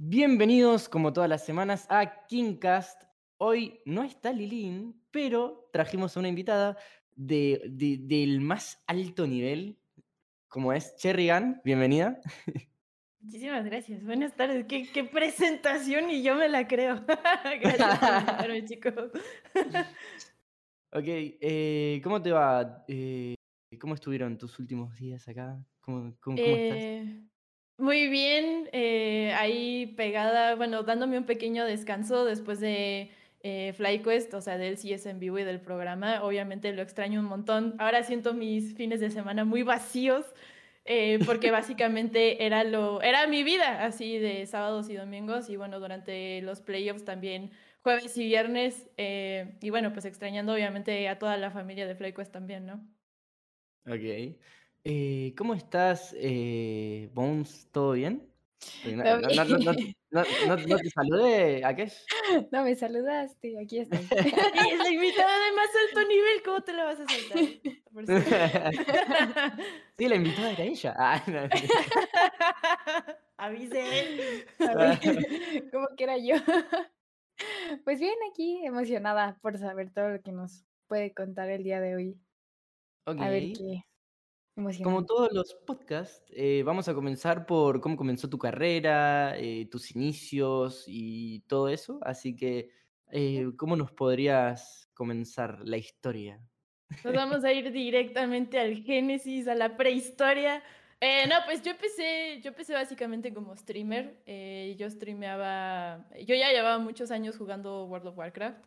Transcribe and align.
Bienvenidos, 0.00 0.88
como 0.88 1.12
todas 1.12 1.28
las 1.28 1.44
semanas, 1.44 1.86
a 1.90 2.24
Kingcast. 2.26 3.02
Hoy 3.38 3.80
no 3.84 4.04
está 4.04 4.32
Lilín, 4.32 5.02
pero 5.10 5.68
trajimos 5.72 6.16
a 6.16 6.20
una 6.20 6.28
invitada 6.28 6.76
de, 7.16 7.62
de- 7.68 7.98
del 8.00 8.40
más 8.40 8.82
alto 8.86 9.26
nivel, 9.26 9.78
como 10.48 10.72
es 10.72 10.94
Cherry 10.96 11.28
Gunn. 11.30 11.60
Bienvenida. 11.64 12.20
Muchísimas 13.20 13.64
gracias. 13.64 14.04
Buenas 14.04 14.34
tardes. 14.36 14.66
¿Qué, 14.66 14.88
qué 14.92 15.02
presentación 15.04 16.10
y 16.10 16.22
yo 16.22 16.36
me 16.36 16.48
la 16.48 16.68
creo. 16.68 17.04
gracias 17.60 17.98
por 17.98 18.08
invitarme, 18.20 18.64
chicos. 18.66 18.94
Ok, 20.92 21.04
eh, 21.06 22.00
¿cómo 22.04 22.22
te 22.22 22.30
va? 22.30 22.84
Eh, 22.86 23.34
¿cómo 23.80 23.94
estuvieron 23.94 24.38
tus 24.38 24.58
últimos 24.60 24.96
días 24.96 25.26
acá? 25.28 25.60
¿Cómo, 25.80 26.16
cómo- 26.20 26.36
cómo 26.36 26.56
estás? 26.56 27.24
Muy 27.80 28.08
bien, 28.08 28.68
eh, 28.72 29.32
ahí 29.36 29.86
pegada, 29.96 30.56
bueno, 30.56 30.82
dándome 30.82 31.16
un 31.16 31.26
pequeño 31.26 31.64
descanso 31.64 32.24
después 32.24 32.58
de 32.58 33.12
eh, 33.40 33.72
FlyQuest, 33.72 34.34
o 34.34 34.40
sea, 34.40 34.58
del 34.58 34.76
CS 34.78 35.08
en 35.08 35.20
vivo 35.20 35.38
y 35.38 35.44
del 35.44 35.60
programa. 35.60 36.24
Obviamente 36.24 36.72
lo 36.72 36.82
extraño 36.82 37.20
un 37.20 37.26
montón. 37.26 37.76
Ahora 37.78 38.02
siento 38.02 38.34
mis 38.34 38.74
fines 38.74 38.98
de 38.98 39.10
semana 39.10 39.44
muy 39.44 39.62
vacíos. 39.62 40.34
eh, 40.84 41.20
porque 41.24 41.50
básicamente 41.52 42.44
era 42.46 42.64
lo 42.64 43.02
era 43.02 43.26
mi 43.28 43.44
vida 43.44 43.84
así 43.84 44.18
de 44.18 44.46
sábados 44.46 44.88
y 44.88 44.94
domingos 44.96 45.50
y 45.50 45.56
bueno 45.56 45.80
durante 45.80 46.40
los 46.42 46.62
playoffs 46.62 47.04
también 47.04 47.52
jueves 47.82 48.16
y 48.16 48.24
viernes 48.24 48.88
y 48.96 49.70
bueno 49.70 49.92
pues 49.92 50.04
extrañando 50.06 50.54
obviamente 50.54 51.08
a 51.08 51.18
toda 51.18 51.36
la 51.36 51.50
familia 51.50 51.86
de 51.86 51.94
FlyQuest 51.94 52.32
también 52.32 52.64
no 52.66 52.88
Ok. 53.86 54.38
Eh, 54.84 55.34
¿cómo 55.36 55.54
estás, 55.54 56.14
eh, 56.18 57.10
Bones? 57.12 57.68
¿Todo 57.72 57.92
bien? 57.92 58.28
Porque 58.82 58.96
no, 58.96 60.76
te 60.76 60.90
saludé, 60.90 61.64
Akesh. 61.64 62.06
No 62.52 62.62
me 62.64 62.74
saludaste, 62.74 63.58
aquí 63.60 63.78
estoy. 63.78 63.98
es 64.10 64.78
la 64.78 64.90
invitada 64.90 65.44
de 65.44 65.52
más 65.52 65.68
alto 65.88 66.08
nivel 66.08 66.42
cómo 66.44 66.60
te 66.60 66.72
la 66.72 66.84
vas 66.84 67.00
a 67.00 67.06
saltar. 67.06 67.38
Sí, 69.98 70.08
la 70.08 70.14
invitada 70.14 70.52
era 70.52 70.62
ella. 70.62 70.94
Ah, 70.96 71.20
avise 73.36 73.82
A 74.60 74.74
ver, 74.74 74.98
¿Cómo 75.72 75.88
que 75.96 76.04
era 76.04 76.16
yo? 76.18 76.36
Pues 77.82 77.98
bien, 77.98 78.14
aquí 78.30 78.64
emocionada 78.64 79.38
por 79.42 79.58
saber 79.58 79.90
todo 79.90 80.10
lo 80.10 80.22
que 80.22 80.30
nos 80.30 80.64
puede 80.86 81.12
contar 81.12 81.50
el 81.50 81.64
día 81.64 81.80
de 81.80 81.96
hoy. 81.96 82.16
A 83.06 83.28
ver 83.28 83.52
qué 83.52 83.84
Como 84.82 85.06
todos 85.06 85.32
los 85.32 85.54
podcasts, 85.66 86.24
eh, 86.34 86.62
vamos 86.64 86.88
a 86.88 86.94
comenzar 86.94 87.46
por 87.46 87.80
cómo 87.80 87.96
comenzó 87.96 88.28
tu 88.28 88.38
carrera, 88.38 89.38
eh, 89.38 89.66
tus 89.70 89.94
inicios 89.94 90.84
y 90.86 91.40
todo 91.46 91.68
eso. 91.68 91.98
Así 92.02 92.34
que, 92.36 92.70
eh, 93.10 93.50
¿cómo 93.56 93.76
nos 93.76 93.92
podrías 93.92 94.90
comenzar 94.94 95.60
la 95.64 95.76
historia? 95.76 96.40
Nos 97.04 97.14
vamos 97.14 97.44
a 97.44 97.52
ir 97.52 97.70
directamente 97.70 98.58
al 98.58 98.82
Génesis, 98.82 99.46
a 99.48 99.54
la 99.54 99.76
prehistoria. 99.76 100.62
Eh, 101.00 101.26
no, 101.28 101.36
pues 101.46 101.62
yo 101.62 101.70
empecé, 101.70 102.40
yo 102.42 102.48
empecé 102.50 102.72
básicamente 102.74 103.32
como 103.32 103.54
streamer. 103.56 104.22
eh, 104.26 104.74
yo 104.78 104.90
streameaba, 104.90 106.08
yo 106.26 106.34
ya 106.34 106.50
llevaba 106.50 106.78
muchos 106.78 107.10
años 107.12 107.36
jugando 107.36 107.84
World 107.86 108.08
of 108.08 108.18
Warcraft, 108.18 108.64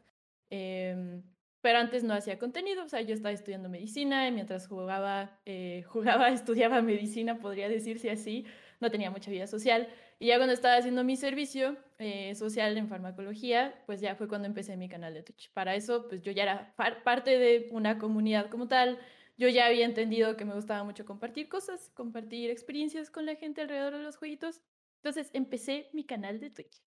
em, 0.50 1.24
pero 1.62 1.80
antes 1.80 2.04
no 2.04 2.14
hacía 2.14 2.40
contenido, 2.40 2.84
o 2.84 2.90
sea, 2.90 3.02
yo 3.02 3.14
estaba 3.14 3.32
estudiando 3.32 3.70
medicina 3.70 4.28
y 4.28 4.32
mientras 4.32 4.68
jugaba, 4.68 5.40
eh, 5.46 5.84
jugaba, 5.88 6.30
estudiaba 6.30 6.82
medicina, 6.82 7.40
podría 7.40 7.70
decirse 7.70 8.10
así, 8.12 8.46
no 8.80 8.90
tenía 8.92 9.12
mucha 9.12 9.32
vida 9.32 9.48
social. 9.48 9.90
Y 10.20 10.28
ya 10.28 10.38
cuando 10.38 10.54
estaba 10.54 10.76
haciendo 10.78 11.04
mi 11.04 11.16
servicio 11.18 11.78
eh, 12.00 12.36
social 12.36 12.78
en 12.78 12.88
farmacología, 12.90 13.84
pues 13.86 14.02
ya 14.02 14.16
fue 14.16 14.28
cuando 14.28 14.48
empecé 14.48 14.78
mi 14.78 14.90
canal 14.90 15.14
de 15.14 15.24
Twitch. 15.24 15.52
Para 15.54 15.76
eso, 15.76 16.08
pues 16.08 16.22
yo 16.22 16.32
ya 16.32 16.44
era 16.44 16.76
par- 16.76 17.04
parte 17.04 17.38
de 17.40 17.70
una 17.72 17.98
comunidad 17.98 18.50
como 18.50 18.68
tal. 18.68 19.00
Yo 19.38 19.48
ya 19.50 19.66
había 19.68 19.86
entendido 19.86 20.38
que 20.38 20.46
me 20.46 20.54
gustaba 20.54 20.84
mucho 20.84 21.06
compartir 21.06 21.50
cosas, 21.50 21.90
compartir 21.94 22.50
experiencias 22.52 23.10
con 23.10 23.26
la 23.26 23.36
gente 23.36 23.62
alrededor 23.62 23.94
de 23.98 24.04
los 24.04 24.18
jueguitos. 24.18 24.62
Entonces 24.98 25.32
empecé 25.34 25.90
mi 25.94 26.06
canal 26.06 26.40
de 26.40 26.52
Twitch. 26.52 26.82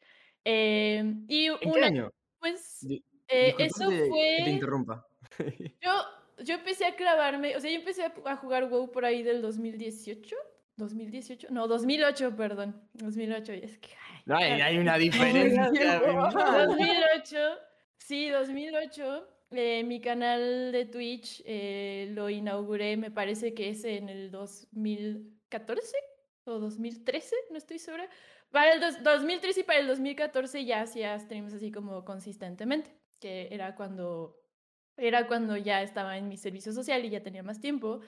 Eh, 0.45 1.03
y 1.29 1.49
¿En 1.61 1.73
qué 1.73 1.81
una, 1.81 1.83
año? 1.83 2.11
pues, 2.41 2.89
eh, 3.29 3.55
eso 3.59 3.89
que 3.89 3.97
te- 3.97 4.03
que 4.03 4.05
te 4.05 4.09
fue... 4.45 4.51
interrumpa. 4.51 5.07
Yo, 5.81 5.93
yo 6.45 6.55
empecé 6.55 6.85
a 6.87 6.95
clavarme, 6.97 7.57
o 7.57 7.61
sea, 7.61 7.71
yo 7.71 7.77
empecé 7.79 8.05
a, 8.05 8.37
jugar 8.37 8.69
WoW 8.69 8.91
por 8.91 9.05
ahí 9.05 9.23
del 9.23 9.41
2018. 9.43 10.37
2018, 10.77 11.49
no, 11.51 11.69
2008, 11.69 12.35
perdón. 12.37 12.81
2008, 12.95 13.55
y 13.55 13.59
es 13.65 13.79
que... 13.79 13.91
ay, 14.09 14.23
No, 14.27 14.37
hay, 14.37 14.79
una 14.79 14.97
diferencia. 14.99 15.65
abismal. 15.67 16.67
2008, 16.69 17.39
sí, 17.99 18.29
2008. 18.31 19.29
eh, 19.53 19.85
mi 19.85 20.01
canal 20.01 20.73
de 20.73 20.85
Twitch 20.87 21.43
eh, 21.47 22.09
lo 22.11 22.29
inauguré, 22.29 22.97
me 22.97 23.11
parece 23.13 23.55
que 23.55 23.69
es 23.71 23.85
en 23.85 24.09
el 24.09 24.31
2014 24.33 25.97
o 26.47 26.59
2013, 26.59 27.35
no 27.51 27.59
estoy 27.59 27.79
segura. 27.79 28.09
Para 28.51 28.73
el 28.75 28.81
dos- 28.81 29.03
2013 29.03 29.61
y 29.61 29.63
para 29.65 29.79
el 29.79 29.87
2014 29.87 30.65
ya 30.65 30.83
hacía 30.83 31.19
streams 31.19 31.55
así 31.55 31.71
como 31.71 32.05
consistentemente, 32.05 32.91
que 33.25 33.49
era 33.51 33.75
cuando, 33.75 34.37
era 34.99 35.27
cuando 35.27 35.57
ya 35.57 35.81
estaba 35.83 36.19
en 36.19 36.29
mi 36.29 36.37
servicio 36.37 36.73
social 36.73 37.03
y 37.07 37.09
ya 37.09 37.23
tenía 37.23 37.43
más 37.43 37.59
tiempo. 37.59 38.01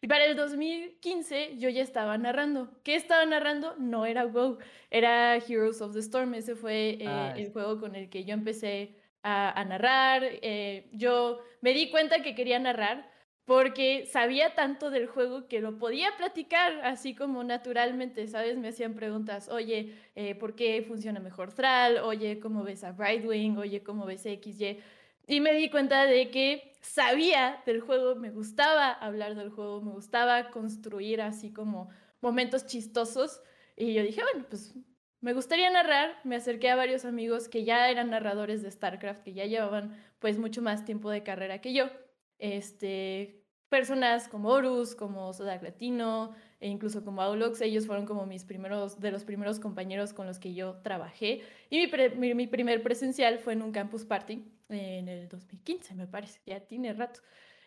Y 0.00 0.08
para 0.08 0.24
el 0.24 0.34
2015 0.34 1.56
yo 1.58 1.68
ya 1.68 1.80
estaba 1.82 2.18
narrando. 2.18 2.82
¿Qué 2.82 2.96
estaba 2.96 3.24
narrando? 3.24 3.76
No 3.78 4.04
era 4.04 4.26
WoW, 4.26 4.58
era 4.90 5.36
Heroes 5.36 5.80
of 5.80 5.92
the 5.94 6.00
Storm. 6.00 6.34
Ese 6.34 6.56
fue 6.56 6.98
eh, 7.00 7.06
Ah, 7.06 7.32
el 7.36 7.52
juego 7.52 7.78
con 7.78 7.94
el 7.94 8.08
que 8.10 8.24
yo 8.24 8.34
empecé 8.34 8.96
a, 9.22 9.58
a 9.60 9.64
narrar. 9.64 10.22
eh, 10.24 10.88
yo 10.92 11.38
me 11.60 11.72
di 11.72 11.88
cuenta 11.92 12.20
que 12.20 12.34
quería 12.34 12.58
narrar 12.58 13.08
porque 13.44 14.06
sabía 14.06 14.54
tanto 14.54 14.90
del 14.90 15.06
juego 15.06 15.48
que 15.48 15.60
lo 15.60 15.76
podía 15.78 16.16
platicar 16.16 16.80
así 16.84 17.14
como 17.14 17.44
naturalmente, 17.44 18.26
¿sabes? 18.26 18.56
Me 18.56 18.68
hacían 18.68 18.94
preguntas, 18.94 19.48
oye, 19.48 19.94
eh, 20.14 20.34
¿por 20.34 20.54
qué 20.54 20.82
funciona 20.82 21.20
mejor 21.20 21.52
Thrall? 21.52 21.98
Oye, 21.98 22.40
¿cómo 22.40 22.62
ves 22.62 22.84
a 22.84 22.92
Brightwing? 22.92 23.58
Oye, 23.58 23.82
¿cómo 23.82 24.06
ves 24.06 24.22
XY? 24.22 24.78
Y 25.26 25.40
me 25.40 25.54
di 25.54 25.70
cuenta 25.70 26.04
de 26.06 26.30
que 26.30 26.72
sabía 26.80 27.62
del 27.66 27.80
juego, 27.80 28.14
me 28.14 28.30
gustaba 28.30 28.90
hablar 28.92 29.34
del 29.34 29.50
juego, 29.50 29.80
me 29.82 29.92
gustaba 29.92 30.50
construir 30.50 31.20
así 31.20 31.52
como 31.52 31.90
momentos 32.20 32.66
chistosos. 32.66 33.42
Y 33.76 33.94
yo 33.94 34.02
dije, 34.02 34.22
bueno, 34.22 34.46
pues 34.48 34.74
me 35.20 35.32
gustaría 35.32 35.70
narrar. 35.70 36.18
Me 36.24 36.36
acerqué 36.36 36.70
a 36.70 36.76
varios 36.76 37.04
amigos 37.04 37.48
que 37.48 37.64
ya 37.64 37.90
eran 37.90 38.10
narradores 38.10 38.62
de 38.62 38.70
StarCraft, 38.70 39.22
que 39.22 39.32
ya 39.32 39.46
llevaban 39.46 39.96
pues 40.18 40.38
mucho 40.38 40.62
más 40.62 40.84
tiempo 40.84 41.10
de 41.10 41.22
carrera 41.22 41.60
que 41.60 41.72
yo. 41.72 41.90
Este, 42.38 43.44
personas 43.68 44.28
como 44.28 44.50
Horus, 44.50 44.94
como 44.94 45.32
Sodak 45.32 45.62
Latino, 45.62 46.34
e 46.60 46.68
incluso 46.68 47.04
como 47.04 47.22
Aulox, 47.22 47.60
ellos 47.60 47.86
fueron 47.86 48.06
como 48.06 48.24
mis 48.24 48.44
primeros, 48.44 49.00
de 49.00 49.10
los 49.10 49.24
primeros 49.24 49.58
compañeros 49.58 50.12
con 50.12 50.26
los 50.26 50.38
que 50.38 50.54
yo 50.54 50.76
trabajé. 50.82 51.42
Y 51.70 51.86
mi, 52.16 52.46
primer 52.46 52.82
presencial 52.82 53.38
fue 53.38 53.54
en 53.54 53.62
un 53.62 53.72
campus 53.72 54.04
party 54.04 54.44
en 54.68 55.08
el 55.08 55.28
2015, 55.28 55.94
me 55.94 56.06
parece, 56.06 56.40
ya 56.46 56.60
tiene 56.60 56.92
rato. 56.92 57.20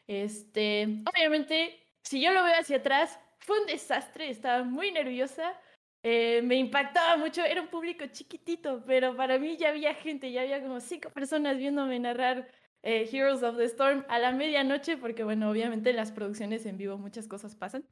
Este, 0.08 1.04
obviamente, 1.14 1.78
si 2.04 2.22
yo 2.22 2.32
lo 2.32 2.44
veo 2.44 2.56
hacia 2.58 2.78
atrás, 2.78 3.20
fue 3.40 3.60
un 3.60 3.68
desastre, 3.68 4.30
estaba 4.30 4.64
muy 4.64 4.92
nerviosa, 4.92 5.60
eh, 6.04 6.42
me 6.42 6.56
impactaba 6.56 7.18
mucho, 7.18 7.44
era 7.44 7.62
un 7.62 7.68
público 7.68 8.06
chiquitito, 8.08 8.82
pero 8.88 9.16
para 9.18 9.38
mí 9.40 9.58
ya 9.58 9.70
había 9.70 9.94
gente, 9.94 10.32
ya 10.32 10.42
había 10.42 10.62
como 10.62 10.80
cinco 10.80 11.10
personas 11.10 11.58
viéndome 11.58 12.00
narrar 12.00 12.48
eh, 12.84 13.10
Heroes 13.12 13.44
of 13.44 13.58
the 13.58 13.66
Storm 13.66 14.06
a 14.10 14.20
la 14.20 14.32
medianoche, 14.32 14.98
porque 14.98 15.24
bueno, 15.24 15.50
obviamente 15.50 15.90
en 15.90 15.96
las 15.96 16.12
producciones 16.12 16.66
en 16.66 16.78
vivo 16.78 16.98
muchas 16.98 17.28
cosas 17.28 17.56
pasan. 17.56 17.86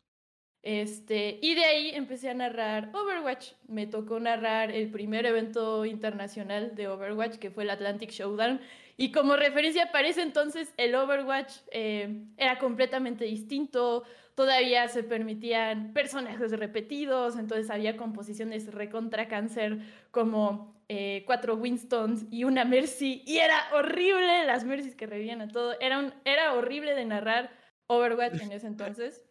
Este, 0.66 1.38
y 1.44 1.54
de 1.54 1.64
ahí 1.64 1.92
empecé 1.94 2.30
a 2.30 2.34
narrar 2.34 2.90
Overwatch. 2.96 3.52
Me 3.68 3.86
tocó 3.86 4.20
narrar 4.20 4.72
el 4.72 4.90
primer 4.90 5.28
evento 5.28 5.86
internacional 5.86 6.74
de 6.74 6.88
Overwatch, 6.88 7.36
que 7.36 7.52
fue 7.52 7.66
el 7.66 7.70
Atlantic 7.70 8.10
Showdown. 8.10 8.60
Y 8.98 9.12
como 9.12 9.36
referencia 9.36 9.92
para 9.92 10.08
ese 10.08 10.24
entonces, 10.24 10.74
el 10.78 10.96
Overwatch 10.96 11.54
eh, 11.72 12.26
era 12.38 12.58
completamente 12.58 13.26
distinto. 13.26 14.06
Todavía 14.34 14.88
se 14.88 15.04
permitían 15.04 15.94
personajes 15.94 16.52
repetidos, 16.52 17.38
entonces 17.38 17.70
había 17.70 17.96
composiciones 17.96 18.74
recontra 18.74 19.28
cáncer 19.28 19.80
como 20.10 20.75
eh, 20.88 21.24
cuatro 21.26 21.56
Winstons 21.56 22.26
y 22.32 22.44
una 22.44 22.66
Mercy. 22.66 23.24
Y 23.26 23.38
era 23.38 23.70
horrible 23.74 24.46
las 24.46 24.64
Mercys 24.64 24.96
que 24.96 25.08
revivían 25.08 25.42
a 25.42 25.48
todo. 25.48 25.80
Era, 25.80 26.00
un, 26.00 26.14
era 26.26 26.54
horrible 26.54 26.94
de 26.96 27.06
narrar 27.06 27.52
Overwatch 27.88 28.42
en 28.42 28.52
ese 28.52 28.68
entonces. 28.68 29.24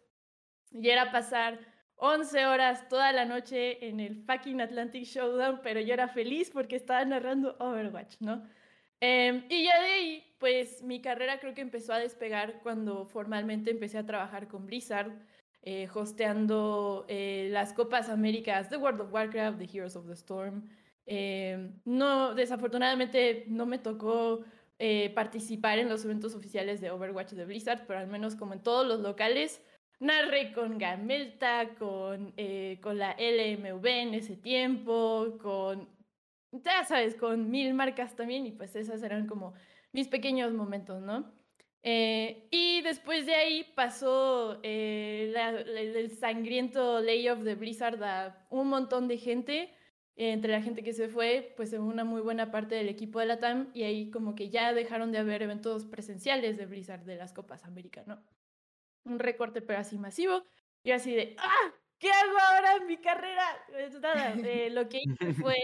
Y 0.71 0.89
era 0.89 1.11
pasar 1.11 1.59
11 1.97 2.45
horas 2.45 2.89
toda 2.89 3.11
la 3.11 3.25
noche 3.25 3.87
en 3.87 3.99
el 3.99 4.15
fucking 4.25 4.59
Atlantic 4.61 5.03
Showdown, 5.05 5.61
pero 5.63 5.79
yo 5.79 5.93
era 5.93 6.07
feliz 6.07 6.51
porque 6.51 6.75
estaba 6.75 7.05
narrando 7.05 7.55
Overwatch, 7.59 8.15
¿no? 8.19 8.43
Eh, 9.01 9.45
y 9.49 9.65
ya 9.65 9.81
de 9.81 9.87
ahí, 9.87 10.35
pues 10.39 10.81
mi 10.83 11.01
carrera 11.01 11.39
creo 11.39 11.53
que 11.53 11.61
empezó 11.61 11.93
a 11.93 11.99
despegar 11.99 12.61
cuando 12.63 13.05
formalmente 13.05 13.71
empecé 13.71 13.97
a 13.97 14.05
trabajar 14.05 14.47
con 14.47 14.65
Blizzard, 14.65 15.11
eh, 15.61 15.87
hosteando 15.93 17.05
eh, 17.07 17.49
las 17.51 17.73
Copas 17.73 18.09
Américas 18.09 18.69
de 18.69 18.77
World 18.77 19.01
of 19.01 19.13
Warcraft, 19.13 19.57
de 19.57 19.65
Heroes 19.65 19.95
of 19.95 20.07
the 20.07 20.13
Storm. 20.13 20.69
Eh, 21.05 21.71
no, 21.85 22.33
desafortunadamente 22.33 23.45
no 23.47 23.65
me 23.65 23.77
tocó 23.77 24.43
eh, 24.79 25.11
participar 25.15 25.79
en 25.79 25.89
los 25.89 26.03
eventos 26.05 26.35
oficiales 26.35 26.81
de 26.81 26.91
Overwatch 26.91 27.31
de 27.31 27.45
Blizzard, 27.45 27.85
pero 27.87 27.99
al 27.99 28.07
menos 28.07 28.35
como 28.35 28.53
en 28.53 28.63
todos 28.63 28.87
los 28.87 28.99
locales, 28.99 29.61
narré 29.99 30.51
con 30.53 30.77
Gamelta, 30.77 31.75
con, 31.77 32.33
eh, 32.37 32.79
con 32.81 32.97
la 32.97 33.15
LMV 33.17 33.85
en 33.85 34.13
ese 34.13 34.35
tiempo, 34.35 35.37
con, 35.41 35.89
ya 36.51 36.83
sabes, 36.85 37.15
con 37.15 37.49
mil 37.49 37.73
marcas 37.73 38.15
también, 38.15 38.45
y 38.45 38.51
pues 38.51 38.75
esas 38.75 39.01
eran 39.03 39.27
como 39.27 39.53
mis 39.93 40.07
pequeños 40.07 40.53
momentos, 40.53 41.01
¿no? 41.01 41.33
Eh, 41.87 42.47
y 42.49 42.81
después 42.81 43.27
de 43.27 43.35
ahí 43.35 43.63
pasó 43.75 44.59
eh, 44.63 45.31
el 45.67 46.09
sangriento 46.17 46.99
layoff 46.99 47.41
de 47.41 47.53
Blizzard 47.53 48.03
a 48.03 48.47
un 48.49 48.69
montón 48.69 49.07
de 49.07 49.19
gente. 49.19 49.71
Entre 50.15 50.51
la 50.51 50.61
gente 50.61 50.83
que 50.83 50.93
se 50.93 51.09
fue, 51.09 51.53
pues 51.57 51.73
una 51.73 52.03
muy 52.03 52.21
buena 52.21 52.51
parte 52.51 52.75
del 52.75 52.89
equipo 52.89 53.19
de 53.19 53.25
la 53.25 53.39
TAM, 53.39 53.69
y 53.73 53.83
ahí 53.83 54.09
como 54.11 54.35
que 54.35 54.49
ya 54.49 54.73
dejaron 54.73 55.11
de 55.11 55.17
haber 55.17 55.41
eventos 55.41 55.85
presenciales 55.85 56.57
de 56.57 56.65
Blizzard 56.65 57.03
de 57.03 57.15
las 57.17 57.33
Copas 57.33 57.65
América, 57.65 58.03
¿no? 58.07 58.23
Un 59.05 59.19
recorte 59.19 59.61
pero 59.61 59.79
así 59.79 59.97
masivo. 59.97 60.43
Y 60.83 60.91
así 60.91 61.13
de, 61.15 61.35
¡ah! 61.39 61.73
¿Qué 61.99 62.11
hago 62.11 62.37
ahora 62.37 62.75
en 62.77 62.87
mi 62.87 62.97
carrera? 62.97 63.45
Pues 63.69 63.99
nada, 63.99 64.33
eh, 64.33 64.69
lo 64.69 64.87
que 64.89 64.99
hice 65.03 65.33
fue 65.49 65.55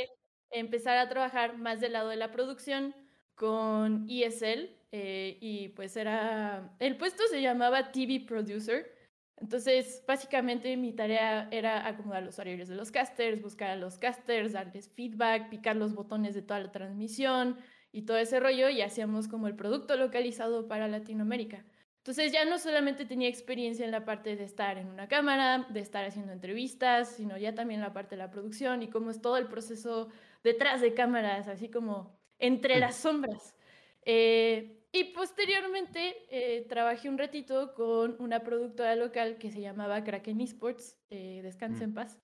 empezar 0.50 0.98
a 0.98 1.10
trabajar 1.10 1.58
más 1.58 1.80
del 1.80 1.94
lado 1.94 2.10
de 2.10 2.18
la 2.18 2.32
producción 2.32 2.96
con 3.36 4.06
ESL, 4.10 4.82
eh, 4.92 5.38
y 5.40 5.70
pues 5.70 5.96
era, 5.96 6.76
el 6.80 6.98
puesto 6.98 7.24
se 7.28 7.42
llamaba 7.42 7.92
TV 7.92 8.26
Producer. 8.28 9.01
Entonces, 9.42 10.04
básicamente 10.08 10.78
mi 10.78 10.94
tarea 10.94 11.48
era 11.52 11.88
acomodar 11.88 12.22
los 12.22 12.38
horarios 12.38 12.70
de 12.70 12.76
los 12.76 12.92
casters, 12.92 13.42
buscar 13.42 13.72
a 13.72 13.76
los 13.76 13.98
casters, 13.98 14.54
darles 14.54 14.88
feedback, 14.90 15.50
picar 15.50 15.76
los 15.76 15.96
botones 15.96 16.36
de 16.36 16.44
toda 16.44 16.60
la 16.60 16.72
transmisión 16.72 17.58
y 17.92 18.04
todo 18.04 18.18
ese 18.18 18.40
rollo 18.40 18.70
y 18.70 18.82
hacíamos 18.82 19.28
como 19.28 19.48
el 19.48 19.56
producto 19.56 19.98
localizado 19.98 20.68
para 20.68 20.88
Latinoamérica. 20.88 21.66
Entonces 21.98 22.32
ya 22.32 22.46
no 22.46 22.60
solamente 22.60 23.06
tenía 23.06 23.30
experiencia 23.30 23.84
en 23.84 23.92
la 23.92 24.06
parte 24.06 24.36
de 24.36 24.44
estar 24.44 24.78
en 24.78 24.88
una 24.88 25.08
cámara, 25.08 25.68
de 25.70 25.80
estar 25.80 26.06
haciendo 26.06 26.34
entrevistas, 26.34 27.10
sino 27.10 27.38
ya 27.38 27.56
también 27.56 27.82
la 27.82 27.94
parte 27.94 28.16
de 28.16 28.20
la 28.20 28.32
producción 28.32 28.84
y 28.84 28.90
cómo 28.90 29.10
es 29.10 29.22
todo 29.22 29.38
el 29.38 29.48
proceso 29.48 30.10
detrás 30.44 30.82
de 30.82 30.94
cámaras, 30.94 31.48
así 31.48 31.70
como 31.70 32.20
entre 32.40 32.80
las 32.80 32.96
sombras. 32.96 33.56
Eh, 34.04 34.81
y 34.92 35.06
posteriormente 35.14 36.26
eh, 36.30 36.66
trabajé 36.68 37.10
un 37.10 37.18
ratito 37.18 37.74
con 37.74 38.16
una 38.20 38.42
productora 38.44 38.96
local 38.96 39.38
que 39.38 39.52
se 39.52 39.62
llamaba 39.62 40.04
Kraken 40.04 40.42
Esports, 40.42 41.00
eh, 41.10 41.42
descanse 41.44 41.84
en 41.84 41.94
paz. 41.94 42.20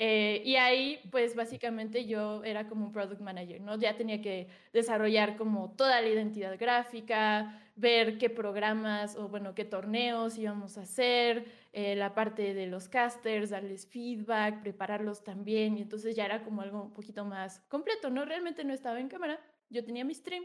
Eh, 0.00 0.42
y 0.44 0.54
ahí, 0.54 1.00
pues 1.10 1.34
básicamente 1.34 2.06
yo 2.06 2.44
era 2.44 2.68
como 2.68 2.86
un 2.86 2.92
product 2.92 3.20
manager, 3.20 3.60
¿no? 3.60 3.76
Ya 3.78 3.96
tenía 3.96 4.22
que 4.22 4.46
desarrollar 4.72 5.36
como 5.36 5.74
toda 5.74 6.00
la 6.00 6.08
identidad 6.08 6.56
gráfica, 6.56 7.60
ver 7.74 8.16
qué 8.16 8.30
programas 8.30 9.16
o, 9.16 9.28
bueno, 9.28 9.54
qué 9.56 9.64
torneos 9.64 10.38
íbamos 10.38 10.78
a 10.78 10.82
hacer, 10.82 11.46
eh, 11.72 11.96
la 11.96 12.14
parte 12.14 12.54
de 12.54 12.66
los 12.68 12.88
casters, 12.88 13.50
darles 13.50 13.88
feedback, 13.88 14.62
prepararlos 14.62 15.24
también. 15.24 15.76
Y 15.76 15.82
entonces 15.82 16.14
ya 16.14 16.24
era 16.26 16.44
como 16.44 16.62
algo 16.62 16.80
un 16.84 16.92
poquito 16.94 17.24
más 17.24 17.60
completo, 17.68 18.08
¿no? 18.08 18.24
Realmente 18.24 18.62
no 18.64 18.74
estaba 18.74 19.00
en 19.00 19.08
cámara, 19.08 19.40
yo 19.68 19.84
tenía 19.84 20.04
mi 20.04 20.14
stream 20.14 20.44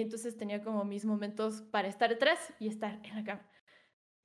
entonces 0.00 0.36
tenía 0.36 0.62
como 0.62 0.84
mis 0.84 1.04
momentos 1.04 1.62
para 1.70 1.88
estar 1.88 2.10
detrás 2.10 2.52
y 2.58 2.68
estar 2.68 3.00
en 3.04 3.14
la 3.16 3.24
cama. 3.24 3.50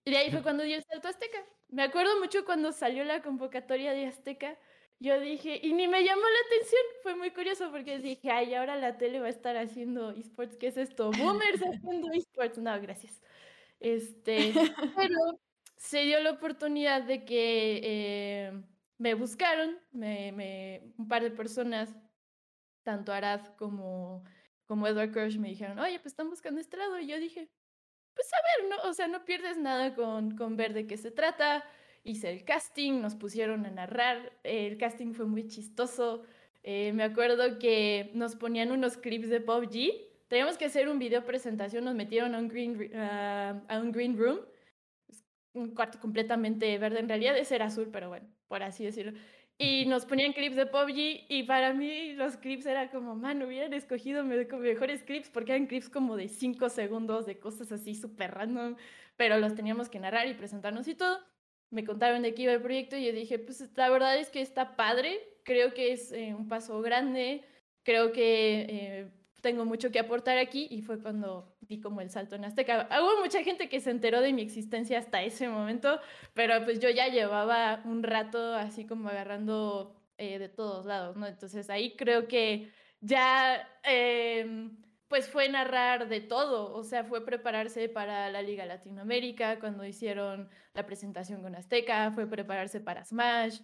Y 0.06 0.12
de 0.12 0.18
ahí 0.18 0.32
fue 0.32 0.42
cuando 0.42 0.64
dio 0.64 0.78
el 0.78 0.84
salto 0.84 1.08
Azteca. 1.08 1.38
Me 1.68 1.84
acuerdo 1.84 2.20
mucho 2.20 2.46
cuando 2.46 2.72
salió 2.72 3.04
la 3.04 3.22
convocatoria 3.22 3.92
de 3.94 4.08
Azteca. 4.08 4.58
Yo 5.00 5.20
dije, 5.20 5.60
y 5.62 5.74
ni 5.74 5.88
me 5.88 6.04
llamó 6.04 6.22
la 6.22 6.48
atención. 6.48 6.82
Fue 7.04 7.16
muy 7.16 7.32
curioso 7.32 7.72
porque 7.72 8.00
dije, 8.00 8.32
ay, 8.32 8.54
ahora 8.56 8.76
la 8.76 8.98
tele 8.98 9.20
va 9.20 9.28
a 9.28 9.30
estar 9.30 9.56
haciendo 9.58 10.12
esports. 10.12 10.58
¿Qué 10.58 10.68
es 10.68 10.78
esto? 10.78 11.12
Boomers 11.12 11.62
haciendo 11.62 12.12
esports. 12.12 12.58
No, 12.58 12.82
gracias. 12.82 13.22
Este, 13.80 14.54
pero 14.96 15.40
se 15.78 16.00
dio 16.00 16.20
la 16.20 16.32
oportunidad 16.32 17.04
de 17.04 17.24
que 17.24 17.80
eh, 17.84 18.64
me 18.98 19.14
buscaron, 19.14 19.80
me, 19.92 20.32
me, 20.32 20.94
un 20.98 21.08
par 21.08 21.24
de 21.24 21.32
personas, 21.32 21.96
tanto 22.84 23.14
Arad 23.14 23.46
como 23.58 24.26
como 24.70 24.86
Edward 24.86 25.12
Crush 25.12 25.40
me 25.40 25.50
dijeron, 25.50 25.80
oye, 25.80 25.98
pues 26.00 26.14
están 26.14 26.30
buscando 26.30 26.62
lado. 26.78 27.00
Y 27.00 27.08
yo 27.08 27.20
dije, 27.20 27.50
pues 28.14 28.28
a 28.32 28.62
ver, 28.62 28.70
no, 28.70 28.88
o 28.88 28.94
sea, 28.94 29.08
no 29.08 29.26
pierdes 29.26 29.58
nada 29.58 29.96
con, 29.96 30.38
con 30.38 30.58
ver 30.58 30.76
de 30.76 30.86
qué 30.86 30.96
se 30.96 31.10
trata. 31.10 31.64
Hice 32.04 32.30
el 32.30 32.46
casting, 32.46 33.02
nos 33.02 33.16
pusieron 33.16 33.66
a 33.66 33.72
narrar. 33.72 34.32
El 34.44 34.78
casting 34.78 35.14
fue 35.14 35.26
muy 35.26 35.48
chistoso. 35.48 36.22
Eh, 36.62 36.94
me 36.94 37.02
acuerdo 37.02 37.58
que 37.58 38.12
nos 38.14 38.36
ponían 38.36 38.72
unos 38.72 38.96
clips 38.96 39.30
de 39.30 39.42
PUBG. 39.42 40.28
Teníamos 40.28 40.56
que 40.56 40.66
hacer 40.66 40.88
un 40.88 41.00
video 41.00 41.26
presentación, 41.26 41.84
nos 41.84 41.96
metieron 41.96 42.36
a 42.36 42.38
un 42.38 42.48
green, 42.48 42.96
a 42.96 43.80
un 43.82 43.92
green 43.92 44.20
room. 44.20 44.40
Un 45.54 45.74
cuarto 45.74 46.00
completamente 46.00 46.78
verde, 46.78 47.00
en 47.00 47.10
realidad 47.10 47.36
ese 47.36 47.56
era 47.56 47.66
azul, 47.66 47.90
pero 47.92 48.10
bueno, 48.10 48.30
por 48.48 48.62
así 48.62 48.86
decirlo 48.86 49.14
y 49.62 49.86
nos 49.88 50.06
ponían 50.06 50.32
clips 50.32 50.56
de 50.56 50.66
PUBG 50.66 51.26
y 51.28 51.44
para 51.44 51.74
mí 51.74 52.14
los 52.14 52.38
clips 52.38 52.66
era 52.66 52.90
como, 52.90 53.16
man, 53.16 53.44
hubieran 53.44 53.74
escogido 53.74 54.24
mejores 54.24 55.04
clips 55.04 55.30
porque 55.30 55.52
eran 55.52 55.68
clips 55.68 55.90
como 55.90 56.16
de 56.16 56.30
5 56.30 56.70
segundos 56.70 57.26
de 57.26 57.40
cosas 57.40 57.70
así 57.74 57.94
súper 57.94 58.32
random, 58.32 58.78
pero 59.18 59.38
los 59.38 59.56
teníamos 59.56 59.90
que 59.90 60.00
narrar 60.00 60.28
y 60.28 60.34
presentarnos 60.34 60.88
y 60.88 60.96
todo. 60.96 61.20
Me 61.72 61.84
contaron 61.84 62.22
de 62.22 62.34
qué 62.34 62.44
iba 62.44 62.54
el 62.54 62.62
proyecto 62.62 62.96
y 62.96 63.06
yo 63.06 63.12
dije, 63.12 63.38
pues 63.38 63.70
la 63.76 63.90
verdad 63.90 64.18
es 64.18 64.30
que 64.30 64.40
está 64.40 64.78
padre, 64.78 65.20
creo 65.44 65.74
que 65.74 65.92
es 65.92 66.14
eh, 66.14 66.34
un 66.34 66.48
paso 66.48 66.82
grande, 66.82 67.44
creo 67.84 68.14
que 68.14 68.62
eh, 68.62 69.12
tengo 69.42 69.66
mucho 69.66 69.92
que 69.92 70.00
aportar 70.00 70.38
aquí 70.38 70.68
y 70.70 70.82
fue 70.82 71.02
cuando 71.02 71.56
di 71.62 71.80
como 71.80 72.02
el 72.02 72.10
salto 72.10 72.36
en 72.36 72.46
Azteca. 72.46 72.88
Hubo 73.02 73.22
mucha 73.22 73.44
gente 73.44 73.70
que 73.70 73.80
se 73.80 73.92
enteró 73.92 74.22
de 74.22 74.34
mi 74.34 74.42
existencia 74.42 75.00
hasta 75.00 75.22
ese 75.24 75.48
momento, 75.50 76.00
pero 76.34 76.64
pues 76.66 76.80
yo 76.80 76.90
ya 76.90 77.08
llevaba 77.08 77.82
un 77.86 78.04
rato 78.04 78.54
así 78.56 78.86
como 78.86 79.10
agarrando 79.10 79.96
eh, 80.18 80.40
de 80.40 80.50
todos 80.50 80.86
lados, 80.86 81.16
¿no? 81.16 81.28
Entonces 81.28 81.70
ahí 81.70 81.96
creo 81.96 82.28
que 82.28 82.72
ya 83.02 83.68
em, 83.84 84.78
pues 85.08 85.30
fue 85.30 85.50
narrar 85.50 86.10
de 86.10 86.22
todo, 86.22 86.74
o 86.76 86.84
sea, 86.84 87.04
fue 87.04 87.26
prepararse 87.26 87.90
para 87.90 88.30
la 88.30 88.42
Liga 88.42 88.66
Latinoamérica 88.66 89.60
cuando 89.60 89.86
hicieron 89.86 90.50
la 90.74 90.86
presentación 90.86 91.42
con 91.42 91.56
Azteca, 91.56 92.12
fue 92.12 92.28
prepararse 92.28 92.80
para 92.80 93.06
Smash, 93.06 93.60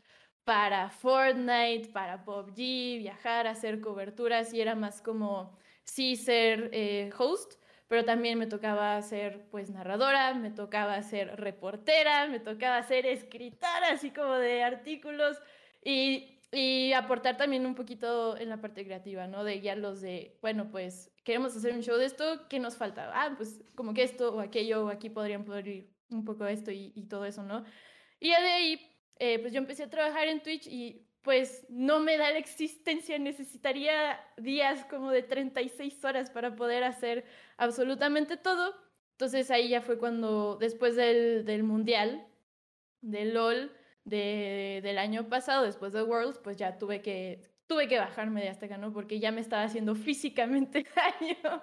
para 0.46 0.90
Fortnite, 0.90 1.90
para 1.92 2.24
PUBG, 2.24 3.00
viajar, 3.00 3.48
hacer 3.48 3.82
coberturas 3.82 4.54
y 4.54 4.62
era 4.62 4.76
más 4.76 5.02
como 5.02 5.58
sí 5.86 6.16
ser 6.16 6.70
eh, 6.74 7.12
host, 7.18 7.56
pero 7.88 8.04
también 8.04 8.38
me 8.40 8.48
tocaba 8.48 9.02
ser 9.02 9.48
pues 9.50 9.70
narradora, 9.70 10.34
me 10.34 10.52
tocaba 10.52 11.02
ser 11.04 11.40
reportera, 11.40 12.28
me 12.28 12.40
tocaba 12.40 12.82
ser 12.84 13.06
escritora, 13.06 13.90
así 13.92 14.12
como 14.12 14.34
de 14.34 14.64
artículos 14.64 15.38
y, 15.84 16.40
y 16.52 16.94
aportar 16.94 17.38
también 17.38 17.66
un 17.66 17.76
poquito 17.76 18.38
en 18.38 18.50
la 18.50 18.60
parte 18.60 18.84
creativa, 18.86 19.28
¿no? 19.28 19.44
De 19.44 19.60
guiarlos 19.60 20.02
de, 20.02 20.40
bueno, 20.42 20.72
pues 20.72 21.14
queremos 21.24 21.56
hacer 21.56 21.74
un 21.74 21.84
show 21.84 21.98
de 21.98 22.06
esto, 22.06 22.48
¿qué 22.50 22.60
nos 22.60 22.76
falta? 22.76 23.12
Ah, 23.14 23.36
pues 23.38 23.64
como 23.76 23.94
que 23.94 24.04
esto 24.04 24.36
o 24.36 24.40
aquello, 24.40 24.86
o 24.86 24.90
aquí 24.90 25.10
podrían 25.10 25.46
poder 25.46 25.68
ir 25.68 25.96
un 26.10 26.26
poco 26.26 26.46
esto 26.48 26.72
y, 26.72 26.92
y 26.96 27.08
todo 27.08 27.26
eso, 27.26 27.44
¿no? 27.44 27.64
Y 28.20 28.30
de 28.30 28.36
ahí, 28.36 28.92
eh, 29.18 29.40
pues 29.40 29.54
yo 29.54 29.60
empecé 29.60 29.84
a 29.84 29.90
trabajar 29.90 30.28
en 30.28 30.42
Twitch 30.42 30.68
y 30.68 31.05
pues 31.26 31.66
no 31.70 32.00
me 32.00 32.18
da 32.18 32.30
la 32.30 32.38
existencia, 32.38 33.18
necesitaría 33.18 34.20
días 34.38 34.86
como 34.86 35.10
de 35.10 35.24
36 35.24 36.06
horas 36.06 36.30
para 36.30 36.56
poder 36.56 36.84
hacer 36.84 37.26
absolutamente 37.58 38.38
todo. 38.38 38.76
Entonces 39.14 39.50
ahí 39.50 39.70
ya 39.70 39.82
fue 39.82 39.98
cuando, 39.98 40.56
después 40.58 40.96
del, 40.96 41.44
del 41.44 41.64
Mundial, 41.64 42.28
del 43.02 43.34
LOL, 43.34 43.72
de, 44.04 44.82
del 44.84 45.00
año 45.00 45.28
pasado, 45.28 45.64
después 45.64 45.94
de 45.94 46.04
Worlds, 46.04 46.38
pues 46.38 46.58
ya 46.58 46.78
tuve 46.78 47.02
que, 47.02 47.42
tuve 47.66 47.88
que 47.88 47.98
bajarme 47.98 48.44
de 48.44 48.50
Azteca, 48.50 48.78
¿no? 48.78 48.94
Porque 48.94 49.20
ya 49.20 49.32
me 49.32 49.42
estaba 49.42 49.64
haciendo 49.64 49.96
físicamente 49.96 50.86
daño. 50.96 51.62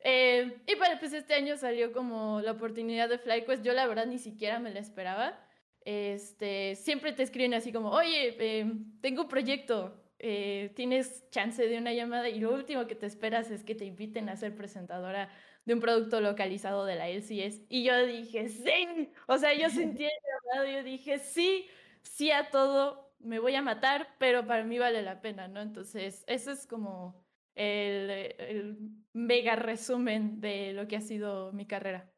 Eh, 0.00 0.60
y 0.66 0.76
pues 0.76 1.14
este 1.14 1.32
año 1.32 1.56
salió 1.56 1.92
como 1.92 2.42
la 2.42 2.52
oportunidad 2.52 3.08
de 3.08 3.16
FlyQuest. 3.16 3.64
Yo 3.64 3.72
la 3.72 3.86
verdad 3.86 4.04
ni 4.04 4.18
siquiera 4.18 4.58
me 4.58 4.70
la 4.70 4.80
esperaba 4.80 5.47
este, 5.84 6.74
siempre 6.76 7.12
te 7.12 7.22
escriben 7.22 7.54
así 7.54 7.72
como, 7.72 7.90
oye, 7.90 8.36
eh, 8.38 8.72
tengo 9.00 9.22
un 9.22 9.28
proyecto, 9.28 10.02
eh, 10.18 10.72
tienes 10.74 11.28
chance 11.30 11.66
de 11.66 11.78
una 11.78 11.92
llamada 11.92 12.28
y 12.28 12.40
lo 12.40 12.52
último 12.52 12.86
que 12.86 12.94
te 12.94 13.06
esperas 13.06 13.50
es 13.50 13.64
que 13.64 13.74
te 13.74 13.84
inviten 13.84 14.28
a 14.28 14.36
ser 14.36 14.54
presentadora 14.54 15.30
de 15.64 15.74
un 15.74 15.80
producto 15.80 16.20
localizado 16.20 16.84
de 16.84 16.96
la 16.96 17.08
LCS. 17.08 17.62
Y 17.68 17.84
yo 17.84 18.06
dije, 18.06 18.48
sí, 18.48 19.10
o 19.26 19.38
sea, 19.38 19.54
yo 19.54 19.70
sentí 19.70 20.04
el 20.04 20.10
llamado, 20.10 20.70
yo 20.72 20.82
dije, 20.82 21.18
sí, 21.18 21.66
sí 22.02 22.30
a 22.30 22.50
todo, 22.50 23.14
me 23.20 23.38
voy 23.38 23.54
a 23.54 23.62
matar, 23.62 24.16
pero 24.18 24.46
para 24.46 24.64
mí 24.64 24.78
vale 24.78 25.02
la 25.02 25.20
pena, 25.20 25.48
¿no? 25.48 25.60
Entonces, 25.60 26.24
eso 26.26 26.50
es 26.52 26.66
como 26.66 27.24
el, 27.54 28.10
el 28.38 28.78
mega 29.12 29.56
resumen 29.56 30.40
de 30.40 30.72
lo 30.72 30.88
que 30.88 30.96
ha 30.96 31.00
sido 31.00 31.52
mi 31.52 31.66
carrera. 31.66 32.10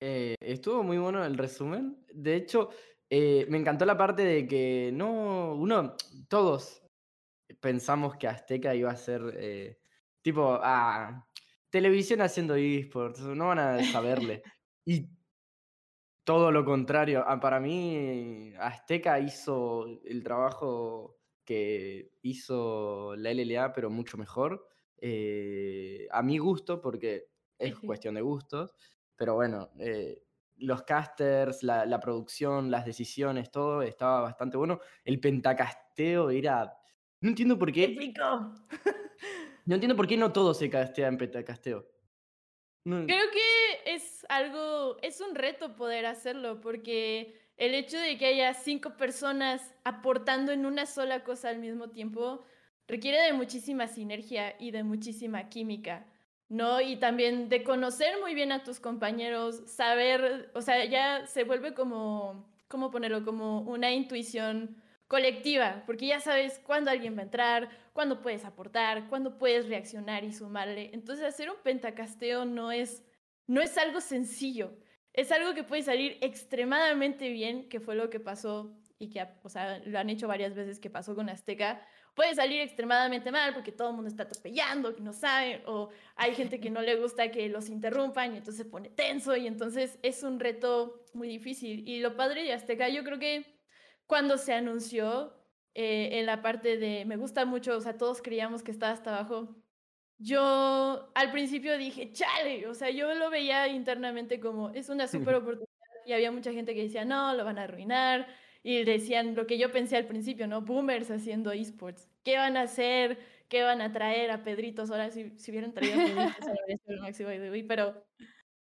Eh, 0.00 0.36
estuvo 0.40 0.82
muy 0.82 0.98
bueno 0.98 1.24
el 1.24 1.36
resumen. 1.36 2.04
De 2.12 2.36
hecho, 2.36 2.70
eh, 3.10 3.46
me 3.48 3.58
encantó 3.58 3.84
la 3.84 3.96
parte 3.96 4.22
de 4.22 4.46
que 4.46 4.90
no, 4.92 5.54
uno, 5.54 5.94
todos 6.28 6.82
pensamos 7.60 8.16
que 8.16 8.28
Azteca 8.28 8.74
iba 8.74 8.90
a 8.90 8.96
ser 8.96 9.22
eh, 9.36 9.78
tipo, 10.22 10.58
ah, 10.62 11.26
televisión 11.70 12.20
haciendo 12.20 12.54
esports, 12.56 13.20
no 13.20 13.48
van 13.48 13.58
a 13.58 13.84
saberle. 13.84 14.42
y 14.84 15.08
todo 16.24 16.52
lo 16.52 16.64
contrario, 16.64 17.24
ah, 17.26 17.40
para 17.40 17.58
mí 17.58 18.52
Azteca 18.60 19.18
hizo 19.18 19.86
el 20.04 20.22
trabajo 20.22 21.16
que 21.44 22.12
hizo 22.20 23.16
la 23.16 23.30
LLA, 23.30 23.72
pero 23.72 23.88
mucho 23.88 24.18
mejor. 24.18 24.68
Eh, 24.98 26.06
a 26.10 26.22
mi 26.22 26.36
gusto, 26.36 26.82
porque 26.82 27.28
es 27.58 27.74
cuestión 27.78 28.16
de 28.16 28.20
gustos, 28.20 28.74
pero 29.18 29.34
bueno, 29.34 29.70
eh, 29.78 30.22
los 30.56 30.82
casters, 30.84 31.62
la, 31.62 32.00
producción, 32.00 32.70
las 32.70 32.86
decisiones, 32.86 33.50
todo 33.50 33.82
estaba 33.82 34.22
bastante 34.22 34.56
bueno. 34.56 34.80
El 35.04 35.20
pentacasteo 35.20 36.30
era. 36.30 36.72
No 37.20 37.30
entiendo 37.30 37.58
por 37.58 37.72
qué. 37.72 37.88
no 39.66 39.74
entiendo 39.74 39.96
por 39.96 40.06
qué 40.06 40.16
no 40.16 40.32
todo 40.32 40.54
se 40.54 40.70
castea 40.70 41.08
en 41.08 41.18
pentacasteo. 41.18 41.86
Creo 42.84 43.30
que 43.30 43.94
es 43.94 44.24
algo. 44.28 44.96
Es 45.02 45.20
un 45.20 45.34
reto 45.34 45.74
poder 45.74 46.06
hacerlo, 46.06 46.60
porque 46.60 47.34
el 47.56 47.74
hecho 47.74 47.98
de 47.98 48.16
que 48.16 48.26
haya 48.26 48.54
cinco 48.54 48.96
personas 48.96 49.74
aportando 49.84 50.52
en 50.52 50.64
una 50.64 50.86
sola 50.86 51.24
cosa 51.24 51.48
al 51.48 51.58
mismo 51.58 51.90
tiempo 51.90 52.44
requiere 52.86 53.20
de 53.20 53.32
muchísima 53.32 53.88
sinergia 53.88 54.54
y 54.58 54.70
de 54.70 54.84
muchísima 54.84 55.48
química. 55.48 56.06
¿No? 56.48 56.80
Y 56.80 56.96
también 56.96 57.48
de 57.48 57.62
conocer 57.62 58.18
muy 58.20 58.34
bien 58.34 58.52
a 58.52 58.64
tus 58.64 58.80
compañeros, 58.80 59.62
saber, 59.66 60.50
o 60.54 60.62
sea, 60.62 60.84
ya 60.84 61.26
se 61.26 61.44
vuelve 61.44 61.74
como, 61.74 62.48
¿cómo 62.68 62.90
ponerlo? 62.90 63.24
Como 63.24 63.60
una 63.60 63.92
intuición 63.92 64.82
colectiva, 65.08 65.82
porque 65.86 66.06
ya 66.06 66.20
sabes 66.20 66.60
cuándo 66.64 66.90
alguien 66.90 67.16
va 67.16 67.20
a 67.20 67.24
entrar, 67.24 67.68
cuándo 67.92 68.20
puedes 68.20 68.44
aportar, 68.44 69.08
cuándo 69.08 69.38
puedes 69.38 69.68
reaccionar 69.68 70.24
y 70.24 70.32
sumarle. 70.32 70.90
Entonces, 70.92 71.24
hacer 71.24 71.50
un 71.50 71.56
pentacasteo 71.62 72.44
no 72.44 72.72
es, 72.72 73.04
no 73.46 73.60
es 73.60 73.76
algo 73.78 74.00
sencillo, 74.00 74.76
es 75.14 75.32
algo 75.32 75.54
que 75.54 75.64
puede 75.64 75.82
salir 75.82 76.18
extremadamente 76.20 77.30
bien, 77.30 77.68
que 77.68 77.80
fue 77.80 77.94
lo 77.94 78.10
que 78.10 78.20
pasó 78.20 78.76
y 78.98 79.10
que, 79.10 79.24
o 79.42 79.48
sea, 79.48 79.78
lo 79.84 79.98
han 79.98 80.10
hecho 80.10 80.26
varias 80.26 80.54
veces 80.54 80.80
que 80.80 80.90
pasó 80.90 81.14
con 81.14 81.28
Azteca, 81.28 81.80
puede 82.14 82.34
salir 82.34 82.60
extremadamente 82.60 83.30
mal 83.30 83.54
porque 83.54 83.70
todo 83.70 83.90
el 83.90 83.94
mundo 83.94 84.08
está 84.08 84.24
atropellando, 84.24 84.94
que 84.94 85.02
no 85.02 85.12
sabe, 85.12 85.62
o 85.66 85.90
hay 86.16 86.34
gente 86.34 86.58
que 86.58 86.70
no 86.70 86.82
le 86.82 86.96
gusta 86.96 87.30
que 87.30 87.48
los 87.48 87.68
interrumpan 87.68 88.34
y 88.34 88.38
entonces 88.38 88.64
se 88.64 88.70
pone 88.70 88.90
tenso 88.90 89.36
y 89.36 89.46
entonces 89.46 89.98
es 90.02 90.22
un 90.24 90.40
reto 90.40 91.04
muy 91.14 91.28
difícil. 91.28 91.88
Y 91.88 92.00
lo 92.00 92.16
padre 92.16 92.42
de 92.42 92.52
Azteca, 92.52 92.88
yo 92.88 93.04
creo 93.04 93.20
que 93.20 93.60
cuando 94.06 94.36
se 94.36 94.52
anunció 94.52 95.32
eh, 95.74 96.18
en 96.18 96.26
la 96.26 96.42
parte 96.42 96.76
de 96.76 97.04
me 97.04 97.16
gusta 97.16 97.44
mucho, 97.44 97.76
o 97.76 97.80
sea, 97.80 97.96
todos 97.96 98.20
creíamos 98.20 98.64
que 98.64 98.72
estaba 98.72 98.92
hasta 98.92 99.16
abajo. 99.16 99.54
Yo 100.18 101.12
al 101.14 101.30
principio 101.30 101.78
dije, 101.78 102.10
chale, 102.12 102.66
o 102.66 102.74
sea, 102.74 102.90
yo 102.90 103.14
lo 103.14 103.30
veía 103.30 103.68
internamente 103.68 104.40
como 104.40 104.70
es 104.70 104.88
una 104.88 105.06
súper 105.06 105.36
oportunidad 105.36 105.68
y 106.04 106.12
había 106.14 106.32
mucha 106.32 106.52
gente 106.52 106.74
que 106.74 106.82
decía, 106.82 107.04
no, 107.04 107.32
lo 107.34 107.44
van 107.44 107.58
a 107.58 107.64
arruinar 107.64 108.26
y 108.62 108.84
decían 108.84 109.34
lo 109.34 109.46
que 109.46 109.58
yo 109.58 109.72
pensé 109.72 109.96
al 109.96 110.06
principio, 110.06 110.46
¿no? 110.46 110.62
Boomers 110.62 111.10
haciendo 111.10 111.52
esports. 111.52 112.08
¿Qué 112.24 112.36
van 112.36 112.56
a 112.56 112.62
hacer? 112.62 113.18
¿Qué 113.48 113.62
van 113.62 113.80
a 113.80 113.92
traer 113.92 114.30
a 114.30 114.44
Pedritos? 114.44 114.90
Ahora, 114.90 115.10
si, 115.10 115.38
si 115.38 115.50
hubieran 115.50 115.72
traído 115.72 115.94
a 116.00 117.10
de 117.10 117.64
pero, 117.66 118.04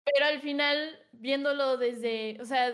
pero 0.04 0.26
al 0.26 0.42
final, 0.42 1.00
viéndolo 1.12 1.78
desde, 1.78 2.38
o 2.40 2.46
sea, 2.46 2.74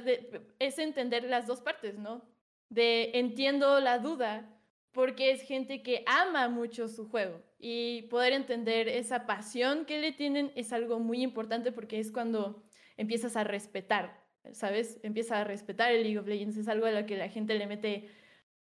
es 0.60 0.80
entender 0.80 1.24
las 1.24 1.48
dos 1.48 1.62
partes, 1.62 1.98
¿no? 1.98 2.30
De 2.70 3.12
entiendo 3.14 3.80
la 3.80 4.00
duda, 4.00 4.62
porque 4.92 5.32
es 5.32 5.42
gente 5.44 5.84
que 5.84 6.04
ama 6.06 6.50
mucho 6.50 6.88
su 6.88 7.08
juego 7.10 7.42
y 7.58 8.04
poder 8.04 8.34
entender 8.34 8.88
esa 8.90 9.26
pasión 9.26 9.86
que 9.86 10.00
le 10.00 10.12
tienen 10.12 10.52
es 10.56 10.74
algo 10.74 11.00
muy 11.00 11.22
importante 11.22 11.72
porque 11.72 12.00
es 12.00 12.12
cuando 12.12 12.64
empiezas 12.98 13.38
a 13.38 13.44
respetar 13.44 14.21
¿sabes? 14.54 15.00
Empieza 15.04 15.40
a 15.40 15.44
respetar 15.44 15.92
el 15.92 16.04
League 16.04 16.20
of 16.20 16.28
Legends. 16.28 16.58
Es 16.58 16.68
algo 16.68 16.86
a 16.86 16.92
lo 16.92 17.06
que 17.06 17.18
la 17.18 17.30
gente 17.30 17.56
le 17.56 17.68
mete 17.68 18.10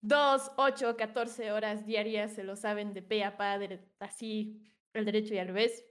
2, 0.01 0.51
8, 0.57 0.97
14 0.97 1.51
horas 1.51 1.85
diarias, 1.85 2.33
se 2.33 2.43
lo 2.43 2.55
saben 2.55 2.93
de 2.93 3.01
pe 3.01 3.23
a 3.23 3.38
pa, 3.38 3.59
así, 3.99 4.61
el 4.93 5.05
derecho 5.05 5.33
y 5.33 5.39
al 5.39 5.47
revés. 5.47 5.85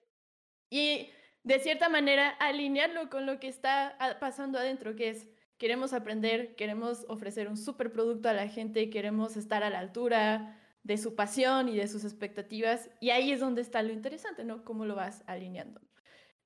Y 0.71 1.11
de 1.43 1.59
cierta 1.61 1.89
manera 1.89 2.31
alinearlo 2.31 3.11
con 3.11 3.27
lo 3.27 3.39
que 3.39 3.49
está 3.49 3.97
pasando 4.21 4.59
adentro, 4.59 4.97
que 4.97 5.11
es 5.11 5.29
queremos 5.59 5.93
aprender, 5.93 6.55
queremos 6.57 7.05
ofrecer 7.09 7.49
un 7.49 7.57
super 7.57 7.93
producto 7.93 8.29
a 8.29 8.33
la 8.33 8.49
gente, 8.49 8.91
queremos 8.91 9.37
estar 9.37 9.63
a 9.63 9.71
la 9.71 9.81
altura 9.81 10.57
de 10.85 10.97
su 10.97 11.15
pasión 11.17 11.69
y 11.69 11.77
de 11.77 11.89
sus 11.89 12.05
expectativas. 12.05 12.91
Y 13.01 13.11
ahí 13.11 13.33
es 13.33 13.41
donde 13.41 13.63
está 13.63 13.83
lo 13.83 13.93
interesante, 13.93 14.45
¿no? 14.45 14.65
Cómo 14.65 14.87
lo 14.87 14.95
vas 14.95 15.25
alineando. 15.27 15.81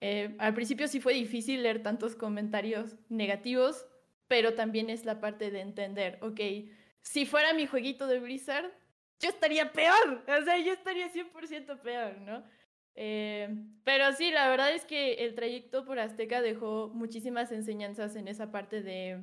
Eh, 0.04 0.34
al 0.38 0.52
principio 0.52 0.88
sí 0.88 1.00
fue 1.00 1.14
difícil 1.14 1.62
leer 1.62 1.80
tantos 1.80 2.16
comentarios 2.16 2.96
negativos, 3.08 3.86
pero 4.26 4.54
también 4.54 4.90
es 4.90 5.04
la 5.04 5.20
parte 5.20 5.52
de 5.52 5.60
entender, 5.60 6.18
ok, 6.22 6.40
si 7.02 7.24
fuera 7.24 7.54
mi 7.54 7.66
jueguito 7.68 8.08
de 8.08 8.18
Blizzard, 8.18 8.68
yo 9.20 9.28
estaría 9.28 9.70
peor, 9.70 10.24
o 10.26 10.44
sea, 10.44 10.58
yo 10.58 10.72
estaría 10.72 11.08
100% 11.08 11.80
peor, 11.82 12.18
¿no? 12.18 12.42
Eh, 12.96 13.48
pero 13.84 14.12
sí, 14.12 14.32
la 14.32 14.48
verdad 14.48 14.74
es 14.74 14.84
que 14.84 15.24
el 15.24 15.36
trayecto 15.36 15.84
por 15.84 16.00
Azteca 16.00 16.42
dejó 16.42 16.90
muchísimas 16.92 17.52
enseñanzas 17.52 18.16
en 18.16 18.26
esa 18.26 18.50
parte 18.50 18.82
de, 18.82 19.22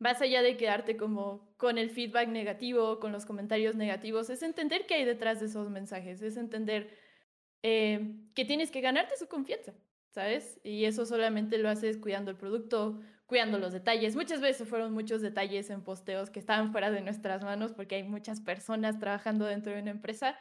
más 0.00 0.20
allá 0.20 0.42
de 0.42 0.56
quedarte 0.56 0.96
como 0.96 1.54
con 1.56 1.78
el 1.78 1.90
feedback 1.90 2.26
negativo, 2.26 2.98
con 2.98 3.12
los 3.12 3.24
comentarios 3.24 3.76
negativos, 3.76 4.30
es 4.30 4.42
entender 4.42 4.84
qué 4.86 4.94
hay 4.94 5.04
detrás 5.04 5.38
de 5.38 5.46
esos 5.46 5.70
mensajes, 5.70 6.20
es 6.22 6.36
entender 6.36 6.92
eh, 7.62 8.16
que 8.34 8.44
tienes 8.44 8.72
que 8.72 8.80
ganarte 8.80 9.16
su 9.16 9.28
confianza. 9.28 9.74
¿Sabes? 10.10 10.60
Y 10.64 10.84
eso 10.84 11.06
solamente 11.06 11.58
lo 11.58 11.68
haces 11.68 11.98
cuidando 11.98 12.30
el 12.30 12.36
producto, 12.36 13.00
cuidando 13.26 13.58
los 13.58 13.72
detalles. 13.72 14.16
Muchas 14.16 14.40
veces 14.40 14.68
fueron 14.68 14.92
muchos 14.92 15.20
detalles 15.20 15.70
en 15.70 15.82
posteos 15.82 16.30
que 16.30 16.40
estaban 16.40 16.72
fuera 16.72 16.90
de 16.90 17.00
nuestras 17.00 17.42
manos 17.42 17.72
porque 17.72 17.96
hay 17.96 18.02
muchas 18.02 18.40
personas 18.40 18.98
trabajando 18.98 19.46
dentro 19.46 19.72
de 19.72 19.82
una 19.82 19.90
empresa, 19.90 20.38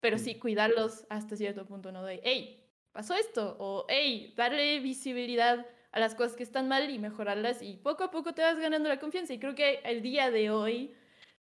pero 0.00 0.18
sí 0.18 0.38
cuidarlos 0.38 1.06
hasta 1.08 1.36
cierto 1.36 1.66
punto, 1.66 1.92
¿no? 1.92 2.04
De, 2.04 2.20
hey, 2.24 2.62
pasó 2.92 3.14
esto, 3.14 3.56
o 3.58 3.86
hey, 3.88 4.34
darle 4.36 4.80
visibilidad 4.80 5.66
a 5.92 6.00
las 6.00 6.14
cosas 6.14 6.36
que 6.36 6.42
están 6.42 6.68
mal 6.68 6.90
y 6.90 6.98
mejorarlas 6.98 7.62
y 7.62 7.78
poco 7.78 8.04
a 8.04 8.10
poco 8.10 8.34
te 8.34 8.42
vas 8.42 8.58
ganando 8.58 8.88
la 8.88 8.98
confianza. 8.98 9.32
Y 9.32 9.38
creo 9.38 9.54
que 9.54 9.80
el 9.84 10.02
día 10.02 10.30
de 10.30 10.50
hoy, 10.50 10.94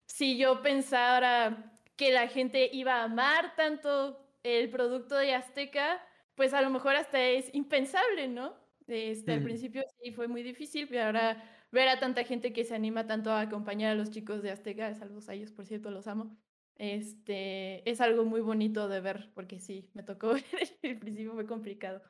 si 0.05 0.37
yo 0.37 0.61
pensara 0.61 1.73
que 1.97 2.11
la 2.11 2.27
gente 2.27 2.69
iba 2.71 2.95
a 2.95 3.03
amar 3.03 3.55
tanto 3.55 4.25
el 4.43 4.69
producto 4.69 5.15
de 5.15 5.33
Azteca, 5.33 6.01
pues 6.35 6.53
a 6.53 6.61
lo 6.61 6.69
mejor 6.69 6.95
hasta 6.95 7.21
es 7.23 7.53
impensable, 7.53 8.27
¿no? 8.27 8.55
Este, 8.87 9.33
Al 9.33 9.43
principio 9.43 9.83
sí 10.01 10.11
fue 10.11 10.27
muy 10.27 10.43
difícil, 10.43 10.87
pero 10.87 11.03
ahora 11.05 11.43
ver 11.71 11.87
a 11.87 11.99
tanta 11.99 12.23
gente 12.23 12.53
que 12.53 12.63
se 12.65 12.75
anima 12.75 13.07
tanto 13.07 13.31
a 13.31 13.41
acompañar 13.41 13.91
a 13.91 13.95
los 13.95 14.11
chicos 14.11 14.43
de 14.43 14.51
Azteca, 14.51 14.93
saludos 14.93 15.27
a 15.29 15.33
ellos, 15.33 15.51
por 15.51 15.65
cierto, 15.65 15.91
los 15.91 16.07
amo. 16.07 16.37
Este, 16.75 17.89
es 17.89 18.01
algo 18.01 18.25
muy 18.25 18.41
bonito 18.41 18.87
de 18.87 19.01
ver, 19.01 19.31
porque 19.33 19.59
sí, 19.59 19.89
me 19.93 20.03
tocó, 20.03 20.33
el 20.81 20.99
principio 20.99 21.33
fue 21.33 21.47
complicado. 21.47 22.01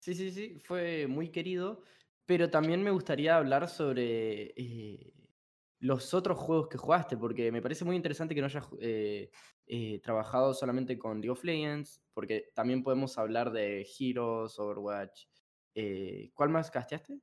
Sí, 0.00 0.14
sí, 0.14 0.30
sí, 0.30 0.60
fue 0.60 1.06
muy 1.08 1.30
querido, 1.30 1.82
pero 2.26 2.48
también 2.50 2.82
me 2.82 2.90
gustaría 2.90 3.36
hablar 3.36 3.68
sobre 3.68 4.52
eh, 4.56 5.12
los 5.80 6.14
otros 6.14 6.38
juegos 6.38 6.68
que 6.68 6.78
jugaste, 6.78 7.16
porque 7.16 7.50
me 7.50 7.62
parece 7.62 7.84
muy 7.84 7.96
interesante 7.96 8.34
que 8.34 8.40
no 8.40 8.46
hayas 8.46 8.66
eh, 8.80 9.30
eh, 9.66 10.00
trabajado 10.02 10.54
solamente 10.54 10.98
con 10.98 11.20
League 11.20 11.30
of 11.30 11.44
Legends, 11.44 12.00
porque 12.14 12.50
también 12.54 12.82
podemos 12.82 13.18
hablar 13.18 13.50
de 13.50 13.86
Heroes, 13.98 14.58
Overwatch. 14.58 15.26
Eh, 15.74 16.30
¿Cuál 16.34 16.50
más 16.50 16.70
casteaste? 16.70 17.20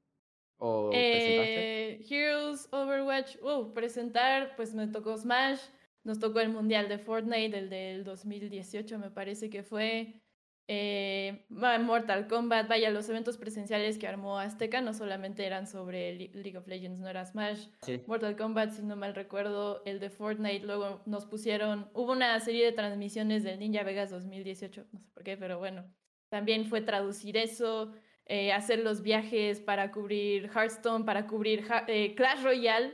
¿O 0.58 0.90
presentaste? 0.90 2.04
Heroes, 2.10 2.68
Overwatch. 2.72 3.38
Uh, 3.42 3.74
presentar, 3.74 4.56
pues 4.56 4.74
me 4.74 4.88
tocó 4.88 5.18
Smash, 5.18 5.60
nos 6.04 6.20
tocó 6.20 6.40
el 6.40 6.50
Mundial 6.50 6.90
de 6.90 6.98
Fortnite, 6.98 7.58
el 7.58 7.70
del 7.70 8.04
2018 8.04 9.00
me 9.00 9.10
parece 9.10 9.50
que 9.50 9.64
fue. 9.64 10.23
Eh, 10.68 11.46
Mortal 11.50 12.28
Kombat, 12.28 12.70
vaya, 12.70 12.90
los 12.90 13.10
eventos 13.10 13.38
presenciales 13.38 13.98
que 13.98 14.08
armó 14.08 14.40
Azteca 14.40 14.80
no 14.80 14.94
solamente 14.94 15.46
eran 15.46 15.68
sobre 15.68 16.14
League 16.16 16.58
of 16.58 16.68
Legends, 16.68 17.00
no 17.00 17.10
era 17.10 17.26
Smash, 17.26 17.68
Mortal 18.08 18.38
Kombat, 18.38 18.72
si 18.72 18.82
no 18.82 18.96
mal 18.96 19.14
recuerdo, 19.14 19.82
el 19.86 20.00
de 20.00 20.10
Fortnite, 20.10 20.66
luego 20.66 21.02
nos 21.06 21.26
pusieron, 21.26 21.90
hubo 21.94 22.14
una 22.14 22.40
serie 22.40 22.66
de 22.66 22.72
transmisiones 22.72 23.44
del 23.44 23.60
Ninja 23.60 23.84
Vegas 23.84 24.10
2018, 24.10 24.86
no 24.92 25.00
sé 25.00 25.10
por 25.14 25.24
qué, 25.24 25.36
pero 25.36 25.60
bueno, 25.60 25.84
también 26.30 26.66
fue 26.66 26.80
traducir 26.80 27.36
eso, 27.36 27.92
eh, 28.26 28.54
hacer 28.54 28.80
los 28.80 29.02
viajes 29.02 29.60
para 29.60 29.92
cubrir 29.92 30.50
Hearthstone, 30.56 31.04
para 31.04 31.28
cubrir 31.28 31.66
eh, 31.88 32.16
Clash 32.16 32.42
Royale. 32.42 32.94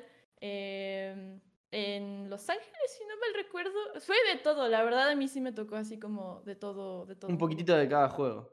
En 1.72 2.30
Los 2.30 2.50
Ángeles, 2.50 2.98
si 2.98 3.04
no 3.06 3.16
mal 3.18 3.34
recuerdo. 3.36 3.72
Fue 4.00 4.16
de 4.34 4.40
todo, 4.40 4.68
la 4.68 4.84
verdad 4.84 5.10
a 5.10 5.16
mí 5.16 5.28
sí 5.28 5.40
me 5.40 5.52
tocó 5.52 5.76
así 5.76 6.00
como 6.00 6.42
de 6.42 6.56
todo, 6.56 7.06
de 7.06 7.16
todo. 7.16 7.30
Un 7.30 7.38
poquitito 7.38 7.76
de 7.76 7.88
cada 7.88 8.10
juego. 8.10 8.52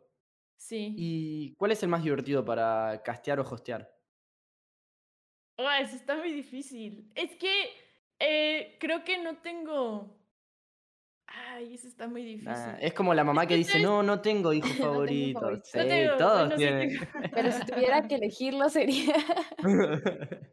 Sí. 0.58 0.94
¿Y 0.96 1.54
cuál 1.56 1.73
es 1.73 1.82
el 1.82 1.88
más 1.88 2.02
divertido 2.02 2.44
para 2.44 3.02
castear 3.02 3.40
o 3.40 3.42
hostear? 3.42 3.90
Oh, 5.58 5.70
eso 5.80 5.96
está 5.96 6.16
muy 6.16 6.32
difícil. 6.32 7.11
Es 7.14 7.35
que 7.37 7.70
eh, 8.18 8.76
creo 8.78 9.04
que 9.04 9.18
no 9.23 9.38
tengo 9.38 10.14
Ay, 11.28 11.75
eso 11.75 11.88
está 11.88 12.06
muy 12.06 12.23
difícil. 12.23 12.52
Nah, 12.52 12.78
es 12.80 12.92
como 12.94 13.12
la 13.12 13.25
mamá 13.25 13.46
que 13.46 13.56
dice, 13.56 13.80
no, 13.80 14.02
no 14.02 14.20
tengo 14.20 14.52
favoritos. 14.78 15.40
favoritos. 15.42 15.68
Sí, 15.70 15.78
No 15.78 15.85
tengo, 15.87 16.16
todos 16.16 16.50
sí 16.50 16.56
tienen. 16.56 16.88
tengo. 16.90 17.04
Pero 17.35 17.52
si 17.52 17.66
tuviera 17.66 18.06
que 18.06 18.14
elegirlo 18.14 18.68
sería... 18.68 19.14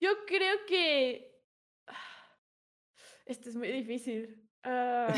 Yo 0.00 0.10
creo 0.26 0.56
que. 0.66 1.29
Esto 3.26 3.48
es 3.48 3.56
muy 3.56 3.68
difícil. 3.70 4.48
Ah, 4.62 5.12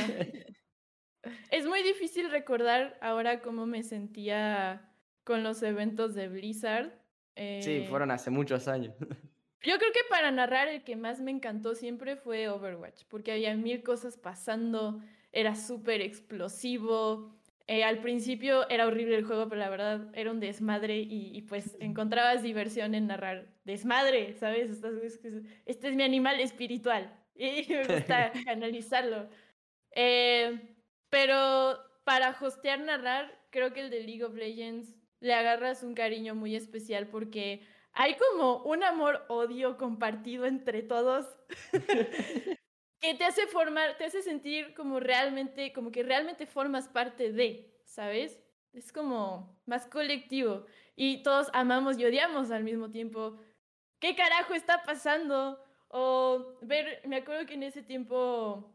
Es 1.50 1.66
muy 1.66 1.82
difícil 1.82 2.30
recordar 2.30 2.98
ahora 3.00 3.40
cómo 3.42 3.66
me 3.66 3.82
sentía 3.82 4.90
con 5.24 5.42
los 5.42 5.62
eventos 5.62 6.14
de 6.14 6.28
Blizzard. 6.28 6.90
Sí, 6.90 6.92
Eh, 7.36 7.86
fueron 7.88 8.10
hace 8.10 8.30
muchos 8.30 8.68
años. 8.68 8.94
Yo 9.62 9.78
creo 9.78 9.92
que 9.92 10.00
para 10.10 10.32
narrar 10.32 10.66
el 10.66 10.82
que 10.82 10.96
más 10.96 11.20
me 11.20 11.30
encantó 11.30 11.76
siempre 11.76 12.16
fue 12.16 12.48
Overwatch, 12.48 13.04
porque 13.08 13.30
había 13.30 13.54
mil 13.54 13.84
cosas 13.84 14.16
pasando, 14.16 15.00
era 15.30 15.54
súper 15.54 16.00
explosivo. 16.00 17.38
eh, 17.68 17.84
al 17.84 18.00
principio 18.00 18.68
era 18.68 18.88
horrible 18.88 19.14
el 19.14 19.24
juego, 19.24 19.48
pero 19.48 19.60
la 19.60 19.70
verdad 19.70 20.10
era 20.14 20.32
un 20.32 20.40
desmadre 20.40 20.98
y, 20.98 21.30
y, 21.36 21.42
pues 21.42 21.76
encontrabas 21.78 22.42
diversión 22.42 22.96
en 22.96 23.06
narrar 23.06 23.46
desmadre, 23.64 24.34
¿sabes? 24.34 24.82
Este 25.64 25.88
es 25.88 25.94
mi 25.94 26.02
animal 26.02 26.40
espiritual 26.40 27.16
y 27.34 27.66
me 27.68 27.84
gusta 27.86 28.32
canalizarlo. 28.44 29.28
Eh, 29.94 30.76
pero 31.10 31.78
para 32.04 32.36
hostear 32.40 32.80
narrar, 32.80 33.46
creo 33.50 33.72
que 33.72 33.80
el 33.80 33.90
de 33.90 34.00
League 34.00 34.24
of 34.24 34.34
Legends 34.34 34.96
le 35.20 35.34
agarras 35.34 35.82
un 35.82 35.94
cariño 35.94 36.34
muy 36.34 36.56
especial 36.56 37.08
porque 37.08 37.66
hay 37.92 38.16
como 38.16 38.62
un 38.64 38.82
amor-odio 38.82 39.76
compartido 39.76 40.46
entre 40.46 40.82
todos 40.82 41.26
que 43.00 43.14
te 43.14 43.24
hace 43.24 43.46
formar, 43.46 43.96
te 43.98 44.04
hace 44.04 44.22
sentir 44.22 44.74
como 44.74 44.98
realmente, 44.98 45.72
como 45.72 45.92
que 45.92 46.02
realmente 46.02 46.46
formas 46.46 46.88
parte 46.88 47.32
de, 47.32 47.78
¿sabes? 47.84 48.40
Es 48.72 48.92
como 48.92 49.60
más 49.66 49.86
colectivo 49.86 50.64
y 50.96 51.22
todos 51.22 51.48
amamos 51.52 51.98
y 51.98 52.06
odiamos 52.06 52.50
al 52.50 52.64
mismo 52.64 52.90
tiempo. 52.90 53.38
¿Qué 54.00 54.16
carajo 54.16 54.54
está 54.54 54.82
pasando? 54.84 55.62
O 55.94 56.56
ver, 56.62 57.02
me 57.06 57.16
acuerdo 57.16 57.44
que 57.44 57.54
en 57.54 57.64
ese 57.64 57.82
tiempo 57.82 58.74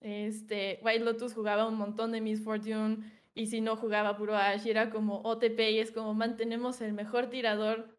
este, 0.00 0.78
White 0.82 1.04
Lotus 1.04 1.32
jugaba 1.32 1.66
un 1.66 1.76
montón 1.76 2.12
de 2.12 2.20
Miss 2.20 2.44
Fortune 2.44 2.98
y 3.34 3.46
si 3.46 3.62
no 3.62 3.76
jugaba 3.76 4.18
puro 4.18 4.36
Ash 4.36 4.66
y 4.66 4.70
era 4.70 4.90
como 4.90 5.22
OTP 5.22 5.58
y 5.70 5.78
es 5.78 5.90
como 5.90 6.12
mantenemos 6.12 6.82
el 6.82 6.92
mejor 6.92 7.30
tirador 7.30 7.96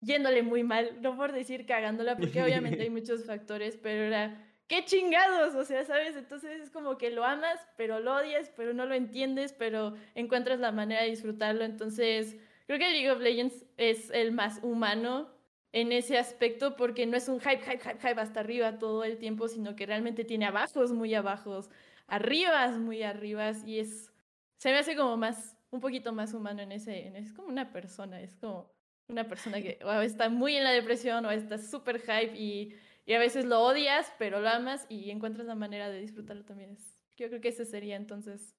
yéndole 0.00 0.42
muy 0.42 0.62
mal, 0.62 1.02
no 1.02 1.14
por 1.18 1.32
decir 1.32 1.66
cagándola, 1.66 2.16
porque 2.16 2.42
obviamente 2.42 2.80
hay 2.80 2.90
muchos 2.98 3.26
factores, 3.26 3.76
pero 3.76 4.04
era, 4.04 4.42
qué 4.66 4.86
chingados, 4.86 5.54
o 5.54 5.64
sea, 5.66 5.84
¿sabes? 5.84 6.16
Entonces 6.16 6.62
es 6.62 6.70
como 6.70 6.96
que 6.96 7.10
lo 7.10 7.26
amas, 7.26 7.60
pero 7.76 8.00
lo 8.00 8.16
odias, 8.16 8.50
pero 8.56 8.72
no 8.72 8.86
lo 8.86 8.94
entiendes, 8.94 9.52
pero 9.52 9.94
encuentras 10.14 10.60
la 10.60 10.72
manera 10.72 11.02
de 11.02 11.10
disfrutarlo, 11.10 11.64
entonces 11.64 12.38
creo 12.66 12.78
que 12.78 12.88
League 12.88 13.10
of 13.10 13.20
Legends 13.20 13.66
es 13.76 14.10
el 14.12 14.32
más 14.32 14.60
humano 14.62 15.28
en 15.72 15.92
ese 15.92 16.18
aspecto 16.18 16.76
porque 16.76 17.06
no 17.06 17.16
es 17.16 17.28
un 17.28 17.40
hype, 17.40 17.58
hype, 17.62 17.78
hype, 17.78 17.98
hype 18.08 18.20
hasta 18.20 18.40
arriba 18.40 18.78
todo 18.78 19.04
el 19.04 19.18
tiempo, 19.18 19.48
sino 19.48 19.76
que 19.76 19.86
realmente 19.86 20.24
tiene 20.24 20.46
abajos 20.46 20.92
muy 20.92 21.14
abajos, 21.14 21.70
arribas 22.06 22.78
muy 22.78 23.02
arribas 23.02 23.64
y 23.66 23.78
es, 23.78 24.12
se 24.58 24.70
me 24.70 24.78
hace 24.78 24.96
como 24.96 25.16
más, 25.16 25.56
un 25.70 25.80
poquito 25.80 26.12
más 26.12 26.34
humano 26.34 26.62
en 26.62 26.72
ese, 26.72 27.06
en 27.06 27.16
ese- 27.16 27.28
es 27.28 27.32
como 27.34 27.48
una 27.48 27.72
persona, 27.72 28.20
es 28.20 28.36
como 28.36 28.74
una 29.08 29.28
persona 29.28 29.60
que 29.60 29.78
o 29.84 29.92
está 30.00 30.28
muy 30.28 30.56
en 30.56 30.64
la 30.64 30.70
depresión 30.72 31.24
o 31.26 31.30
está 31.30 31.58
súper 31.58 32.00
hype 32.00 32.36
y, 32.36 32.74
y 33.06 33.12
a 33.14 33.18
veces 33.18 33.44
lo 33.44 33.60
odias, 33.60 34.12
pero 34.18 34.40
lo 34.40 34.48
amas 34.48 34.86
y 34.88 35.10
encuentras 35.10 35.46
la 35.46 35.54
manera 35.54 35.88
de 35.90 36.00
disfrutarlo 36.00 36.44
también. 36.44 36.70
Es, 36.70 37.00
yo 37.16 37.28
creo 37.28 37.40
que 37.40 37.48
ese 37.48 37.64
sería 37.64 37.96
entonces. 37.96 38.56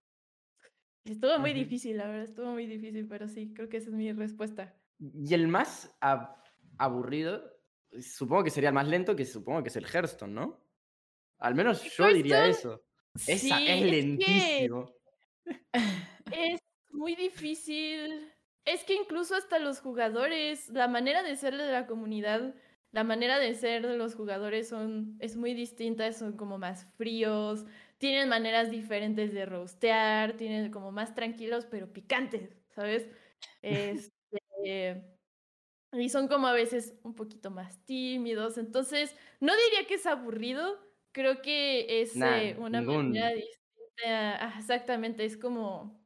Estuvo 1.03 1.39
muy 1.39 1.53
difícil, 1.53 1.97
la 1.97 2.07
verdad, 2.07 2.23
estuvo 2.25 2.51
muy 2.51 2.67
difícil, 2.67 3.07
pero 3.07 3.27
sí, 3.27 3.53
creo 3.55 3.69
que 3.69 3.77
esa 3.77 3.89
es 3.89 3.95
mi 3.95 4.11
respuesta. 4.11 4.75
Y 4.99 5.33
el 5.33 5.47
más 5.47 5.97
ab- 5.99 6.40
aburrido, 6.83 7.43
supongo 7.99 8.43
que 8.43 8.49
sería 8.49 8.69
el 8.69 8.75
más 8.75 8.87
lento, 8.87 9.15
que 9.15 9.25
supongo 9.25 9.63
que 9.63 9.69
es 9.69 9.75
el 9.75 9.85
Hearthstone, 9.85 10.33
¿no? 10.33 10.63
Al 11.39 11.55
menos 11.55 11.83
yo 11.95 12.07
diría 12.07 12.45
eso. 12.47 12.83
Esa 13.15 13.57
sí, 13.57 13.65
es 13.67 13.81
lentísimo. 13.81 14.93
Es 16.31 16.59
muy 16.91 17.15
difícil. 17.15 18.31
Es 18.63 18.83
que 18.83 18.93
incluso 18.93 19.35
hasta 19.35 19.59
los 19.59 19.79
jugadores, 19.79 20.69
la 20.69 20.87
manera 20.87 21.23
de 21.23 21.35
ser 21.35 21.57
de 21.57 21.71
la 21.71 21.87
comunidad, 21.87 22.55
la 22.91 23.03
manera 23.03 23.39
de 23.39 23.55
ser 23.55 23.87
de 23.87 23.97
los 23.97 24.15
jugadores 24.15 24.69
son, 24.69 25.17
es 25.19 25.35
muy 25.35 25.53
distinta, 25.53 26.11
son 26.13 26.37
como 26.37 26.57
más 26.57 26.85
fríos, 26.97 27.65
tienen 27.97 28.29
maneras 28.29 28.69
diferentes 28.69 29.33
de 29.33 29.45
rostear, 29.45 30.33
tienen 30.33 30.71
como 30.71 30.91
más 30.91 31.15
tranquilos 31.15 31.65
pero 31.65 31.91
picantes, 31.91 32.57
¿sabes? 32.69 33.07
Este, 33.63 35.10
y 35.93 36.09
son 36.09 36.27
como 36.27 36.47
a 36.47 36.53
veces 36.53 36.95
un 37.03 37.15
poquito 37.15 37.51
más 37.51 37.85
tímidos, 37.85 38.57
entonces 38.57 39.15
no 39.39 39.53
diría 39.55 39.87
que 39.87 39.95
es 39.95 40.05
aburrido, 40.05 40.79
creo 41.11 41.41
que 41.41 42.01
es 42.01 42.19
Nah, 42.19 42.23
eh, 42.23 42.55
una 42.57 42.81
ningún- 42.81 43.11
manera 43.11 43.29
distinta, 43.35 44.57
exactamente, 44.57 45.25
es 45.25 45.37
como 45.37 46.01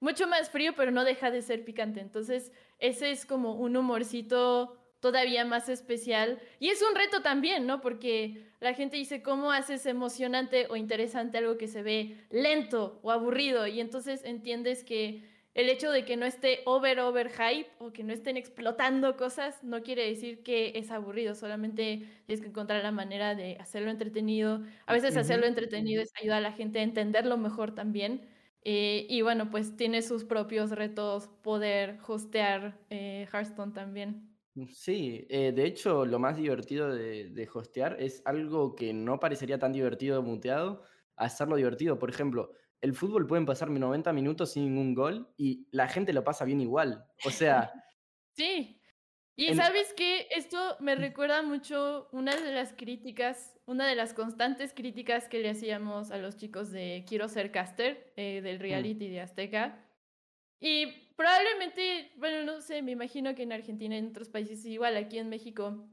mucho 0.00 0.26
más 0.26 0.50
frío, 0.50 0.74
pero 0.76 0.90
no 0.90 1.04
deja 1.04 1.30
de 1.30 1.42
ser 1.42 1.64
picante. 1.64 2.00
Entonces, 2.00 2.52
ese 2.78 3.10
es 3.10 3.26
como 3.26 3.54
un 3.54 3.76
humorcito 3.76 4.76
todavía 5.00 5.44
más 5.44 5.68
especial. 5.68 6.40
Y 6.58 6.68
es 6.70 6.82
un 6.82 6.94
reto 6.94 7.22
también, 7.22 7.66
¿no? 7.66 7.80
Porque 7.80 8.52
la 8.60 8.74
gente 8.74 8.96
dice, 8.96 9.22
¿cómo 9.22 9.52
haces 9.52 9.86
emocionante 9.86 10.66
o 10.70 10.76
interesante 10.76 11.38
algo 11.38 11.56
que 11.58 11.68
se 11.68 11.82
ve 11.82 12.26
lento 12.30 13.00
o 13.02 13.10
aburrido? 13.10 13.66
Y 13.66 13.80
entonces 13.80 14.24
entiendes 14.24 14.84
que 14.84 15.24
el 15.54 15.68
hecho 15.68 15.90
de 15.90 16.04
que 16.04 16.16
no 16.16 16.26
esté 16.26 16.60
over, 16.66 17.00
over 17.00 17.30
hype 17.30 17.70
o 17.78 17.92
que 17.92 18.04
no 18.04 18.12
estén 18.12 18.36
explotando 18.36 19.16
cosas 19.16 19.62
no 19.64 19.82
quiere 19.82 20.06
decir 20.06 20.42
que 20.42 20.72
es 20.76 20.90
aburrido, 20.90 21.34
solamente 21.34 22.22
tienes 22.26 22.40
que 22.40 22.48
encontrar 22.48 22.82
la 22.84 22.92
manera 22.92 23.34
de 23.34 23.56
hacerlo 23.60 23.90
entretenido. 23.90 24.62
A 24.86 24.92
veces 24.92 25.16
hacerlo 25.16 25.46
entretenido 25.46 26.02
es 26.02 26.10
ayudar 26.20 26.38
a 26.38 26.40
la 26.40 26.52
gente 26.52 26.78
a 26.80 26.82
entenderlo 26.82 27.36
mejor 27.36 27.74
también. 27.74 28.28
Eh, 28.62 29.06
y 29.08 29.22
bueno, 29.22 29.50
pues 29.50 29.76
tiene 29.76 30.02
sus 30.02 30.24
propios 30.24 30.70
retos 30.70 31.28
poder 31.42 31.98
hostear 32.06 32.78
eh, 32.90 33.26
Hearthstone 33.32 33.72
también. 33.72 34.36
Sí, 34.68 35.26
eh, 35.30 35.52
de 35.52 35.64
hecho, 35.64 36.04
lo 36.04 36.18
más 36.18 36.36
divertido 36.36 36.92
de, 36.92 37.30
de 37.30 37.48
hostear 37.54 37.96
es 38.00 38.20
algo 38.26 38.74
que 38.74 38.92
no 38.92 39.20
parecería 39.20 39.58
tan 39.60 39.72
divertido 39.72 40.22
muteado, 40.22 40.82
hacerlo 41.16 41.54
divertido. 41.56 41.98
Por 42.00 42.10
ejemplo, 42.10 42.52
el 42.80 42.94
fútbol 42.94 43.26
pueden 43.26 43.46
pasar 43.46 43.70
90 43.70 44.12
minutos 44.12 44.52
sin 44.52 44.64
ningún 44.64 44.94
gol 44.94 45.32
y 45.36 45.66
la 45.70 45.88
gente 45.88 46.12
lo 46.12 46.24
pasa 46.24 46.44
bien 46.44 46.60
igual. 46.60 47.06
O 47.24 47.30
sea, 47.30 47.72
Sí. 48.36 48.76
Y 49.36 49.48
En- 49.48 49.56
sabes 49.56 49.92
que 49.94 50.28
esto 50.30 50.76
me 50.80 50.94
recuerda 50.96 51.42
mucho 51.42 52.08
una 52.12 52.34
de 52.36 52.52
las 52.52 52.72
críticas, 52.72 53.58
una 53.64 53.86
de 53.86 53.94
las 53.94 54.12
constantes 54.12 54.74
críticas 54.74 55.28
que 55.28 55.40
le 55.40 55.50
hacíamos 55.50 56.10
a 56.10 56.18
los 56.18 56.36
chicos 56.36 56.70
de 56.70 57.04
Quiero 57.08 57.28
ser 57.28 57.50
caster, 57.50 58.12
eh, 58.16 58.40
del 58.42 58.58
reality 58.60 59.08
de 59.08 59.20
Azteca. 59.20 59.86
Y 60.60 60.86
probablemente, 61.16 62.12
bueno, 62.18 62.44
no 62.44 62.60
sé, 62.60 62.82
me 62.82 62.92
imagino 62.92 63.34
que 63.34 63.44
en 63.44 63.52
Argentina 63.52 63.94
y 63.94 63.98
en 63.98 64.08
otros 64.08 64.28
países 64.28 64.64
igual, 64.66 64.96
aquí 64.96 65.18
en 65.18 65.30
México, 65.30 65.88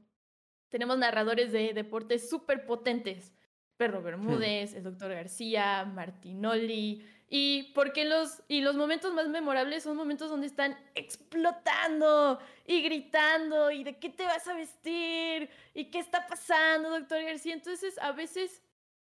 tenemos 0.68 0.98
narradores 0.98 1.50
de 1.52 1.72
deportes 1.72 2.28
súper 2.28 2.66
potentes. 2.66 3.32
Perro 3.78 4.02
Bermúdez, 4.02 4.74
el 4.74 4.82
doctor 4.82 5.12
García, 5.14 5.84
Martinoli. 5.86 7.06
Y 7.30 7.72
porque 7.74 8.04
los, 8.04 8.42
y 8.48 8.60
los 8.62 8.74
momentos 8.74 9.14
más 9.14 9.28
memorables 9.28 9.84
son 9.84 9.96
momentos 9.96 10.30
donde 10.30 10.46
están 10.46 10.76
explotando 10.94 12.38
y 12.66 12.82
gritando 12.82 13.70
y 13.70 13.84
de 13.84 13.98
qué 13.98 14.08
te 14.08 14.24
vas 14.24 14.48
a 14.48 14.54
vestir 14.54 15.48
y 15.74 15.86
qué 15.86 16.00
está 16.00 16.26
pasando, 16.26 16.90
doctor 16.90 17.22
García. 17.22 17.54
Entonces 17.54 17.98
a 17.98 18.12
veces 18.12 18.62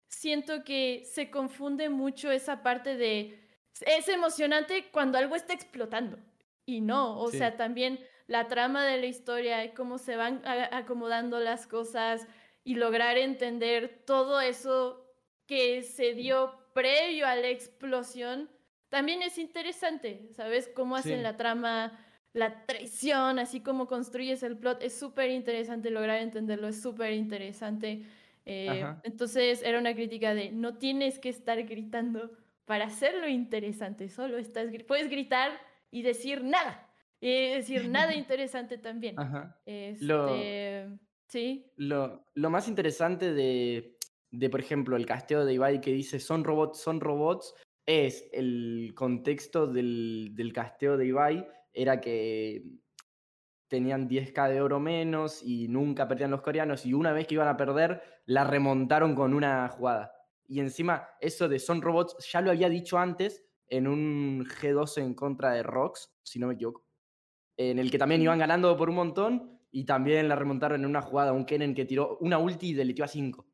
siento 0.09 0.65
que 0.65 1.03
se 1.05 1.31
confunde 1.31 1.89
mucho 1.89 2.31
esa 2.31 2.63
parte 2.63 2.97
de 2.97 3.39
es 3.81 4.09
emocionante 4.09 4.91
cuando 4.93 5.17
algo 5.19 5.35
está 5.35 5.55
explotando 5.55 6.19
y 6.67 6.81
no, 6.81 7.19
o 7.19 7.31
Sí. 7.31 7.39
sea, 7.39 7.57
también 7.57 7.99
la 8.27 8.47
trama 8.49 8.85
de 8.85 8.99
la 9.01 9.07
historia 9.07 9.65
y 9.65 9.71
cómo 9.71 9.97
se 9.99 10.17
van 10.17 10.43
acomodando 10.73 11.41
las 11.41 11.67
cosas 11.67 12.27
y 12.65 12.75
lograr 12.75 13.19
entender 13.19 14.03
todo 14.07 14.41
eso 14.41 15.07
que 15.47 15.83
se 15.83 16.15
dio 16.15 16.59
previo 16.75 17.27
a 17.27 17.35
la 17.37 17.49
explosión, 17.49 18.51
también 18.89 19.23
es 19.23 19.39
interesante, 19.39 20.29
¿sabes? 20.33 20.69
Cómo 20.75 20.97
hacen 20.97 21.19
Sí. 21.19 21.23
la 21.23 21.37
trama, 21.37 21.99
la 22.33 22.65
traición, 22.67 23.39
así 23.39 23.61
como 23.61 23.87
construyes 23.87 24.43
el 24.43 24.57
plot, 24.57 24.83
es 24.83 24.97
súper 24.99 25.31
interesante 25.31 25.91
lograr 25.91 26.21
entenderlo, 26.21 26.69
es 26.69 26.81
súper 26.81 27.13
interesante. 27.13 28.05
Eh, 28.47 28.85
entonces 29.05 29.63
era 29.63 29.79
una 29.79 29.95
crítica 29.95 30.35
de 30.35 30.51
no 30.51 30.77
tienes 30.79 31.19
que 31.19 31.29
estar 31.29 31.63
gritando 31.65 32.33
para 32.65 32.87
hacerlo 32.87 33.29
interesante, 33.29 34.09
solo 34.09 34.39
estás, 34.39 34.67
puedes 34.87 35.09
gritar 35.11 35.51
y 35.91 36.03
decir 36.03 36.43
nada, 36.45 36.89
y 37.21 37.49
decir 37.51 37.89
nada 37.89 38.15
interesante 38.15 38.79
también. 38.79 39.19
ajá. 39.19 39.61
Este, 39.67 40.05
Lo- 40.07 40.99
sí, 41.31 41.73
Lo, 41.77 42.27
lo 42.35 42.51
más 42.51 42.69
interesante 42.69 43.33
de, 43.33 43.97
de, 44.31 44.51
por 44.51 44.61
ejemplo, 44.61 44.97
el 44.97 45.07
casteo 45.07 45.45
de 45.45 45.55
Ibai 45.55 45.81
que 45.81 45.93
dice 45.93 46.21
son 46.21 46.45
robots, 46.45 46.81
son 46.81 47.01
robots, 47.01 47.55
es 47.87 48.29
el 48.33 48.93
contexto 48.95 49.67
del, 49.67 50.31
del 50.35 50.53
casteo 50.53 50.97
de 50.97 51.07
Ibai, 51.07 51.49
era 51.73 52.01
que 52.01 52.65
tenían 53.69 54.09
10k 54.09 54.51
de 54.51 54.61
oro 54.61 54.81
menos 54.81 55.43
y 55.45 55.69
nunca 55.69 56.09
perdían 56.09 56.33
los 56.33 56.43
coreanos 56.43 56.85
y 56.85 56.93
una 56.93 57.13
vez 57.13 57.27
que 57.27 57.35
iban 57.35 57.49
a 57.49 57.57
perder, 57.57 58.03
la 58.27 58.45
remontaron 58.45 59.15
con 59.15 59.33
una 59.33 59.69
jugada. 59.69 60.13
Y 60.49 60.59
encima, 60.59 61.09
eso 61.21 61.49
de 61.49 61.61
son 61.61 61.81
robots, 61.81 62.17
ya 62.31 62.41
lo 62.41 62.51
había 62.51 62.69
dicho 62.69 62.99
antes 62.99 63.45
en 63.69 63.87
un 63.87 64.45
G12 64.45 65.03
en 65.03 65.15
contra 65.15 65.53
de 65.53 65.63
Rox, 65.63 66.13
si 66.25 66.41
no 66.41 66.49
me 66.49 66.55
equivoco, 66.55 66.85
en 67.57 67.79
el 67.79 67.93
que 67.93 67.99
también 67.99 68.21
iban 68.21 68.41
ganando 68.41 68.77
por 68.77 68.91
un 68.91 68.97
montón 68.97 69.60
y 69.71 69.85
también 69.85 70.29
la 70.29 70.37
remontaron 70.37 70.81
en 70.81 70.87
una 70.91 71.03
jugada, 71.03 71.33
un 71.33 71.45
Kennen 71.47 71.75
que 71.75 71.85
tiró 71.85 72.19
una 72.21 72.39
ulti 72.39 72.71
y 72.71 72.75
deletió 72.75 73.05
a 73.05 73.09
5. 73.09 73.47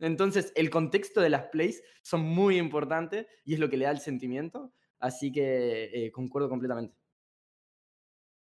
Entonces, 0.00 0.52
el 0.56 0.70
contexto 0.70 1.20
de 1.20 1.30
las 1.30 1.46
plays 1.46 1.82
son 2.02 2.22
muy 2.22 2.58
importantes 2.58 3.26
y 3.44 3.54
es 3.54 3.60
lo 3.60 3.70
que 3.70 3.76
le 3.78 3.86
da 3.86 3.92
el 3.92 4.00
sentimiento, 4.00 4.74
así 5.00 5.32
que 5.32 6.06
eh, 6.06 6.12
concuerdo 6.12 6.48
completamente. 6.48 6.96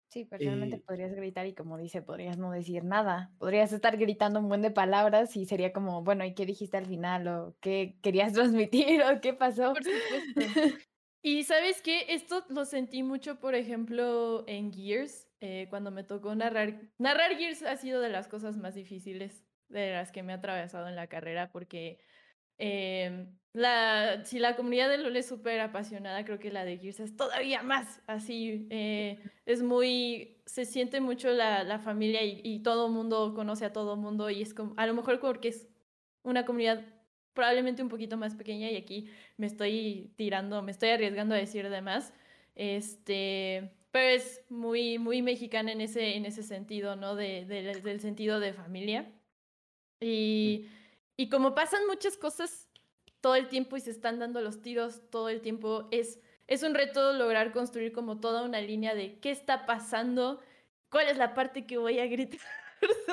Sí, 0.09 0.25
personalmente 0.25 0.77
Eh, 0.77 0.83
podrías 0.85 1.11
gritar 1.15 1.47
y 1.47 1.55
como 1.55 1.75
dice, 1.77 2.03
podrías 2.03 2.37
no 2.37 2.51
decir 2.51 2.83
nada. 2.83 3.33
Podrías 3.39 3.73
estar 3.73 3.97
gritando 3.97 4.39
un 4.39 4.47
buen 4.47 4.61
de 4.61 4.69
palabras 4.69 5.35
y 5.35 5.45
sería 5.45 5.73
como, 5.73 6.03
bueno, 6.03 6.23
¿y 6.23 6.35
qué 6.35 6.45
dijiste 6.45 6.77
al 6.77 6.85
final? 6.85 7.27
¿O 7.27 7.57
qué 7.59 7.97
querías 8.03 8.33
transmitir? 8.33 9.01
¿O 9.01 9.21
qué 9.21 9.33
pasó? 9.33 9.73
Por 9.73 9.83
supuesto. 9.83 10.41
Y 11.21 11.43
sabes 11.43 11.81
qué, 11.81 12.05
esto 12.13 12.45
lo 12.49 12.65
sentí 12.65 13.01
mucho, 13.01 13.39
por 13.39 13.55
ejemplo, 13.55 14.43
en 14.47 14.73
Gears, 14.73 15.29
eh, 15.45 15.67
cuando 15.69 15.91
me 15.91 16.05
tocó 16.05 16.33
narrar. 16.35 16.79
Narrar 16.97 17.35
Gears 17.37 17.63
ha 17.63 17.75
sido 17.75 17.99
de 17.99 18.07
las 18.07 18.29
cosas 18.29 18.55
más 18.55 18.75
difíciles 18.75 19.45
de 19.67 19.91
las 19.91 20.13
que 20.13 20.23
me 20.23 20.31
ha 20.31 20.37
atravesado 20.37 20.87
en 20.87 20.95
la 20.95 21.07
carrera, 21.07 21.51
porque 21.51 21.99
em, 22.57 23.37
la, 23.51 24.23
si 24.23 24.39
la 24.39 24.55
comunidad 24.55 24.87
de 24.89 24.99
LoL 24.99 25.17
es 25.17 25.27
súper 25.27 25.59
apasionada, 25.59 26.23
creo 26.23 26.39
que 26.39 26.49
la 26.49 26.63
de 26.63 26.77
Gears 26.77 27.01
es 27.01 27.17
todavía 27.17 27.61
más 27.61 28.01
así. 28.07 28.67
eh, 28.69 29.19
es 29.45 29.61
muy, 29.63 30.41
se 30.45 30.63
siente 30.63 31.01
mucho 31.01 31.29
la, 31.31 31.65
la 31.65 31.77
familia 31.79 32.23
y, 32.23 32.39
y 32.41 32.63
todo 32.63 32.87
mundo 32.87 33.33
conoce 33.35 33.65
a 33.65 33.73
todo 33.73 33.97
mundo 33.97 34.29
y 34.29 34.41
es 34.43 34.53
como, 34.53 34.73
a 34.77 34.87
lo 34.87 34.93
mejor 34.93 35.19
porque 35.19 35.49
es 35.49 35.67
una 36.23 36.45
comunidad 36.45 36.85
probablemente 37.33 37.83
un 37.83 37.89
poquito 37.89 38.15
más 38.15 38.35
pequeña 38.35 38.71
y 38.71 38.77
aquí 38.77 39.09
me 39.35 39.47
estoy 39.47 40.13
tirando, 40.15 40.61
me 40.63 40.71
estoy 40.71 40.89
arriesgando 40.91 41.35
a 41.35 41.37
decir 41.37 41.69
de 41.69 41.81
más. 41.81 42.13
Este, 42.55 43.82
pero 43.93 44.09
es 44.17 44.43
muy, 44.49 44.99
muy 44.99 45.23
mexicana 45.23 45.71
en 45.73 45.81
ese, 45.81 46.17
en 46.17 46.25
ese 46.27 46.43
sentido, 46.43 46.97
¿no? 46.97 47.15
De, 47.15 47.45
de- 47.45 47.81
del 47.81 48.01
sentido 48.01 48.41
de 48.41 48.53
familia. 48.53 49.13
Y, 49.99 50.69
y 51.17 51.29
como 51.29 51.55
pasan 51.55 51.87
muchas 51.87 52.17
cosas 52.17 52.69
todo 53.21 53.35
el 53.35 53.47
tiempo 53.49 53.77
y 53.77 53.81
se 53.81 53.91
están 53.91 54.19
dando 54.19 54.41
los 54.41 54.61
tiros 54.61 55.09
todo 55.09 55.29
el 55.29 55.41
tiempo, 55.41 55.87
es, 55.91 56.21
es 56.47 56.63
un 56.63 56.73
reto 56.75 57.13
lograr 57.13 57.53
construir 57.53 57.93
como 57.93 58.19
toda 58.19 58.43
una 58.43 58.61
línea 58.61 58.95
de 58.95 59.19
qué 59.19 59.31
está 59.31 59.65
pasando, 59.65 60.41
cuál 60.89 61.07
es 61.09 61.17
la 61.17 61.33
parte 61.33 61.65
que 61.65 61.77
voy 61.77 61.99
a 61.99 62.07
gritar, 62.07 62.41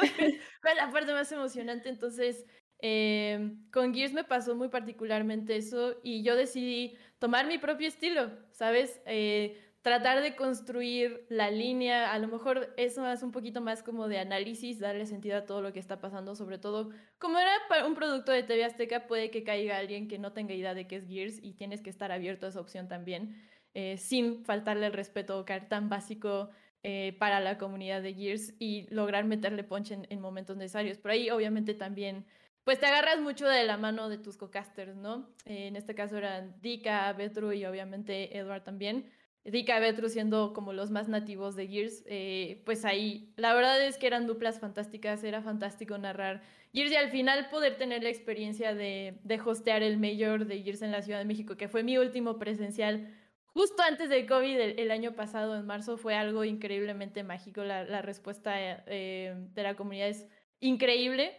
cuál 0.63 0.73
es 0.73 0.77
la 0.77 0.91
parte 0.91 1.13
más 1.13 1.31
emocionante. 1.33 1.89
Entonces, 1.89 2.47
eh, 2.81 3.57
con 3.73 3.95
Gears 3.95 4.13
me 4.13 4.25
pasó 4.25 4.55
muy 4.57 4.69
particularmente 4.69 5.57
eso 5.57 5.97
y 6.03 6.23
yo 6.23 6.37
decidí 6.37 6.97
tomar 7.19 7.47
mi 7.47 7.59
propio 7.59 7.89
estilo, 7.89 8.33
¿sabes? 8.51 9.01
Eh, 9.07 9.70
tratar 9.83 10.23
de 10.23 10.37
construir 10.37 11.25
la 11.29 11.51
línea, 11.51 12.13
a 12.13 12.19
lo 12.19 12.29
mejor 12.29 12.75
eso 12.77 13.11
es 13.11 13.23
un 13.23 13.33
poquito 13.33 13.61
más 13.61 13.83
como 13.83 14.09
de 14.09 14.19
análisis, 14.19 14.79
darle 14.79 15.07
sentido 15.07 15.39
a 15.39 15.47
todo 15.47 15.63
lo 15.63 15.73
que 15.73 15.79
está 15.79 16.01
pasando, 16.01 16.35
sobre 16.35 16.59
todo 16.59 16.91
como 17.19 17.39
era 17.39 17.53
un 17.87 17.95
producto 17.95 18.33
de 18.33 18.43
TV 18.43 18.65
Azteca, 18.65 19.07
puede 19.07 19.31
que 19.31 19.43
caiga 19.43 19.79
alguien 19.79 20.09
que 20.09 20.19
no 20.19 20.33
tenga 20.33 20.55
idea 20.55 20.75
de 20.75 20.87
qué 20.87 20.97
es 20.97 21.07
Gears 21.07 21.39
y 21.43 21.55
tienes 21.55 21.81
que 21.81 21.91
estar 21.91 22.13
abierto 22.13 22.47
a 22.47 22.51
esa 22.51 22.61
opción 22.61 22.89
también, 22.89 23.35
eh, 23.75 23.97
sin 23.97 24.45
faltarle 24.45 24.87
el 24.87 24.93
respeto 24.93 25.39
o 25.39 25.45
tan 25.45 25.89
básico 25.89 26.51
eh, 26.83 27.17
para 27.19 27.41
la 27.41 27.57
comunidad 27.57 28.03
de 28.03 28.15
Gears 28.15 28.55
y 28.59 28.87
lograr 28.95 29.25
meterle 29.25 29.65
punch 29.65 29.93
en, 29.93 30.07
en 30.11 30.21
momentos 30.21 30.57
necesarios. 30.57 30.99
Por 30.99 31.11
ahí 31.11 31.31
obviamente 31.31 31.75
también 31.75 32.27
pues 32.65 32.79
te 32.79 32.87
agarras 32.87 33.21
mucho 33.21 33.49
de 33.49 33.65
la 33.65 33.77
mano 33.77 34.09
de 34.09 34.19
tus 34.19 34.37
co-casters, 34.37 34.95
¿no? 34.95 35.31
Eh, 35.47 35.69
en 35.69 35.77
este 35.77 35.95
caso 35.95 36.19
eran 36.19 36.61
Dika, 36.61 37.13
Betru 37.15 37.53
y 37.53 37.65
obviamente 37.65 38.37
Edward 38.37 38.65
también. 38.65 39.11
Dika 39.45 39.79
y 39.79 39.81
Betru 39.81 40.09
siendo 40.09 40.53
como 40.53 40.73
los 40.73 40.91
más 40.91 41.09
nativos 41.09 41.57
de 41.57 41.67
Gears, 41.67 42.05
eh, 42.07 42.63
pues 42.65 42.85
ahí 42.85 43.33
la 43.37 43.55
verdad 43.55 43.85
es 43.85 43.97
que 43.97 44.07
eran 44.07 44.27
duplas 44.27 44.61
fantásticas, 44.61 45.25
era 45.25 45.43
fantástico 45.43 45.97
narrar 45.99 46.43
Gears 46.75 46.93
y 46.93 46.97
al 46.97 47.11
final 47.11 47.49
poder 47.51 47.77
tener 47.77 48.03
la 48.03 48.11
experiencia 48.11 48.75
de, 48.75 49.19
de 49.25 49.41
hostear 49.41 49.83
el 49.83 49.99
Mayor 49.99 50.47
de 50.47 50.63
Gears 50.63 50.83
en 50.83 50.93
la 50.93 51.03
Ciudad 51.03 51.19
de 51.19 51.25
México, 51.25 51.57
que 51.57 51.69
fue 51.69 51.83
mi 51.83 51.99
último 51.99 52.39
presencial 52.39 53.15
justo 53.53 53.83
antes 53.83 54.09
del 54.09 54.27
COVID 54.27 54.59
el, 54.79 54.91
año 54.91 55.15
pasado, 55.15 55.57
en 55.57 55.67
marzo, 55.67 55.97
fue 55.97 56.15
algo 56.15 56.45
increíblemente 56.45 57.23
mágico. 57.25 57.65
La, 57.65 57.85
la 57.85 58.03
respuesta 58.03 58.55
eh, 58.59 59.35
de 59.37 59.63
la 59.63 59.75
comunidad 59.75 60.09
es 60.09 60.27
increíble. 60.61 61.37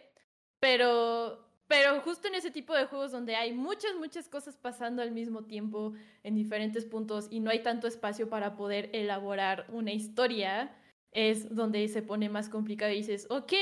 Pero, 0.60 1.51
pero 1.72 1.98
justo 2.02 2.28
en 2.28 2.34
ese 2.34 2.50
tipo 2.50 2.74
de 2.74 2.84
juegos 2.84 3.12
donde 3.12 3.34
hay 3.34 3.54
muchas, 3.54 3.94
muchas 3.94 4.28
cosas 4.28 4.58
pasando 4.58 5.00
al 5.00 5.10
mismo 5.10 5.44
tiempo 5.46 5.94
en 6.22 6.34
diferentes 6.34 6.84
puntos 6.84 7.28
y 7.30 7.40
no 7.40 7.48
hay 7.48 7.62
tanto 7.62 7.86
espacio 7.86 8.28
para 8.28 8.56
poder 8.56 8.90
elaborar 8.92 9.64
una 9.70 9.90
historia, 9.90 10.76
es 11.12 11.54
donde 11.54 11.88
se 11.88 12.02
pone 12.02 12.28
más 12.28 12.50
complicado 12.50 12.92
y 12.92 12.96
dices, 12.96 13.26
ok, 13.30 13.54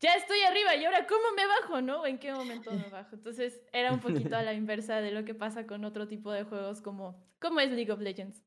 ya 0.00 0.14
estoy 0.14 0.40
arriba 0.40 0.74
y 0.74 0.86
ahora 0.86 1.06
cómo 1.06 1.24
me 1.36 1.46
bajo, 1.46 1.82
¿no? 1.82 2.06
¿En 2.06 2.16
qué 2.16 2.32
momento 2.32 2.72
me 2.72 2.88
bajo? 2.88 3.14
Entonces 3.14 3.60
era 3.74 3.92
un 3.92 4.00
poquito 4.00 4.36
a 4.36 4.42
la 4.42 4.54
inversa 4.54 5.02
de 5.02 5.10
lo 5.10 5.26
que 5.26 5.34
pasa 5.34 5.66
con 5.66 5.84
otro 5.84 6.08
tipo 6.08 6.32
de 6.32 6.44
juegos 6.44 6.80
como, 6.80 7.22
como 7.38 7.60
es 7.60 7.70
League 7.70 7.92
of 7.92 8.00
Legends. 8.00 8.42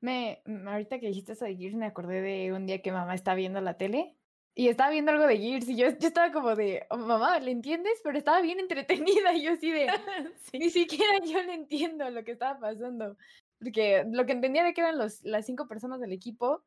Me, 0.00 0.42
ahorita 0.66 0.98
que 0.98 1.06
dijiste 1.06 1.34
eso 1.34 1.44
de 1.44 1.54
Gears, 1.54 1.76
me 1.76 1.86
acordé 1.86 2.22
de 2.22 2.52
un 2.52 2.66
día 2.66 2.82
que 2.82 2.90
mamá 2.90 3.14
estaba 3.14 3.36
viendo 3.36 3.60
la 3.60 3.78
tele 3.78 4.16
y 4.54 4.68
estaba 4.68 4.90
viendo 4.90 5.10
algo 5.10 5.26
de 5.26 5.38
Gears 5.38 5.68
y 5.68 5.76
yo, 5.76 5.88
yo 5.88 6.08
estaba 6.08 6.32
como 6.32 6.54
de, 6.54 6.86
"Oh, 6.90 6.96
mamá, 6.96 7.38
¿le 7.40 7.50
entiendes? 7.50 8.00
Pero 8.04 8.16
estaba 8.18 8.40
bien 8.40 8.60
entretenida 8.60 9.34
y 9.34 9.42
yo 9.42 9.52
así 9.52 9.70
de, 9.70 9.86
ni 10.52 10.70
siquiera 10.70 11.18
yo 11.24 11.42
le 11.42 11.54
entiendo 11.54 12.08
lo 12.10 12.22
que 12.24 12.32
estaba 12.32 12.58
pasando. 12.60 13.16
Porque 13.58 14.04
lo 14.10 14.26
que 14.26 14.32
entendía 14.32 14.62
de 14.64 14.74
que 14.74 14.80
eran 14.80 14.98
los, 14.98 15.22
las 15.22 15.46
cinco 15.46 15.66
personas 15.66 16.00
del 16.00 16.12
equipo 16.12 16.64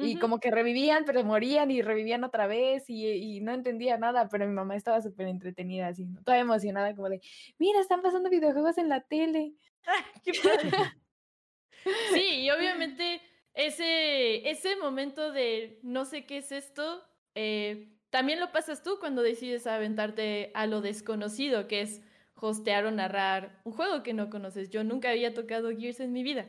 y 0.00 0.16
como 0.16 0.38
que 0.38 0.52
revivían, 0.52 1.04
pero 1.04 1.24
morían 1.24 1.72
y 1.72 1.82
revivían 1.82 2.22
otra 2.22 2.46
vez 2.46 2.88
y, 2.88 3.04
y 3.08 3.40
no 3.40 3.52
entendía 3.52 3.98
nada, 3.98 4.28
pero 4.28 4.46
mi 4.46 4.52
mamá 4.52 4.76
estaba 4.76 5.02
súper 5.02 5.26
entretenida, 5.26 5.88
así, 5.88 6.04
¿no? 6.06 6.22
toda 6.22 6.38
emocionada, 6.38 6.94
como 6.94 7.08
de, 7.08 7.20
mira, 7.58 7.80
están 7.80 8.00
pasando 8.00 8.30
videojuegos 8.30 8.78
en 8.78 8.88
la 8.88 9.00
tele. 9.00 9.54
Qué 10.24 10.32
padre. 10.42 10.70
Sí, 12.12 12.40
y 12.40 12.50
obviamente 12.50 13.22
ese, 13.54 14.50
ese 14.50 14.76
momento 14.76 15.32
de 15.32 15.78
no 15.82 16.04
sé 16.04 16.26
qué 16.26 16.38
es 16.38 16.52
esto, 16.52 17.07
eh, 17.40 17.88
también 18.10 18.40
lo 18.40 18.50
pasas 18.50 18.82
tú 18.82 18.98
cuando 18.98 19.22
decides 19.22 19.66
aventarte 19.66 20.50
a 20.54 20.66
lo 20.66 20.80
desconocido, 20.80 21.68
que 21.68 21.82
es 21.82 22.02
hostear 22.34 22.84
o 22.86 22.90
narrar 22.90 23.60
un 23.64 23.72
juego 23.72 24.02
que 24.02 24.12
no 24.12 24.28
conoces. 24.28 24.70
Yo 24.70 24.82
nunca 24.82 25.10
había 25.10 25.34
tocado 25.34 25.70
Gears 25.70 26.00
en 26.00 26.12
mi 26.12 26.22
vida. 26.22 26.46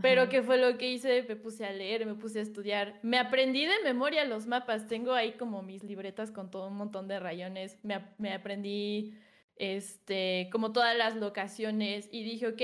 Pero. 0.00 0.28
¿qué 0.30 0.42
fue 0.42 0.56
lo 0.56 0.78
que 0.78 0.90
hice? 0.90 1.24
Me 1.28 1.36
puse 1.36 1.66
a 1.66 1.72
leer, 1.72 2.06
me 2.06 2.14
puse 2.14 2.38
a 2.38 2.42
estudiar. 2.42 2.98
Me 3.02 3.18
aprendí 3.18 3.66
de 3.66 3.80
memoria 3.84 4.24
los 4.24 4.46
mapas. 4.46 4.86
Tengo 4.86 5.12
ahí 5.12 5.32
como 5.32 5.62
mis 5.62 5.82
libretas 5.84 6.30
con 6.30 6.50
todo 6.50 6.68
un 6.68 6.76
montón 6.76 7.06
de 7.06 7.18
rayones. 7.20 7.78
Me, 7.82 7.94
ap- 7.94 8.18
me 8.18 8.32
aprendí 8.32 9.14
este, 9.56 10.48
como 10.52 10.72
todas 10.72 10.96
las 10.96 11.16
locaciones 11.16 12.08
y 12.10 12.22
dije, 12.22 12.46
ok, 12.46 12.62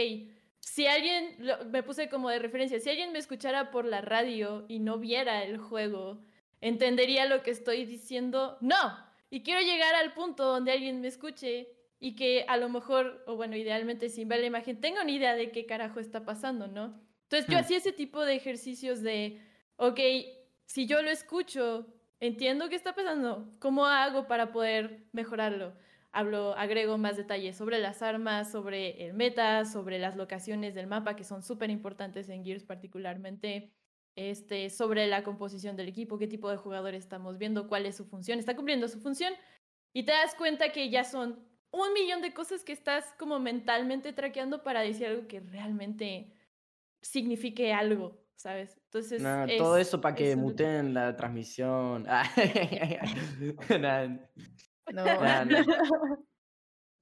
si 0.61 0.87
alguien, 0.87 1.35
lo- 1.41 1.65
me 1.67 1.83
puse 1.83 2.09
como 2.09 2.31
de 2.31 2.39
referencia, 2.39 2.81
si 2.81 2.89
alguien 2.89 3.13
me 3.13 3.19
escuchara 3.19 3.71
por 3.71 3.85
la 3.85 4.01
radio 4.01 4.65
y 4.69 4.79
no 4.79 4.99
viera 4.99 5.45
el 5.45 5.59
juego, 5.59 6.25
entendería 6.61 7.27
lo 7.27 7.43
que 7.43 7.51
estoy 7.51 7.85
diciendo. 7.85 8.59
No, 8.61 8.77
y 9.31 9.43
quiero 9.43 9.61
llegar 9.61 9.95
al 9.95 10.15
punto 10.15 10.45
donde 10.45 10.73
alguien 10.73 11.01
me 11.01 11.09
escuche 11.09 11.69
y 11.99 12.15
que 12.15 12.45
a 12.49 12.57
lo 12.57 12.69
mejor, 12.69 13.25
o 13.27 13.37
bueno, 13.37 13.57
idealmente 13.57 14.09
sin 14.09 14.29
ver 14.29 14.41
la 14.41 14.47
imagen, 14.47 14.81
tenga 14.81 15.03
una 15.03 15.11
idea 15.13 15.35
de 15.35 15.51
qué 15.51 15.67
carajo 15.67 16.01
está 16.01 16.25
pasando, 16.25 16.69
¿no? 16.69 17.01
Entonces 17.25 17.49
yo 17.51 17.57
Hmm. 17.57 17.61
hacía 17.61 17.79
ese 17.79 17.93
tipo 17.93 18.25
de 18.25 18.35
ejercicios 18.35 19.03
de, 19.03 19.41
ok, 19.77 20.01
si 20.67 20.87
yo 20.87 21.03
lo 21.03 21.11
escucho, 21.11 21.87
entiendo 22.21 22.69
qué 22.69 22.77
está 22.77 22.95
pasando, 22.95 23.53
¿cómo 23.61 23.87
hago 23.87 24.27
para 24.27 24.53
poder 24.53 25.07
mejorarlo? 25.13 25.77
Hablo, 26.13 26.55
agrego 26.57 26.97
más 26.99 27.17
detalles 27.17 27.57
sobre 27.57 27.79
las 27.79 28.01
armas, 28.03 28.51
sobre 28.51 29.05
el 29.07 29.13
meta, 29.15 29.65
sobre 29.65 29.99
las 29.99 30.17
locaciones 30.17 30.75
del 30.75 30.87
mapa 30.87 31.15
que 31.17 31.25
son 31.25 31.43
súper 31.43 31.71
importantes 31.71 32.29
en 32.29 32.45
Gears 32.45 32.65
particularmente, 32.65 33.73
este, 34.17 34.71
sobre 34.71 35.07
la 35.07 35.23
composición 35.23 35.77
del 35.77 35.89
equipo, 35.89 36.19
qué 36.19 36.27
tipo 36.27 36.51
de 36.51 36.57
jugadores 36.57 37.05
estamos 37.05 37.39
viendo, 37.39 37.69
cuál 37.69 37.87
es 37.87 37.97
su 37.97 38.05
función, 38.07 38.39
está 38.39 38.57
cumpliendo 38.57 38.89
su 38.89 39.01
función 39.01 39.33
y 39.95 40.05
te 40.05 40.13
das 40.13 40.35
cuenta 40.35 40.73
que 40.73 40.91
ya 40.91 41.05
son 41.05 41.47
un 41.71 41.93
millón 41.93 42.23
de 42.23 42.33
cosas 42.33 42.65
que 42.65 42.73
estás 42.73 43.15
como 43.19 43.39
mentalmente 43.39 44.13
traqueando 44.13 44.63
para 44.63 44.81
decir 44.81 45.07
algo 45.07 45.29
que 45.29 45.41
realmente 45.41 46.33
signifique 47.03 47.73
algo, 47.75 48.25
¿sabes? 48.37 48.79
Entonces, 48.85 49.21
No, 49.23 49.47
todo 49.59 49.77
es- 49.77 49.89
eso 49.89 50.01
para 50.01 50.15
que 50.15 50.31
es 50.31 50.37
un 50.37 50.43
muteen 50.43 50.95
la 50.95 51.15
transmisión. 51.17 52.07
Nah. 53.81 54.09
No. 54.93 55.05
No. 55.45 55.57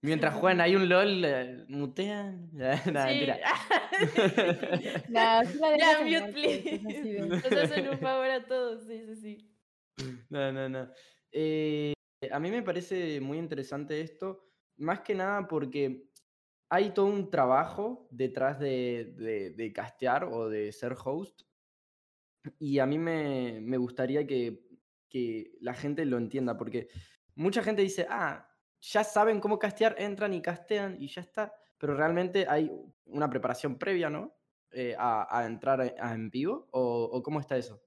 Mientras 0.04 0.34
juegan 0.34 0.60
hay 0.60 0.76
un 0.76 0.86
LOL, 0.86 1.24
eh, 1.24 1.64
mutean. 1.68 2.50
Nah, 2.52 2.76
Sí. 2.76 2.90
mentira. 2.92 3.38
Sí 5.08 5.08
la 5.08 5.42
Ya, 5.78 6.00
mute, 6.04 6.32
please. 6.32 7.20
Nos 7.26 7.44
hacen 7.52 7.88
un 7.88 7.98
favor 7.98 8.30
a 8.30 8.44
todos, 8.44 8.84
sí, 8.86 9.02
sí, 9.06 9.16
sí. 9.16 10.16
No, 10.28 10.52
no, 10.52 10.68
no. 10.68 10.90
Eh, 11.32 11.94
a 12.30 12.38
mí 12.38 12.50
me 12.50 12.62
parece 12.62 13.18
muy 13.20 13.38
interesante 13.38 14.00
esto, 14.02 14.50
más 14.76 15.00
que 15.00 15.14
nada 15.14 15.46
porque 15.48 16.10
hay 16.68 16.90
todo 16.90 17.06
un 17.06 17.30
trabajo 17.30 18.06
detrás 18.10 18.58
de, 18.58 19.14
de- 19.16 19.50
de 19.50 19.72
castear 19.72 20.24
o 20.24 20.48
de 20.50 20.70
ser 20.72 20.94
host. 21.02 21.42
Y 22.58 22.78
a 22.78 22.84
mí 22.86 22.98
me, 22.98 23.58
me 23.62 23.78
gustaría 23.78 24.26
que, 24.26 24.66
que 25.08 25.52
la 25.60 25.72
gente 25.72 26.04
lo 26.04 26.18
entienda, 26.18 26.58
porque 26.58 26.88
mucha 27.36 27.62
gente 27.62 27.80
dice, 27.82 28.06
ah, 28.10 28.50
ya 28.92 29.04
saben 29.04 29.40
cómo 29.40 29.58
castear, 29.58 29.96
entran 29.98 30.34
y 30.34 30.42
castean 30.42 30.96
y 31.00 31.08
ya 31.08 31.22
está. 31.22 31.54
Pero 31.78 31.94
realmente 31.96 32.46
hay 32.48 32.70
una 33.06 33.28
preparación 33.30 33.78
previa, 33.78 34.10
¿no? 34.10 34.36
Eh, 34.72 34.94
a, 34.98 35.26
a 35.38 35.46
entrar 35.46 35.80
a- 35.80 35.94
a 36.00 36.14
en 36.14 36.30
vivo, 36.30 36.68
o, 36.72 37.04
¿o 37.12 37.22
cómo 37.22 37.40
está 37.40 37.56
eso? 37.56 37.82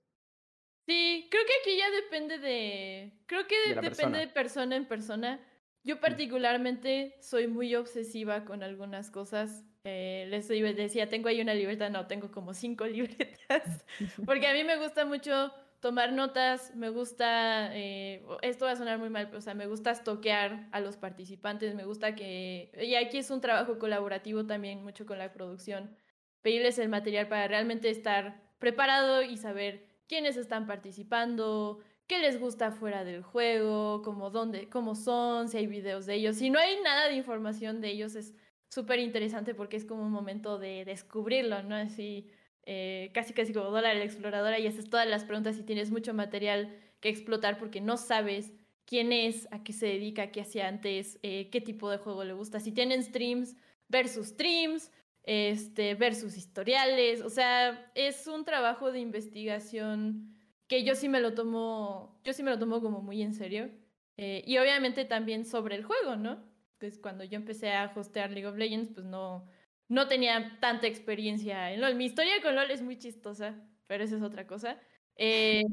Sí, 0.87 1.27
creo 1.29 1.43
que 1.45 1.53
aquí 1.61 1.77
ya 1.77 1.89
depende 1.91 2.37
de. 2.39 3.23
Creo 3.25 3.45
que 3.47 3.55
De 3.55 3.75
depende 3.75 3.89
persona. 3.89 4.17
de 4.19 4.27
persona 4.27 4.75
en 4.75 4.87
persona. 4.87 5.39
Yo 5.83 5.99
particularmente 5.99 7.17
soy 7.21 7.47
muy 7.47 7.75
obsesiva 7.75 8.45
con 8.45 8.63
algunas 8.63 9.09
cosas. 9.11 9.65
Eh, 9.83 10.25
les 10.29 10.47
decía, 10.75 11.07
tengo 11.09 11.29
ahí 11.29 11.41
una 11.41 11.53
libreta, 11.53 11.89
no, 11.89 12.07
tengo 12.07 12.31
como 12.31 12.53
cinco 12.53 12.85
libretas. 12.87 13.85
Porque 14.25 14.47
a 14.47 14.53
mí 14.53 14.63
me 14.63 14.77
gusta 14.77 15.05
mucho 15.05 15.53
tomar 15.79 16.11
notas, 16.13 16.75
me 16.75 16.89
gusta, 16.89 17.75
eh, 17.75 18.25
esto 18.41 18.65
va 18.65 18.71
a 18.71 18.75
sonar 18.75 18.97
muy 18.99 19.09
mal, 19.09 19.27
pero, 19.27 19.39
o 19.39 19.41
sea, 19.41 19.53
me 19.53 19.67
gusta 19.67 19.93
toquear 20.03 20.69
a 20.71 20.79
los 20.79 20.97
participantes, 20.97 21.75
me 21.75 21.85
gusta 21.85 22.15
que, 22.15 22.71
y 22.81 22.95
aquí 22.95 23.17
es 23.19 23.29
un 23.29 23.41
trabajo 23.41 23.77
colaborativo 23.77 24.45
también, 24.45 24.83
mucho 24.83 25.05
con 25.05 25.19
la 25.19 25.33
producción, 25.33 25.95
pedirles 26.41 26.79
el 26.79 26.89
material 26.89 27.27
para 27.27 27.47
realmente 27.47 27.89
estar 27.89 28.41
preparado 28.59 29.21
y 29.21 29.37
saber 29.37 29.85
quiénes 30.07 30.37
están 30.37 30.65
participando, 30.65 31.79
qué 32.07 32.19
les 32.19 32.39
gusta 32.39 32.71
fuera 32.71 33.03
del 33.03 33.21
juego, 33.21 34.01
cómo, 34.01 34.29
dónde, 34.31 34.69
cómo 34.69 34.95
son, 34.95 35.49
si 35.49 35.57
hay 35.57 35.67
videos 35.67 36.05
de 36.05 36.15
ellos. 36.15 36.37
Si 36.37 36.49
no 36.49 36.59
hay 36.59 36.79
nada 36.81 37.07
de 37.07 37.15
información 37.15 37.81
de 37.81 37.89
ellos, 37.89 38.15
es 38.15 38.33
súper 38.69 38.99
interesante 38.99 39.53
porque 39.53 39.77
es 39.77 39.85
como 39.85 40.03
un 40.03 40.11
momento 40.11 40.57
de 40.57 40.85
descubrirlo, 40.85 41.61
¿no? 41.63 41.75
Así, 41.75 42.31
eh, 42.69 43.11
casi 43.13 43.33
casi 43.33 43.53
como 43.53 43.71
Dora 43.71 43.93
la 43.93 44.03
exploradora 44.03 44.59
y 44.59 44.67
haces 44.67 44.89
todas 44.89 45.07
las 45.07 45.23
preguntas 45.23 45.57
y 45.57 45.63
tienes 45.63 45.89
mucho 45.89 46.13
material 46.13 46.75
que 46.99 47.07
explotar 47.07 47.57
porque 47.57 47.79
no 47.79 47.95
sabes 47.95 48.51
quién 48.85 49.13
es, 49.13 49.47
a 49.51 49.63
qué 49.63 49.71
se 49.71 49.85
dedica, 49.85 50.31
qué 50.31 50.41
hacía 50.41 50.67
antes, 50.67 51.17
eh, 51.23 51.49
qué 51.49 51.61
tipo 51.61 51.89
de 51.89 51.97
juego 51.97 52.25
le 52.25 52.33
gusta. 52.33 52.59
Si 52.59 52.73
tienen 52.73 53.01
streams, 53.03 53.55
ver 53.87 54.09
sus 54.09 54.27
streams, 54.27 54.91
este, 55.23 55.95
ver 55.95 56.13
sus 56.13 56.35
historiales, 56.35 57.21
o 57.21 57.29
sea, 57.29 57.89
es 57.95 58.27
un 58.27 58.43
trabajo 58.43 58.91
de 58.91 58.99
investigación 58.99 60.35
que 60.67 60.83
yo 60.83 60.93
sí 60.95 61.07
me 61.07 61.21
lo 61.21 61.33
tomo, 61.33 62.19
yo 62.25 62.33
sí 62.33 62.43
me 62.43 62.51
lo 62.51 62.59
tomo 62.59 62.81
como 62.81 63.01
muy 63.01 63.21
en 63.21 63.33
serio. 63.33 63.71
Eh, 64.17 64.43
y 64.45 64.57
obviamente 64.57 65.05
también 65.05 65.45
sobre 65.45 65.75
el 65.75 65.85
juego, 65.85 66.17
¿no? 66.17 66.43
Pues 66.79 66.99
cuando 66.99 67.23
yo 67.23 67.37
empecé 67.37 67.71
a 67.71 67.93
hostear 67.95 68.31
League 68.31 68.47
of 68.47 68.57
Legends, 68.57 68.91
pues 68.93 69.05
no, 69.05 69.47
no 69.87 70.07
tenía 70.07 70.57
tanta 70.59 70.87
experiencia 70.87 71.71
en 71.71 71.81
LOL. 71.81 71.95
Mi 71.95 72.05
historia 72.05 72.41
con 72.41 72.55
LOL 72.55 72.71
es 72.71 72.81
muy 72.81 72.97
chistosa, 72.97 73.55
pero 73.87 74.03
esa 74.03 74.17
es 74.17 74.21
otra 74.21 74.47
cosa. 74.47 74.79
Eh, 75.15 75.63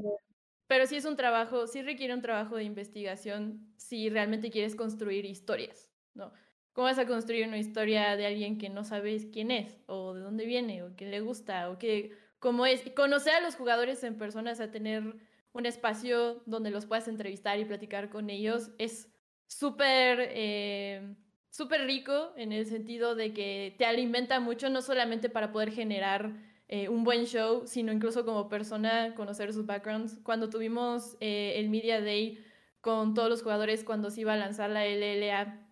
pero 0.66 0.86
sí 0.86 0.96
es 0.96 1.04
un 1.04 1.16
trabajo, 1.16 1.66
sí 1.66 1.82
requiere 1.82 2.14
un 2.14 2.22
trabajo 2.22 2.56
de 2.56 2.64
investigación 2.64 3.74
si 3.76 4.08
realmente 4.08 4.50
quieres 4.50 4.74
construir 4.74 5.24
historias, 5.24 5.92
¿no? 6.14 6.32
¿Cómo 6.72 6.86
vas 6.86 6.98
a 6.98 7.06
construir 7.06 7.46
una 7.46 7.58
historia 7.58 8.16
de 8.16 8.26
alguien 8.26 8.58
que 8.58 8.68
no 8.68 8.82
sabes 8.82 9.26
quién 9.32 9.50
es, 9.50 9.78
o 9.86 10.14
de 10.14 10.22
dónde 10.22 10.44
viene, 10.46 10.82
o 10.82 10.96
qué 10.96 11.06
le 11.06 11.20
gusta, 11.20 11.70
o 11.70 11.78
qué, 11.78 12.12
cómo 12.40 12.66
es? 12.66 12.84
Y 12.86 12.90
conocer 12.90 13.34
a 13.34 13.40
los 13.40 13.54
jugadores 13.54 14.02
en 14.02 14.18
personas, 14.18 14.60
a 14.60 14.70
tener 14.72 15.16
un 15.52 15.66
espacio 15.66 16.42
donde 16.46 16.70
los 16.70 16.86
puedas 16.86 17.06
entrevistar 17.06 17.58
y 17.60 17.64
platicar 17.64 18.10
con 18.10 18.28
ellos, 18.28 18.72
es 18.78 19.12
súper 19.46 20.18
eh, 20.32 21.14
súper 21.54 21.86
rico 21.86 22.32
en 22.36 22.50
el 22.50 22.66
sentido 22.66 23.14
de 23.14 23.32
que 23.32 23.76
te 23.78 23.86
alimenta 23.86 24.40
mucho, 24.40 24.70
no 24.70 24.82
solamente 24.82 25.28
para 25.28 25.52
poder 25.52 25.70
generar 25.70 26.32
eh, 26.66 26.88
un 26.88 27.04
buen 27.04 27.26
show, 27.26 27.62
sino 27.64 27.92
incluso 27.92 28.24
como 28.24 28.48
persona, 28.48 29.14
conocer 29.14 29.52
sus 29.52 29.64
backgrounds. 29.64 30.18
Cuando 30.24 30.50
tuvimos 30.50 31.16
eh, 31.20 31.52
el 31.56 31.70
Media 31.70 32.00
Day 32.00 32.44
con 32.80 33.14
todos 33.14 33.28
los 33.28 33.42
jugadores, 33.44 33.84
cuando 33.84 34.10
se 34.10 34.22
iba 34.22 34.32
a 34.32 34.36
lanzar 34.36 34.68
la 34.70 34.84
LLA 34.84 35.64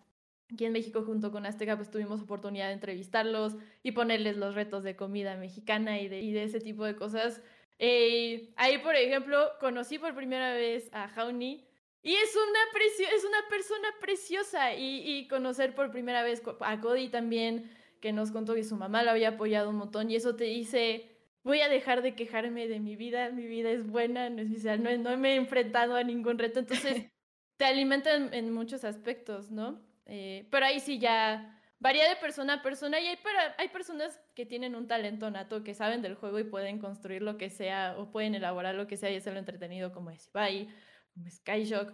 aquí 0.53 0.63
en 0.63 0.71
México 0.71 1.03
junto 1.03 1.33
con 1.33 1.45
Azteca, 1.45 1.75
pues 1.75 1.91
tuvimos 1.91 2.21
oportunidad 2.21 2.67
de 2.67 2.73
entrevistarlos 2.73 3.57
y 3.83 3.91
ponerles 3.91 4.37
los 4.37 4.55
retos 4.55 4.83
de 4.85 4.95
comida 4.95 5.35
mexicana 5.35 5.99
y 5.99 6.07
de, 6.07 6.43
ese 6.43 6.61
tipo 6.61 6.85
de 6.85 6.95
cosas. 6.95 7.41
Eh, 7.77 8.53
ahí, 8.55 8.77
por 8.77 8.95
ejemplo, 8.95 9.49
conocí 9.59 9.99
por 9.99 10.15
primera 10.15 10.53
vez 10.53 10.89
a 10.93 11.09
Jauni 11.09 11.67
y 12.03 12.15
es 12.15 12.35
una, 12.35 13.15
es 13.15 13.23
una 13.23 13.49
persona 13.49 13.87
preciosa. 14.01 14.73
Y, 14.75 15.01
y 15.09 15.27
conocer 15.27 15.73
por 15.73 15.89
primera 15.91 16.21
vez 16.21 16.43
a 16.59 16.81
Cody 16.81 17.07
también, 17.09 17.71
que 18.01 18.11
nos 18.11 18.31
contó 18.31 18.53
que 18.53 18.65
su 18.65 18.75
mamá 18.75 19.03
lo 19.03 19.11
había 19.11 19.29
apoyado 19.29 19.69
un 19.69 19.77
montón 19.77 20.11
y 20.11 20.17
eso 20.17 20.35
te 20.35 20.43
dice, 20.43 21.13
voy 21.43 21.61
a 21.61 21.69
dejar 21.69 22.01
de 22.01 22.15
quejarme 22.15 22.67
de 22.67 22.81
mi 22.81 22.97
vida, 22.97 23.29
mi 23.29 23.47
vida 23.47 23.71
es 23.71 23.87
buena, 23.87 24.29
no, 24.29 24.41
es, 24.41 24.51
o 24.51 24.59
sea, 24.59 24.75
no, 24.75 24.95
no 24.97 25.17
me 25.17 25.33
he 25.33 25.35
enfrentado 25.35 25.95
a 25.95 26.03
ningún 26.03 26.37
reto, 26.37 26.59
entonces 26.59 27.05
te 27.57 27.65
alimenta 27.65 28.13
en, 28.13 28.33
en 28.33 28.51
muchos 28.51 28.83
aspectos, 28.83 29.51
¿no? 29.51 29.81
Eh, 30.05 30.47
pero 30.51 30.65
ahí 30.65 30.81
sí 30.81 30.99
ya 30.99 31.61
varía 31.79 32.07
de 32.09 32.15
persona 32.17 32.55
a 32.55 32.61
persona 32.61 32.99
y 32.99 33.07
hay, 33.07 33.17
para, 33.17 33.55
hay 33.57 33.69
personas 33.69 34.19
que 34.35 34.45
tienen 34.45 34.75
un 34.75 34.87
talento 34.87 35.29
nato, 35.31 35.63
que 35.63 35.73
saben 35.73 36.01
del 36.01 36.15
juego 36.15 36.39
y 36.39 36.43
pueden 36.43 36.79
construir 36.79 37.21
lo 37.21 37.37
que 37.37 37.49
sea 37.49 37.95
o 37.97 38.11
pueden 38.11 38.35
elaborar 38.35 38.75
lo 38.75 38.87
que 38.87 38.97
sea 38.97 39.09
y 39.11 39.15
hacerlo 39.15 39.39
entretenido 39.39 39.91
como 39.91 40.11
es 40.11 40.27
Ibai, 40.27 40.69
como 41.13 41.27
es 41.27 41.41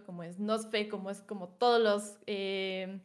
como 0.04 0.22
es 0.22 0.38
Nosfe, 0.38 0.88
como 0.88 1.10
es 1.10 1.22
como 1.22 1.48
todos 1.48 1.80
los 1.80 2.18
eh, 2.26 3.00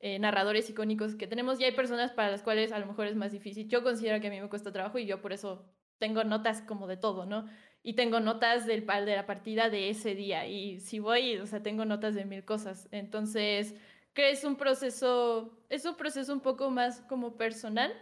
eh, 0.00 0.18
narradores 0.18 0.68
icónicos 0.70 1.14
que 1.14 1.26
tenemos 1.26 1.60
y 1.60 1.64
hay 1.64 1.72
personas 1.72 2.12
para 2.12 2.30
las 2.30 2.42
cuales 2.42 2.72
a 2.72 2.78
lo 2.78 2.86
mejor 2.86 3.06
es 3.06 3.16
más 3.16 3.32
difícil. 3.32 3.68
Yo 3.68 3.82
considero 3.82 4.20
que 4.20 4.28
a 4.28 4.30
mí 4.30 4.40
me 4.40 4.48
cuesta 4.48 4.72
trabajo 4.72 4.98
y 4.98 5.06
yo 5.06 5.20
por 5.20 5.32
eso 5.32 5.66
tengo 5.98 6.24
notas 6.24 6.62
como 6.62 6.86
de 6.86 6.96
todo, 6.96 7.26
¿no? 7.26 7.46
Y 7.82 7.94
tengo 7.94 8.20
notas 8.20 8.66
del, 8.66 8.86
de 8.86 9.16
la 9.16 9.26
partida 9.26 9.70
de 9.70 9.90
ese 9.90 10.14
día 10.14 10.46
y 10.46 10.80
si 10.80 10.98
voy, 11.00 11.36
o 11.38 11.46
sea, 11.46 11.62
tengo 11.62 11.84
notas 11.84 12.14
de 12.14 12.24
mil 12.24 12.44
cosas. 12.44 12.88
Entonces, 12.92 13.74
que 14.14 14.30
es 14.30 14.44
un 14.44 14.56
proceso, 14.56 15.64
es 15.68 15.84
un 15.84 15.96
proceso 15.96 16.32
un 16.32 16.40
poco 16.40 16.70
más 16.70 17.00
como 17.02 17.36
personal 17.36 17.92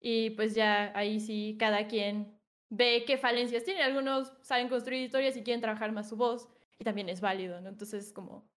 y 0.00 0.30
pues 0.30 0.54
ya 0.54 0.92
ahí 0.96 1.20
sí 1.20 1.56
cada 1.58 1.86
quien 1.88 2.38
ve 2.68 3.04
qué 3.06 3.16
falencias 3.16 3.64
tiene. 3.64 3.82
Algunos 3.82 4.32
saben 4.42 4.68
construir 4.68 5.02
historias 5.02 5.36
y 5.36 5.42
quieren 5.42 5.60
trabajar 5.60 5.92
más 5.92 6.08
su 6.08 6.16
voz 6.16 6.48
y 6.78 6.84
también 6.84 7.08
es 7.08 7.20
válido, 7.20 7.60
¿no? 7.60 7.68
Entonces 7.68 8.12
como 8.12 8.48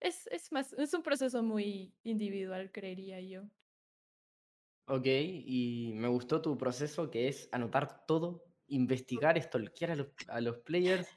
es, 0.00 0.26
es 0.28 0.52
más, 0.52 0.72
es 0.74 0.92
un 0.94 1.02
proceso 1.02 1.42
muy 1.42 1.94
individual, 2.02 2.70
creería 2.72 3.20
yo. 3.20 3.42
Ok, 4.88 5.06
y 5.06 5.90
me 5.94 6.08
gustó 6.08 6.40
tu 6.40 6.56
proceso 6.56 7.10
que 7.10 7.28
es 7.28 7.48
anotar 7.50 8.06
todo, 8.06 8.44
investigar, 8.68 9.40
stalkear 9.40 9.90
a 9.90 9.96
los, 9.96 10.08
a 10.28 10.40
los 10.40 10.58
players, 10.58 11.08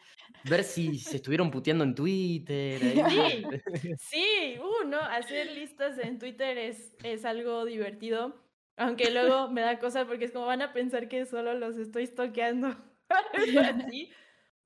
ver 0.50 0.64
si 0.64 0.98
se 0.98 1.18
estuvieron 1.22 1.52
puteando 1.52 1.84
en 1.84 1.94
Twitter. 1.94 2.82
ahí. 2.82 3.04
Sí, 3.10 3.46
sí, 4.00 4.60
uh, 4.60 4.88
no, 4.88 5.00
hacer 5.00 5.52
listas 5.52 6.00
en 6.00 6.18
Twitter 6.18 6.58
es, 6.58 6.96
es 7.04 7.26
algo 7.26 7.66
divertido, 7.66 8.36
aunque 8.76 9.12
luego 9.12 9.50
me 9.50 9.62
da 9.62 9.78
cosa 9.78 10.08
porque 10.08 10.26
es 10.26 10.32
como 10.32 10.48
van 10.48 10.64
a 10.64 10.74
pensar 10.74 11.08
que 11.08 11.26
solo 11.28 11.54
los 11.54 11.78
estoy 11.78 12.08
stalkeando, 12.08 12.76
así, 13.94 14.10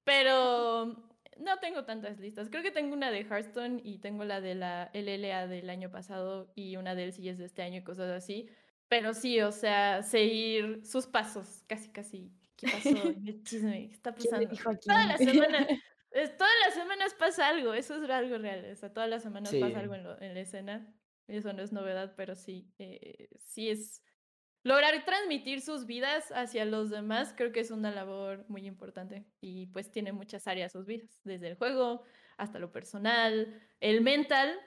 pero 0.06 1.13
no 1.44 1.58
tengo 1.60 1.84
tantas 1.86 2.20
listas. 2.20 2.50
Creo 2.50 2.64
que 2.64 2.72
tengo 2.72 2.94
una 2.94 3.12
de 3.12 3.22
Hearthstone 3.24 3.82
y 3.84 4.00
tengo 4.00 4.24
la 4.26 4.42
de 4.42 4.56
la 4.56 4.90
LLA 4.94 5.48
del 5.48 5.70
año 5.70 5.90
pasado 5.92 6.52
y 6.56 6.76
una 6.78 6.96
del 6.96 7.12
CS 7.14 7.38
de 7.38 7.46
este 7.46 7.62
año 7.62 7.80
y 7.80 7.84
cosas 7.84 8.10
así. 8.12 8.50
Pero 8.88 9.14
sí, 9.14 9.40
o 9.42 9.52
sea, 9.52 10.04
seguir 10.04 10.86
sus 10.86 11.08
pasos, 11.08 11.64
casi, 11.68 11.90
casi. 11.92 12.32
¿Qué 12.56 12.68
pasó? 12.68 12.90
El 13.28 13.44
chisme, 13.44 13.88
¿qué 13.90 13.94
está 13.94 14.14
¿Quién 14.14 14.30
pasando? 14.30 14.50
dijo 14.50 14.70
a 14.70 14.76
Todas 14.76 15.18
quién? 15.18 15.38
las 15.38 15.50
semanas, 15.50 15.68
es- 16.12 16.38
todas 16.38 16.54
las 16.66 16.74
semanas 16.76 17.14
pasa 17.18 17.48
algo, 17.48 17.74
eso 17.74 17.96
es 18.04 18.10
algo 18.10 18.38
real. 18.38 18.70
O 18.72 18.76
sea, 18.76 18.94
todas 18.94 19.10
las 19.10 19.24
semanas 19.24 19.50
Sí. 19.50 19.60
pasa 19.60 19.80
algo 19.80 19.96
en, 19.96 20.04
lo- 20.04 20.22
en 20.22 20.34
la 20.34 20.40
escena. 20.42 20.94
Eso 21.28 21.54
no 21.54 21.64
es 21.64 21.72
novedad, 21.72 22.14
pero 22.18 22.36
sí, 22.36 22.70
eh, 22.78 23.30
sí 23.40 23.70
es 23.70 24.04
lograr 24.64 25.06
transmitir 25.06 25.62
sus 25.62 25.86
vidas 25.86 26.32
hacia 26.32 26.66
los 26.66 26.90
demás, 26.90 27.34
creo 27.36 27.52
que 27.52 27.60
es 27.60 27.72
una 27.72 27.92
labor 27.92 28.46
muy 28.48 28.66
importante 28.66 29.26
y 29.42 29.68
pues 29.68 29.92
tiene 29.92 30.12
muchas 30.12 30.48
áreas 30.48 30.72
sus 30.72 30.86
vidas, 30.86 31.22
desde 31.24 31.50
el 31.50 31.56
juego 31.56 32.04
hasta 32.38 32.60
lo 32.60 32.72
personal, 32.72 33.62
el 33.80 34.02
mental 34.02 34.60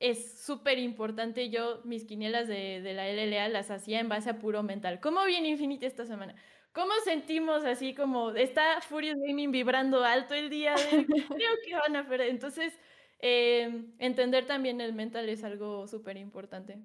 es 0.00 0.42
súper 0.42 0.78
importante. 0.78 1.50
Yo 1.50 1.82
mis 1.84 2.04
quinielas 2.04 2.48
de, 2.48 2.80
de 2.80 2.94
la 2.94 3.08
LLA 3.08 3.48
las 3.48 3.70
hacía 3.70 4.00
en 4.00 4.08
base 4.08 4.30
a 4.30 4.38
puro 4.38 4.62
mental. 4.62 4.98
¿Cómo 5.00 5.24
viene 5.26 5.48
Infinity 5.48 5.86
esta 5.86 6.06
semana? 6.06 6.34
¿Cómo 6.72 6.92
sentimos 7.04 7.64
así 7.64 7.94
como 7.94 8.30
está 8.30 8.80
Furious 8.80 9.18
Gaming 9.20 9.50
vibrando 9.50 10.04
alto 10.04 10.34
el 10.34 10.50
día 10.50 10.74
de 10.74 11.04
creo 11.36 11.50
que 11.64 11.74
van 11.74 11.96
a 11.96 12.08
perder? 12.08 12.28
Entonces 12.28 12.78
em, 13.18 13.92
entender 13.98 14.46
también 14.46 14.80
el 14.80 14.92
mental 14.94 15.28
es 15.28 15.44
algo 15.44 15.86
súper 15.86 16.16
importante. 16.16 16.80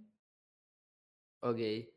Ok. 1.41 1.94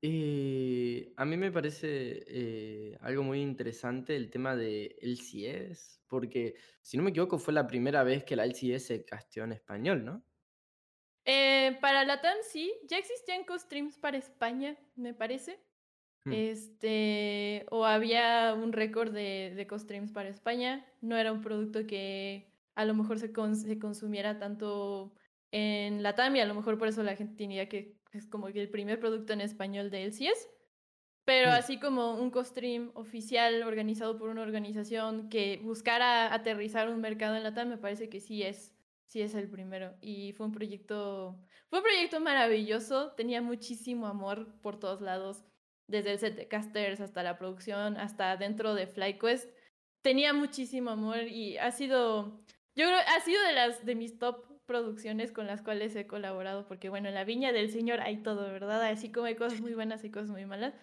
Eh, 0.00 1.12
a 1.16 1.24
mí 1.24 1.36
me 1.36 1.50
parece 1.50 2.24
eh, 2.28 2.98
algo 3.00 3.24
muy 3.24 3.40
interesante 3.40 4.14
el 4.14 4.30
tema 4.30 4.54
de 4.54 4.96
LCS, 5.00 6.00
porque 6.06 6.54
si 6.82 6.96
no 6.96 7.02
me 7.02 7.10
equivoco 7.10 7.38
fue 7.38 7.52
la 7.54 7.66
primera 7.66 8.04
vez 8.04 8.22
que 8.24 8.36
la 8.36 8.44
LCS 8.44 8.86
se 8.86 9.04
casteó 9.04 9.42
en 9.44 9.52
español, 9.52 10.04
¿no? 10.04 10.24
Eh, 11.24 11.78
para 11.80 12.04
la 12.04 12.20
TAM 12.20 12.38
sí, 12.42 12.72
ya 12.88 12.96
existían 12.98 13.44
co-streams 13.44 13.98
para 13.98 14.16
España, 14.16 14.78
me 14.94 15.14
parece. 15.14 15.64
Hmm. 16.24 16.32
Este, 16.32 17.66
o 17.70 17.86
había 17.86 18.54
un 18.54 18.72
récord 18.72 19.12
de, 19.14 19.52
de 19.56 19.66
co-streams 19.66 20.12
para 20.12 20.30
España. 20.30 20.86
No 21.02 21.16
era 21.18 21.32
un 21.32 21.42
producto 21.42 21.86
que 21.86 22.54
a 22.76 22.84
lo 22.86 22.94
mejor 22.94 23.18
se, 23.20 23.32
cons- 23.32 23.64
se 23.66 23.78
consumiera 23.80 24.38
tanto 24.38 25.14
en 25.52 26.02
la 26.02 26.14
TAM 26.16 26.36
y 26.36 26.40
a 26.40 26.46
lo 26.46 26.54
mejor 26.54 26.78
por 26.78 26.88
eso 26.88 27.02
la 27.04 27.16
gente 27.16 27.36
tenía 27.36 27.68
que 27.68 27.97
es 28.12 28.26
como 28.26 28.46
que 28.48 28.60
el 28.62 28.70
primer 28.70 28.98
producto 29.00 29.32
en 29.32 29.40
español 29.40 29.90
de 29.90 30.04
LCS. 30.04 30.48
Pero 31.24 31.50
Mm. 31.50 31.54
así 31.54 31.78
como 31.78 32.14
un 32.14 32.30
co-stream 32.30 32.90
oficial 32.94 33.62
organizado 33.62 34.16
por 34.16 34.30
una 34.30 34.42
organización 34.42 35.28
que 35.28 35.58
buscara 35.62 36.32
aterrizar 36.32 36.88
un 36.88 37.00
mercado 37.02 37.36
en 37.36 37.42
la 37.42 37.52
TAM, 37.52 37.68
me 37.68 37.76
parece 37.78 38.08
que 38.08 38.20
sí 38.20 38.42
es, 38.42 38.74
sí 39.06 39.20
es 39.20 39.34
el 39.34 39.48
primero. 39.50 39.94
Y 40.00 40.32
fue 40.32 40.46
un 40.46 40.52
proyecto, 40.52 41.38
fue 41.68 41.80
un 41.80 41.84
proyecto 41.84 42.20
maravilloso, 42.20 43.12
tenía 43.12 43.42
muchísimo 43.42 44.06
amor 44.06 44.58
por 44.62 44.78
todos 44.78 45.02
lados, 45.02 45.44
desde 45.86 46.12
el 46.12 46.18
set 46.18 46.34
de 46.34 46.48
casters 46.48 47.00
hasta 47.00 47.22
la 47.22 47.36
producción, 47.38 47.98
hasta 47.98 48.36
dentro 48.38 48.74
de 48.74 48.86
FlyQuest. 48.86 49.50
Tenía 50.02 50.32
muchísimo 50.32 50.90
amor 50.90 51.24
y 51.24 51.58
ha 51.58 51.70
sido, 51.72 52.40
yo 52.74 52.86
creo, 52.86 52.98
ha 52.98 53.20
sido 53.20 53.42
de 53.42 53.52
las 53.52 53.84
de 53.84 53.94
mis 53.94 54.18
top 54.18 54.46
producciones 54.68 55.32
con 55.32 55.48
las 55.48 55.62
cuales 55.62 55.96
he 55.96 56.06
colaborado, 56.06 56.68
porque 56.68 56.90
bueno, 56.90 57.08
en 57.08 57.14
la 57.14 57.24
viña 57.24 57.52
del 57.52 57.70
señor 57.70 58.00
hay 58.00 58.22
todo, 58.22 58.42
¿verdad? 58.52 58.84
Así 58.84 59.10
como 59.10 59.26
hay 59.26 59.34
cosas 59.34 59.60
muy 59.60 59.74
buenas 59.74 60.04
y 60.04 60.10
cosas 60.10 60.30
muy 60.30 60.44
malas. 60.44 60.74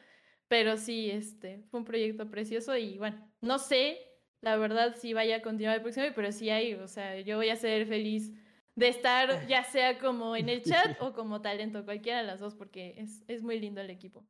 Pero 0.49 0.75
sí, 0.75 1.09
este, 1.11 1.63
fue 1.69 1.79
un 1.79 1.85
proyecto 1.85 2.29
precioso 2.29 2.75
y 2.75 2.97
bueno, 2.97 3.31
no 3.41 3.59
sé, 3.59 3.99
la 4.41 4.57
verdad, 4.57 4.95
si 4.95 5.13
vaya 5.13 5.37
a 5.37 5.41
continuar 5.41 5.77
el 5.77 5.81
próximo, 5.83 6.07
pero 6.15 6.31
sí 6.31 6.49
hay, 6.49 6.73
o 6.73 6.87
sea, 6.87 7.21
yo 7.21 7.37
voy 7.37 7.49
a 7.49 7.55
ser 7.55 7.87
feliz 7.87 8.33
de 8.75 8.89
estar 8.89 9.27
ya 9.47 9.63
sea 9.63 9.99
como 9.99 10.35
en 10.35 10.49
el 10.49 10.63
chat 10.63 11.01
o 11.01 11.13
como 11.13 11.41
talento, 11.41 11.85
cualquiera 11.85 12.19
de 12.19 12.27
las 12.27 12.39
dos, 12.39 12.55
porque 12.55 12.95
es, 12.97 13.23
es 13.27 13.43
muy 13.43 13.59
lindo 13.59 13.81
el 13.81 13.89
equipo. 13.89 14.27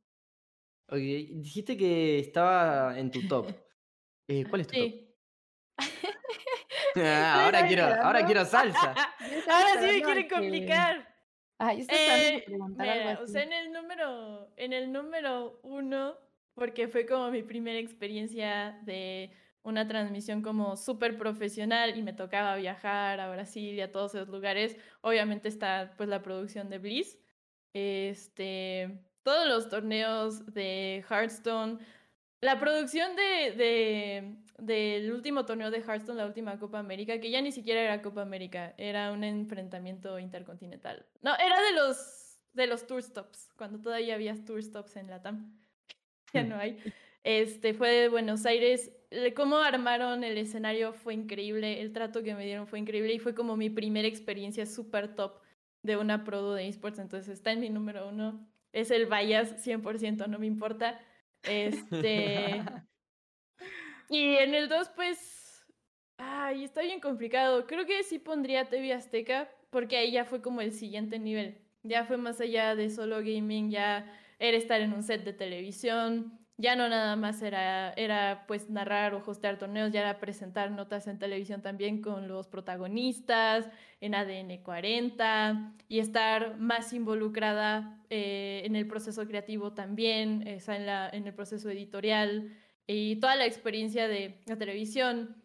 Ok, 0.88 0.98
dijiste 0.98 1.76
que 1.76 2.20
estaba 2.20 2.98
en 2.98 3.10
tu 3.10 3.26
top. 3.26 3.48
Eh, 4.28 4.44
¿Cuál 4.48 4.60
es 4.60 4.68
tu 4.68 4.78
top? 4.78 4.92
Ah, 7.04 7.44
ahora 7.44 7.66
quiero, 7.66 7.84
ahora 8.02 8.24
quiero 8.24 8.44
salsa. 8.44 8.94
Ahora 9.48 9.68
sí 9.80 9.86
me 9.86 10.02
quieren 10.02 10.28
complicar. 10.28 11.14
Esperando 11.58 11.94
Eh, 11.94 12.44
algo 12.46 12.76
mira, 12.78 13.20
o 13.22 13.26
sea, 13.26 13.42
en 13.42 13.52
el 13.52 13.72
número, 13.72 14.52
en 14.56 14.72
el 14.72 14.92
número 14.92 15.60
uno, 15.62 16.16
porque 16.54 16.88
fue 16.88 17.06
como 17.06 17.30
mi 17.30 17.42
primera 17.42 17.78
experiencia 17.78 18.78
de 18.82 19.30
una 19.62 19.86
transmisión 19.88 20.42
como 20.42 20.76
súper 20.76 21.16
profesional 21.18 21.96
y 21.96 22.02
me 22.02 22.12
tocaba 22.12 22.56
viajar 22.56 23.20
a 23.20 23.30
Brasil 23.30 23.74
y 23.74 23.80
a 23.80 23.90
todos 23.90 24.14
esos 24.14 24.28
lugares. 24.28 24.76
Obviamente 25.00 25.48
está 25.48 25.94
pues 25.96 26.08
la 26.08 26.22
producción 26.22 26.68
de 26.70 26.78
Bliss. 26.78 27.18
Este, 27.72 29.00
todos 29.22 29.46
los 29.48 29.68
torneos 29.68 30.46
de 30.52 31.04
Hearthstone. 31.08 31.78
La 32.40 32.58
producción 32.58 33.16
de, 33.16 33.52
de- 33.56 34.36
del 34.58 35.12
último 35.12 35.44
torneo 35.44 35.70
de 35.70 35.78
Hearthstone, 35.80 36.16
la 36.18 36.26
última 36.26 36.58
Copa 36.58 36.78
América, 36.78 37.20
que 37.20 37.30
ya 37.30 37.40
ni 37.42 37.52
siquiera 37.52 37.80
era 37.82 38.02
Copa 38.02 38.22
América, 38.22 38.74
era 38.78 39.12
un 39.12 39.22
enfrentamiento 39.24 40.18
intercontinental. 40.18 41.06
No, 41.22 41.34
era 41.36 41.60
de 41.62 41.72
los, 41.74 42.38
de 42.52 42.66
los 42.66 42.86
tour 42.86 43.02
stops, 43.02 43.52
cuando 43.56 43.80
todavía 43.80 44.14
había 44.14 44.34
tour 44.44 44.62
stops 44.62 44.96
en 44.96 45.08
Latam. 45.08 45.52
Ya 46.32 46.42
Mm. 46.42 46.48
no 46.48 46.56
hay. 46.56 46.78
Este, 47.22 47.72
fue 47.74 47.88
de 47.90 48.08
Buenos 48.08 48.46
Aires. 48.46 48.92
Cómo 49.34 49.56
armaron 49.58 50.24
el 50.24 50.36
escenario 50.38 50.92
fue 50.92 51.14
increíble, 51.14 51.80
el 51.80 51.92
trato 51.92 52.22
que 52.22 52.34
me 52.34 52.44
dieron 52.44 52.66
fue 52.66 52.78
increíble 52.78 53.12
y 53.14 53.18
fue 53.18 53.34
como 53.34 53.56
mi 53.56 53.70
primera 53.70 54.08
experiencia 54.08 54.66
súper 54.66 55.14
top 55.14 55.40
de 55.82 55.96
una 55.96 56.24
produ 56.24 56.52
de 56.54 56.66
esports. 56.68 56.98
Entonces 56.98 57.28
está 57.32 57.52
en 57.52 57.60
mi 57.60 57.70
número 57.70 58.08
uno. 58.08 58.46
Es 58.72 58.90
el 58.90 59.06
Bias 59.06 59.64
100%, 59.64 60.26
no 60.28 60.38
me 60.38 60.46
importa. 60.46 61.00
Este. 61.42 62.62
Y 64.08 64.36
en 64.36 64.54
el 64.54 64.68
2, 64.68 64.90
pues. 64.94 65.64
Ay, 66.18 66.64
está 66.64 66.82
bien 66.82 67.00
complicado. 67.00 67.66
Creo 67.66 67.84
que 67.86 68.02
sí 68.02 68.18
pondría 68.18 68.68
TV 68.68 68.92
Azteca, 68.92 69.50
porque 69.70 69.96
ahí 69.98 70.12
ya 70.12 70.24
fue 70.24 70.40
como 70.40 70.60
el 70.60 70.72
siguiente 70.72 71.18
nivel. 71.18 71.58
Ya 71.82 72.04
fue 72.04 72.16
más 72.16 72.40
allá 72.40 72.74
de 72.74 72.90
solo 72.90 73.18
gaming, 73.18 73.70
ya 73.70 74.10
era 74.38 74.56
estar 74.56 74.80
en 74.80 74.92
un 74.92 75.02
set 75.02 75.24
de 75.24 75.32
televisión. 75.32 76.38
Ya 76.58 76.74
no 76.74 76.88
nada 76.88 77.16
más 77.16 77.42
era, 77.42 77.92
era 77.92 78.46
pues 78.48 78.70
narrar 78.70 79.12
o 79.12 79.22
hostear 79.26 79.58
torneos, 79.58 79.92
ya 79.92 80.00
era 80.00 80.18
presentar 80.18 80.70
notas 80.70 81.06
en 81.06 81.18
televisión 81.18 81.60
también 81.60 82.00
con 82.00 82.28
los 82.28 82.48
protagonistas, 82.48 83.68
en 84.00 84.14
ADN 84.14 84.62
40, 84.62 85.74
y 85.86 85.98
estar 85.98 86.56
más 86.56 86.94
involucrada 86.94 88.00
eh, 88.08 88.62
en 88.64 88.74
el 88.74 88.86
proceso 88.86 89.26
creativo 89.26 89.74
también, 89.74 90.60
sea, 90.60 90.76
en, 90.76 90.86
la, 90.86 91.10
en 91.10 91.26
el 91.26 91.34
proceso 91.34 91.68
editorial 91.68 92.56
y 92.86 93.16
toda 93.16 93.36
la 93.36 93.46
experiencia 93.46 94.08
de 94.08 94.42
la 94.46 94.56
televisión, 94.56 95.42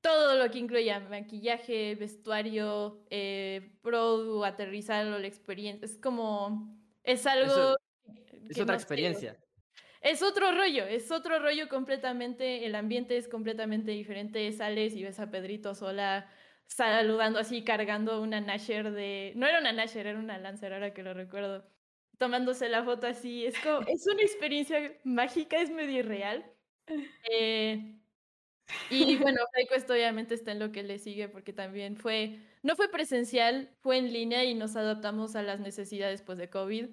todo 0.00 0.36
lo 0.42 0.50
que 0.50 0.58
incluía 0.58 1.00
maquillaje, 1.00 1.94
vestuario, 1.94 3.04
eh, 3.10 3.78
produ, 3.82 4.44
aterrizarlo, 4.44 5.18
la 5.18 5.26
experiencia, 5.26 5.84
es 5.86 5.98
como, 5.98 6.78
es 7.02 7.26
algo... 7.26 7.46
Eso- 7.52 7.76
Es 8.48 8.58
otra 8.60 8.74
experiencia. 8.74 9.36
es 10.00 10.22
otro 10.22 10.50
rollo, 10.52 10.84
es 10.84 11.10
otro 11.12 11.38
rollo 11.38 11.68
completamente, 11.68 12.66
el 12.66 12.74
ambiente 12.74 13.16
es 13.16 13.28
completamente 13.28 13.90
diferente, 13.92 14.50
sales 14.52 14.94
y 14.96 15.02
ves 15.04 15.20
a 15.20 15.30
Pedrito 15.30 15.74
sola 15.74 16.28
saludando 16.66 17.38
así, 17.38 17.62
cargando 17.64 18.20
una 18.22 18.40
Nasher 18.40 18.90
de... 18.92 19.32
No 19.36 19.46
era 19.46 19.58
una 19.60 19.72
Nasher, 19.72 20.06
era 20.06 20.18
una 20.18 20.38
Lancer, 20.38 20.72
ahora 20.72 20.94
que 20.94 21.02
lo 21.02 21.14
recuerdo. 21.14 21.64
Tomándose 22.20 22.68
la 22.68 22.84
foto 22.84 23.06
así, 23.06 23.46
es 23.46 23.58
como, 23.60 23.80
es 23.88 24.06
una 24.06 24.20
experiencia 24.20 24.92
mágica, 25.04 25.56
es 25.56 25.70
medio 25.70 26.00
irreal. 26.00 26.44
Eh, 27.32 27.98
y 28.90 29.16
bueno, 29.16 29.40
FlyQuest 29.54 29.90
obviamente 29.90 30.34
está 30.34 30.52
en 30.52 30.58
lo 30.58 30.70
que 30.70 30.82
le 30.82 30.98
sigue 30.98 31.30
porque 31.30 31.54
también 31.54 31.96
fue, 31.96 32.40
no 32.62 32.76
fue 32.76 32.90
presencial, 32.90 33.70
fue 33.80 33.96
en 33.96 34.12
línea 34.12 34.44
y 34.44 34.52
nos 34.52 34.76
adaptamos 34.76 35.34
a 35.34 35.42
las 35.42 35.60
necesidades 35.60 36.20
pues, 36.20 36.36
de 36.36 36.50
COVID. 36.50 36.88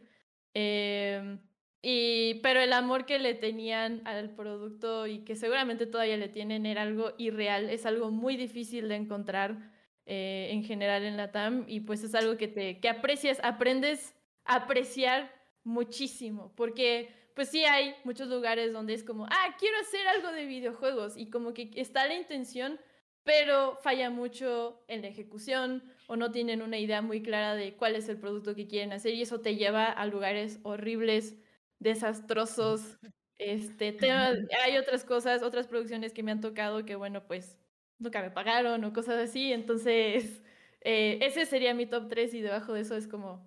Em, 0.53 1.41
y, 1.81 2.35
pero 2.35 2.61
el 2.61 2.71
amor 2.71 3.05
que 3.05 3.19
le 3.19 3.33
tenían 3.33 4.01
al 4.07 4.33
producto 4.33 5.07
y 5.07 5.25
que 5.25 5.35
seguramente 5.35 5.87
todavía 5.87 6.15
le 6.15 6.29
tienen 6.29 6.65
era 6.65 6.83
algo 6.83 7.11
irreal, 7.17 7.69
es 7.69 7.85
algo 7.85 8.11
muy 8.11 8.37
difícil 8.37 8.87
de 8.87 8.95
encontrar 8.95 9.73
eh, 10.05 10.47
en 10.51 10.63
general 10.63 11.03
en 11.03 11.17
la 11.17 11.33
TAM 11.33 11.65
y 11.67 11.81
pues 11.81 12.01
es 12.03 12.15
algo 12.15 12.37
que 12.37 12.47
te 12.47 12.79
que 12.79 12.87
aprecias, 12.87 13.39
aprendes 13.43 14.16
apreciar 14.47 15.31
muchísimo, 15.63 16.53
porque 16.55 17.13
pues 17.35 17.49
sí 17.49 17.65
hay 17.65 17.93
muchos 18.03 18.29
lugares 18.29 18.73
donde 18.73 18.93
es 18.93 19.03
como, 19.03 19.25
ah, 19.25 19.55
quiero 19.59 19.77
hacer 19.79 20.07
algo 20.07 20.31
de 20.31 20.45
videojuegos 20.45 21.17
y 21.17 21.29
como 21.29 21.53
que 21.53 21.69
está 21.75 22.07
la 22.07 22.15
intención, 22.15 22.79
pero 23.23 23.75
falla 23.75 24.09
mucho 24.09 24.83
en 24.87 25.01
la 25.01 25.09
ejecución 25.09 25.83
o 26.07 26.15
no 26.15 26.31
tienen 26.31 26.61
una 26.61 26.79
idea 26.79 27.01
muy 27.01 27.21
clara 27.21 27.53
de 27.55 27.75
cuál 27.75 27.95
es 27.95 28.09
el 28.09 28.17
producto 28.19 28.55
que 28.55 28.67
quieren 28.67 28.93
hacer 28.93 29.13
y 29.13 29.21
eso 29.21 29.41
te 29.41 29.55
lleva 29.55 29.85
a 29.85 30.05
lugares 30.07 30.59
horribles, 30.63 31.35
desastrosos. 31.79 32.97
Este, 33.37 33.95
hay 34.11 34.77
otras 34.77 35.03
cosas, 35.03 35.43
otras 35.43 35.67
producciones 35.67 36.13
que 36.13 36.23
me 36.23 36.31
han 36.31 36.41
tocado 36.41 36.85
que, 36.85 36.95
bueno, 36.95 37.27
pues 37.27 37.59
nunca 37.99 38.21
me 38.21 38.31
pagaron 38.31 38.83
o 38.83 38.93
cosas 38.93 39.17
así. 39.17 39.53
Entonces, 39.53 40.41
eh, 40.81 41.19
ese 41.21 41.45
sería 41.45 41.73
mi 41.73 41.85
top 41.85 42.07
3 42.09 42.33
y 42.33 42.41
debajo 42.41 42.73
de 42.73 42.81
eso 42.81 42.95
es 42.95 43.07
como 43.07 43.46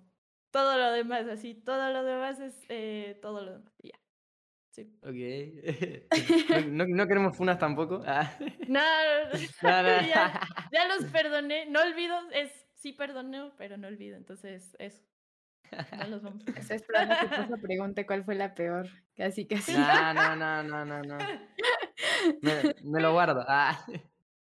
todo 0.51 0.77
lo 0.77 0.91
demás, 0.91 1.27
así, 1.27 1.55
todo 1.55 1.91
lo 1.91 2.03
demás 2.03 2.39
es 2.39 2.65
eh, 2.69 3.17
todo 3.21 3.43
lo 3.43 3.53
demás. 3.53 3.73
Ya. 3.83 3.97
Sí. 4.71 4.83
Ok. 5.03 6.07
no, 6.71 6.85
no- 6.85 6.95
no 6.95 7.07
queremos 7.07 7.35
funas 7.37 7.59
tampoco. 7.59 8.01
Ah. 8.07 8.31
No, 8.67 8.81
No, 9.63 9.83
no. 9.83 10.01
ya, 10.07 10.41
ya 10.71 10.87
los 10.87 11.05
perdoné. 11.11 11.65
No 11.67 11.81
olvido, 11.81 12.15
es 12.31 12.51
sí 12.75 12.93
perdoné, 12.93 13.51
pero 13.57 13.77
no 13.77 13.87
olvido. 13.87 14.17
Entonces, 14.17 14.75
eso. 14.79 15.03
No 15.97 16.07
los 16.07 16.21
vamos 16.21 16.43
a 16.47 16.59
Estoy 16.59 16.75
esperando 16.75 17.15
que 17.21 17.27
Pozo 17.35 17.61
pregunte 17.61 18.05
cuál 18.05 18.25
fue 18.25 18.35
la 18.35 18.53
peor. 18.53 18.89
Casi, 19.15 19.47
casi. 19.47 19.71
No, 19.73 20.13
no, 20.13 20.35
no, 20.35 20.63
no, 20.63 20.85
no, 20.85 21.01
no. 21.01 21.17
Me, 22.41 22.75
me 22.83 23.01
lo 23.01 23.13
guardo. 23.13 23.45
Ah. 23.47 23.79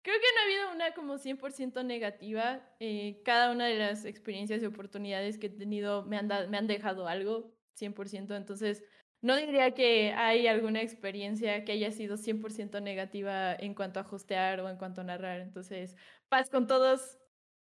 Creo 0.10 0.22
que 0.22 0.28
no 0.34 0.42
ha 0.42 0.44
habido 0.46 0.76
una 0.76 0.94
como 0.96 1.20
100% 1.20 1.84
negativa. 1.84 2.68
eh, 2.80 3.22
cada 3.24 3.52
una 3.52 3.68
de 3.68 3.76
las 3.78 4.06
experiencias 4.06 4.64
y 4.64 4.66
oportunidades 4.66 5.38
que 5.38 5.48
he 5.48 5.50
tenido 5.52 6.04
me 6.04 6.18
han, 6.18 6.28
me 6.50 6.58
han 6.58 6.66
dejado 6.66 7.08
algo 7.08 7.54
100%. 7.76 8.36
Entonces, 8.36 8.84
no 9.22 9.36
diría 9.36 9.76
que 9.76 10.12
hay 10.14 10.48
alguna 10.48 10.82
experiencia 10.82 11.64
que 11.64 11.74
haya 11.74 11.92
sido 11.92 12.18
100% 12.18 12.82
negativa 12.82 13.54
en 13.54 13.76
cuanto 13.76 14.00
a 14.00 14.08
hostear 14.10 14.62
o 14.62 14.70
en 14.70 14.78
cuanto 14.78 15.02
a 15.02 15.04
narrar. 15.04 15.42
Entonces, 15.42 15.96
paz 16.28 16.50
con 16.50 16.66
todos. 16.66 17.20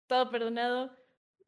todo 0.08 0.30
perdonado, 0.30 0.96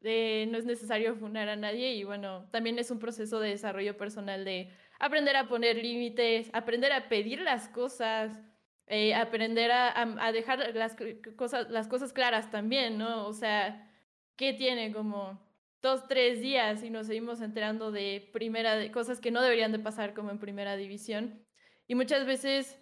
eh, 0.02 0.46
no 0.50 0.58
es 0.58 0.64
necesario 0.64 1.14
funar 1.16 1.48
a 1.48 1.56
nadie 1.56 1.94
y 1.94 2.04
bueno, 2.04 2.48
también 2.50 2.78
es 2.80 2.90
un 2.90 2.98
proceso 2.98 3.40
de 3.40 3.50
desarrollo 3.50 3.96
personal 3.96 4.44
de 4.44 4.70
aprender 4.98 5.36
a 5.36 5.48
poner 5.48 5.76
límites, 5.76 6.50
aprender 6.52 6.92
a 6.92 7.08
pedir 7.08 7.40
las 7.42 7.68
cosas, 7.68 8.40
eh, 8.88 9.14
aprender 9.14 9.70
a, 9.70 9.92
a, 10.00 10.32
dejar 10.32 10.74
las 10.74 10.96
cosas, 11.36 11.70
las 11.70 11.88
cosas 11.88 12.12
claras 12.12 12.50
también, 12.50 12.98
¿no? 12.98 13.26
O 13.26 13.32
sea, 13.32 13.90
¿qué 14.36 14.52
tiene 14.52 14.92
como 14.92 15.40
dos, 15.82 16.08
tres 16.08 16.40
días 16.40 16.82
y 16.82 16.90
nos 16.90 17.06
seguimos 17.06 17.40
enterando 17.40 17.92
de 17.92 18.30
primera, 18.32 18.76
de 18.76 18.90
cosas 18.90 19.20
que 19.20 19.30
no 19.30 19.42
deberían 19.42 19.72
de 19.72 19.78
pasar 19.78 20.14
como 20.14 20.30
en 20.30 20.38
primera 20.38 20.76
división? 20.76 21.44
Y 21.86 21.94
muchas 21.94 22.26
veces, 22.26 22.78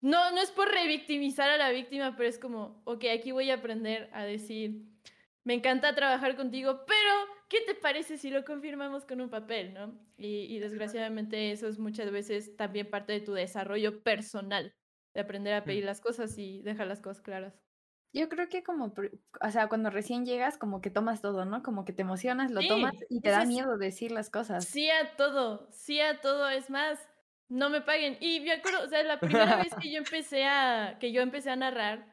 no, 0.00 0.30
no 0.30 0.40
es 0.40 0.50
por 0.50 0.68
revictimizar 0.68 1.50
a 1.50 1.56
la 1.56 1.70
víctima, 1.70 2.16
pero 2.16 2.28
es 2.28 2.38
como, 2.38 2.82
ok, 2.84 3.04
aquí 3.16 3.32
voy 3.32 3.50
a 3.50 3.54
aprender 3.54 4.10
a 4.12 4.24
decir, 4.24 4.82
me 5.44 5.54
encanta 5.54 5.94
trabajar 5.94 6.36
contigo, 6.36 6.84
pero 6.86 7.10
¿qué 7.48 7.60
te 7.66 7.74
parece 7.74 8.16
si 8.16 8.30
lo 8.30 8.44
confirmamos 8.44 9.04
con 9.04 9.20
un 9.20 9.28
papel, 9.28 9.74
no? 9.74 9.98
Y, 10.16 10.58
desgraciadamente 10.60 11.50
eso 11.50 11.66
es 11.66 11.78
muchas 11.80 12.12
veces 12.12 12.56
también 12.56 12.88
parte 12.88 13.12
de 13.12 13.20
tu 13.20 13.32
desarrollo 13.32 14.02
personal, 14.04 14.72
de 15.14 15.20
aprender 15.20 15.54
a 15.54 15.64
pedir 15.64 15.84
las 15.84 16.00
cosas 16.00 16.36
y 16.38 16.62
dejar 16.62 16.86
las 16.86 17.00
cosas 17.00 17.22
claras. 17.22 17.54
Yo 18.14 18.28
creo 18.28 18.48
que 18.48 18.62
como, 18.62 18.92
o 19.40 19.50
sea, 19.50 19.68
cuando 19.68 19.88
recién 19.88 20.26
llegas, 20.26 20.58
como 20.58 20.82
que 20.82 20.90
tomas 20.90 21.22
todo, 21.22 21.46
¿no? 21.46 21.62
Como 21.62 21.86
que 21.86 21.94
te 21.94 22.02
emocionas, 22.02 22.50
lo 22.50 22.60
tomas 22.60 22.94
y 23.08 23.20
te 23.20 23.30
da 23.30 23.46
miedo 23.46 23.78
decir 23.78 24.12
las 24.12 24.28
cosas. 24.28 24.66
Sí 24.66 24.90
a 24.90 25.16
todo, 25.16 25.68
sí 25.72 25.98
a 25.98 26.20
todo, 26.20 26.50
es 26.50 26.68
más, 26.68 26.98
no 27.48 27.70
me 27.70 27.80
paguen. 27.80 28.18
Y 28.20 28.40
me 28.40 28.52
acuerdo, 28.52 28.84
o 28.84 28.88
sea, 28.88 29.02
la 29.02 29.18
primera 29.18 29.56
vez 29.56 29.74
que 29.80 29.90
yo 29.90 29.98
empecé 29.98 30.44
a, 30.44 30.98
que 31.00 31.10
yo 31.10 31.22
empecé 31.22 31.50
a 31.50 31.56
narrar, 31.56 32.12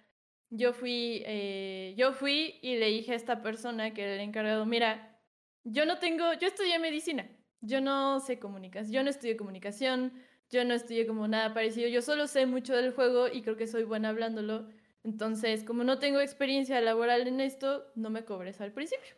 yo 0.50 0.72
fui, 0.72 1.22
eh, 1.26 1.94
yo 1.98 2.14
fui 2.14 2.60
y 2.62 2.78
le 2.78 2.88
dije 2.88 3.12
a 3.12 3.16
esta 3.16 3.42
persona 3.42 3.94
que 3.94 4.04
era 4.04 4.14
el 4.14 4.22
encargado, 4.22 4.66
mira, 4.66 5.20
yo 5.66 5.86
no 5.86 6.00
tengo, 6.00 6.34
yo 6.34 6.48
estudié 6.48 6.80
medicina, 6.80 7.30
yo 7.60 7.82
no 7.82 8.20
sé 8.22 8.40
comunicación, 8.40 8.94
yo 8.94 9.04
no 9.04 9.10
estudié 9.10 9.36
comunicación, 9.36 10.14
yo 10.50 10.66
no 10.66 10.74
estudié 10.74 11.06
como 11.08 11.28
nada 11.28 11.54
parecido, 11.54 11.88
yo 11.90 12.02
solo 12.02 12.28
sé 12.28 12.46
mucho 12.46 12.76
del 12.76 12.94
juego 12.94 13.28
y 13.28 13.42
creo 13.42 13.56
que 13.56 13.68
soy 13.68 13.84
buena 13.84 14.10
hablándolo. 14.10 14.68
Entonces, 15.04 15.64
como 15.64 15.84
no 15.84 16.00
tengo 16.00 16.20
experiencia 16.20 16.82
laboral 16.82 17.28
en 17.28 17.40
esto, 17.40 17.86
no 17.96 18.10
me 18.10 18.26
cobres 18.26 18.60
al 18.62 18.74
principio. 18.74 19.16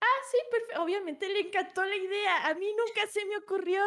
Ah, 0.00 0.20
sí, 0.30 0.38
perfecto. 0.50 0.82
Obviamente 0.82 1.28
le 1.28 1.40
encantó 1.40 1.84
la 1.84 1.96
idea. 1.96 2.46
A 2.46 2.54
mí 2.54 2.66
nunca 2.66 3.06
se 3.10 3.24
me 3.26 3.36
ocurrió. 3.36 3.82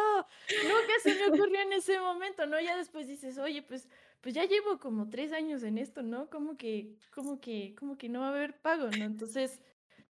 Nunca 0.62 0.92
se 1.02 1.14
me 1.14 1.28
ocurrió 1.28 1.60
en 1.60 1.72
ese 1.72 1.98
momento, 1.98 2.46
¿no? 2.46 2.60
Ya 2.60 2.76
después 2.76 3.08
dices, 3.08 3.38
oye, 3.38 3.62
pues 3.62 3.88
pues 4.20 4.34
ya 4.34 4.44
llevo 4.44 4.78
como 4.78 5.08
tres 5.08 5.32
años 5.32 5.62
en 5.62 5.78
esto, 5.78 6.02
¿no? 6.02 6.28
Como 6.28 6.56
que, 6.56 6.94
como 7.10 7.40
que, 7.40 7.74
como 7.78 7.96
que 7.96 8.08
no 8.08 8.20
va 8.20 8.26
a 8.26 8.30
haber 8.30 8.60
pago, 8.60 8.88
¿no? 8.90 9.04
Entonces, 9.04 9.60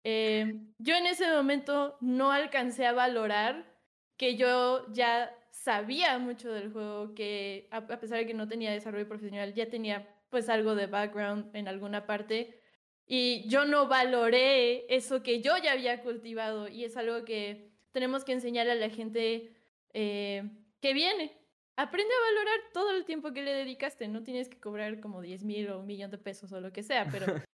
eh, 0.05 0.61
yo 0.79 0.95
en 0.95 1.07
ese 1.07 1.29
momento 1.33 1.97
no 2.01 2.31
alcancé 2.31 2.87
a 2.87 2.93
valorar 2.93 3.75
que 4.17 4.37
yo 4.37 4.87
ya 4.93 5.37
sabía 5.63 6.19
mucho 6.19 6.53
del 6.53 6.73
juego, 6.73 7.15
que 7.15 7.69
a, 7.71 7.87
pesar 7.87 8.19
de 8.19 8.27
que 8.27 8.35
no 8.35 8.47
tenía 8.47 8.71
desarrollo 8.71 9.09
profesional, 9.09 9.55
ya 9.55 9.69
tenía 9.69 10.09
pues 10.31 10.49
algo 10.49 10.75
de 10.75 10.87
background 10.87 11.55
en 11.57 11.67
alguna 11.67 12.07
parte. 12.07 12.61
Y 13.07 13.49
yo 13.49 13.65
no 13.65 13.89
valoré 13.89 14.87
eso 14.95 15.23
que 15.23 15.41
yo 15.41 15.57
ya 15.57 15.73
había 15.73 16.03
cultivado 16.03 16.69
y 16.69 16.85
es 16.85 16.97
algo 16.97 17.25
que 17.25 17.71
tenemos 17.93 18.25
que 18.25 18.33
enseñar 18.33 18.69
a 18.69 18.75
la 18.75 18.91
gente 18.91 19.57
eh, 19.95 20.43
que 20.81 20.93
viene, 20.93 21.33
aprende 21.77 22.13
a 22.13 22.33
valorar 22.33 22.59
todo 22.73 22.91
el 22.91 23.05
tiempo 23.05 23.33
que 23.33 23.43
le 23.43 23.53
dedicaste. 23.53 24.09
No 24.09 24.23
tienes 24.23 24.49
que 24.49 24.61
cobrar 24.61 25.01
como 25.01 25.23
10 25.23 25.45
mil 25.45 25.71
o 25.71 25.81
un 25.81 25.87
millón 25.87 26.11
de 26.11 26.19
pesos 26.19 26.53
o 26.53 26.61
lo 26.61 26.73
que 26.73 26.83
sea, 26.83 27.09
pero, 27.11 27.27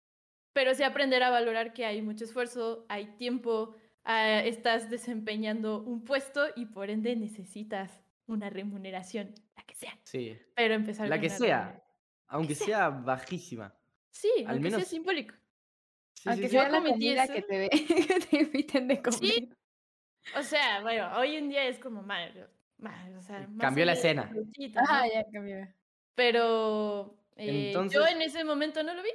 pero 0.53 0.75
sí 0.75 0.83
aprender 0.83 1.23
a 1.23 1.31
valorar 1.31 1.73
que 1.75 1.85
hay 1.85 2.01
mucho 2.01 2.25
esfuerzo, 2.25 2.87
hay 2.89 3.17
tiempo, 3.17 3.77
ah, 4.05 4.43
estás 4.45 4.91
desempeñando 4.91 5.83
un 5.83 6.05
puesto 6.05 6.47
y 6.57 6.67
por 6.67 6.91
ende 6.91 7.15
necesitas 7.17 8.03
una 8.27 8.51
remuneración, 8.51 9.35
la 9.57 9.63
que 9.65 9.75
sea. 9.75 9.99
Sí. 10.05 10.39
Pero 10.55 10.75
empezar 10.75 11.09
La 11.09 11.21
que 11.21 11.31
sea, 11.31 11.83
aunque 12.29 12.55
sea. 12.55 12.91
bajísima. 12.91 13.75
Sí, 14.11 14.31
Al 14.39 14.53
aunque 14.53 14.63
menos... 14.63 14.81
sea 14.83 14.91
simbólico. 14.91 15.35
aunque 16.27 16.49
sea 16.49 16.69
la 16.69 16.83
comida 16.83 17.29
que 17.29 17.43
te, 17.43 17.69
que 17.71 18.21
te 18.21 18.37
inviten 18.37 18.89
de 18.89 19.03
comer. 19.03 19.19
Sí. 19.21 19.53
O 20.37 20.43
sea, 20.43 20.83
bueno, 20.83 21.17
hoy 21.19 21.37
en 21.37 21.49
día 21.49 21.65
es 21.65 21.79
como, 21.79 22.03
mal 22.03 22.51
cambió 23.59 23.85
la 23.85 23.93
escena. 23.93 24.31
Ah, 24.77 25.07
ya 25.13 25.25
cambió. 25.31 25.69
Pero 26.15 27.19
eh, 27.37 27.73
yo 27.91 28.07
en 28.07 28.23
ese 28.23 28.45
momento 28.45 28.83
no 28.83 28.95
lo 28.95 29.03
vi. 29.03 29.11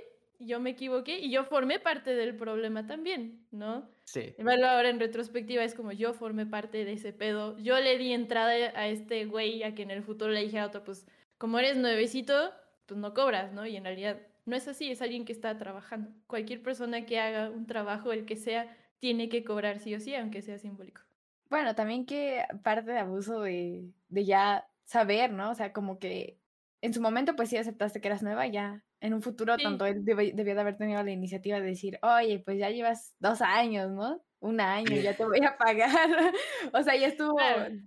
Yo 0.45 0.59
me 0.59 0.71
equivoqué 0.71 1.19
y 1.19 1.31
yo 1.31 1.43
formé 1.43 1.79
parte 1.79 2.15
del 2.15 2.35
problema 2.35 2.85
también, 2.85 3.45
¿no? 3.51 3.89
Sí. 4.05 4.35
ahora 4.37 4.89
en 4.89 4.99
retrospectiva 4.99 5.63
es 5.63 5.73
como 5.73 5.91
yo 5.91 6.13
formé 6.13 6.45
parte 6.45 6.85
de 6.85 6.93
ese 6.93 7.13
pedo. 7.13 7.57
Yo 7.57 7.79
le 7.79 7.97
di 7.97 8.13
entrada 8.13 8.51
a 8.51 8.87
este 8.87 9.25
güey 9.25 9.63
a 9.63 9.73
que 9.73 9.83
en 9.83 9.91
el 9.91 10.03
futuro 10.03 10.31
le 10.31 10.41
dije 10.41 10.59
a 10.59 10.67
otro, 10.67 10.83
pues 10.83 11.07
como 11.37 11.59
eres 11.59 11.77
nuevecito, 11.77 12.51
pues 12.85 12.99
no 12.99 13.13
cobras, 13.13 13.51
¿no? 13.51 13.65
Y 13.65 13.75
en 13.75 13.83
realidad 13.83 14.21
no 14.45 14.55
es 14.55 14.67
así, 14.67 14.91
es 14.91 15.01
alguien 15.01 15.25
que 15.25 15.33
está 15.33 15.57
trabajando. 15.57 16.11
Cualquier 16.27 16.61
persona 16.61 17.05
que 17.05 17.19
haga 17.19 17.49
un 17.49 17.65
trabajo, 17.65 18.11
el 18.11 18.25
que 18.25 18.35
sea, 18.35 18.77
tiene 18.99 19.27
que 19.27 19.43
cobrar 19.43 19.79
sí 19.79 19.95
o 19.95 19.99
sí, 19.99 20.15
aunque 20.15 20.41
sea 20.41 20.59
simbólico. 20.59 21.01
Bueno, 21.49 21.75
también 21.75 22.05
que 22.05 22.43
parte 22.63 22.91
de 22.91 22.99
abuso 22.99 23.41
de, 23.41 23.91
de 24.09 24.25
ya 24.25 24.67
saber, 24.85 25.31
¿no? 25.31 25.51
O 25.51 25.55
sea, 25.55 25.73
como 25.73 25.99
que 25.99 26.39
en 26.81 26.93
su 26.93 27.01
momento 27.01 27.35
pues 27.35 27.49
sí 27.49 27.57
aceptaste 27.57 27.99
que 27.99 28.07
eras 28.07 28.23
nueva, 28.23 28.47
ya 28.47 28.83
en 29.05 29.13
un 29.13 29.21
futuro 29.21 29.55
tanto 29.57 29.85
él 29.85 30.03
debió 30.03 30.33
de 30.33 30.59
haber 30.61 30.77
tenido 30.77 31.01
la 31.03 31.11
iniciativa 31.11 31.59
de 31.59 31.67
decir, 31.67 31.99
oye, 32.01 32.39
pues 32.39 32.57
ya 32.57 32.69
llevas 32.69 33.15
dos 33.19 33.41
años, 33.41 33.91
¿no? 33.91 34.23
Un 34.39 34.59
año, 34.59 34.95
ya 34.95 35.15
te 35.15 35.25
voy 35.25 35.43
a 35.43 35.57
pagar. 35.57 36.09
o 36.73 36.83
sea, 36.83 36.95
ya 36.95 37.07
estuvo, 37.07 37.37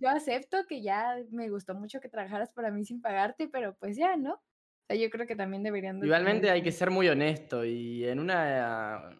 yo 0.00 0.08
acepto 0.08 0.64
que 0.68 0.80
ya 0.80 1.16
me 1.30 1.50
gustó 1.50 1.74
mucho 1.74 2.00
que 2.00 2.08
trabajaras 2.08 2.52
para 2.52 2.70
mí 2.70 2.84
sin 2.84 3.00
pagarte, 3.00 3.48
pero 3.48 3.76
pues 3.78 3.96
ya, 3.96 4.16
¿no? 4.16 4.34
O 4.34 4.86
sea, 4.86 4.96
yo 4.96 5.10
creo 5.10 5.26
que 5.26 5.36
también 5.36 5.62
deberían... 5.62 6.02
Igualmente 6.02 6.50
hay 6.50 6.62
que 6.62 6.72
ser 6.72 6.90
muy 6.90 7.08
honesto 7.08 7.64
y 7.64 8.04
en 8.06 8.20
una... 8.20 9.10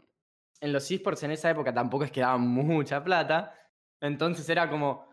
En 0.61 0.73
los 0.73 0.91
esports 0.91 1.23
en 1.23 1.31
esa 1.31 1.51
época 1.51 1.73
tampoco 1.73 2.05
es 2.05 2.11
que 2.11 2.21
daban 2.21 2.41
mucha 2.41 3.05
plata, 3.05 3.55
entonces 4.01 4.49
era 4.49 4.69
como, 4.69 5.07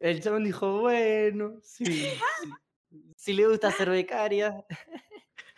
el 0.00 0.20
chabón 0.20 0.44
dijo, 0.44 0.80
bueno, 0.80 1.54
sí, 1.62 2.08
si 3.16 3.32
le 3.32 3.46
gusta 3.46 3.70
ser 3.70 3.88
becaria. 3.88 4.64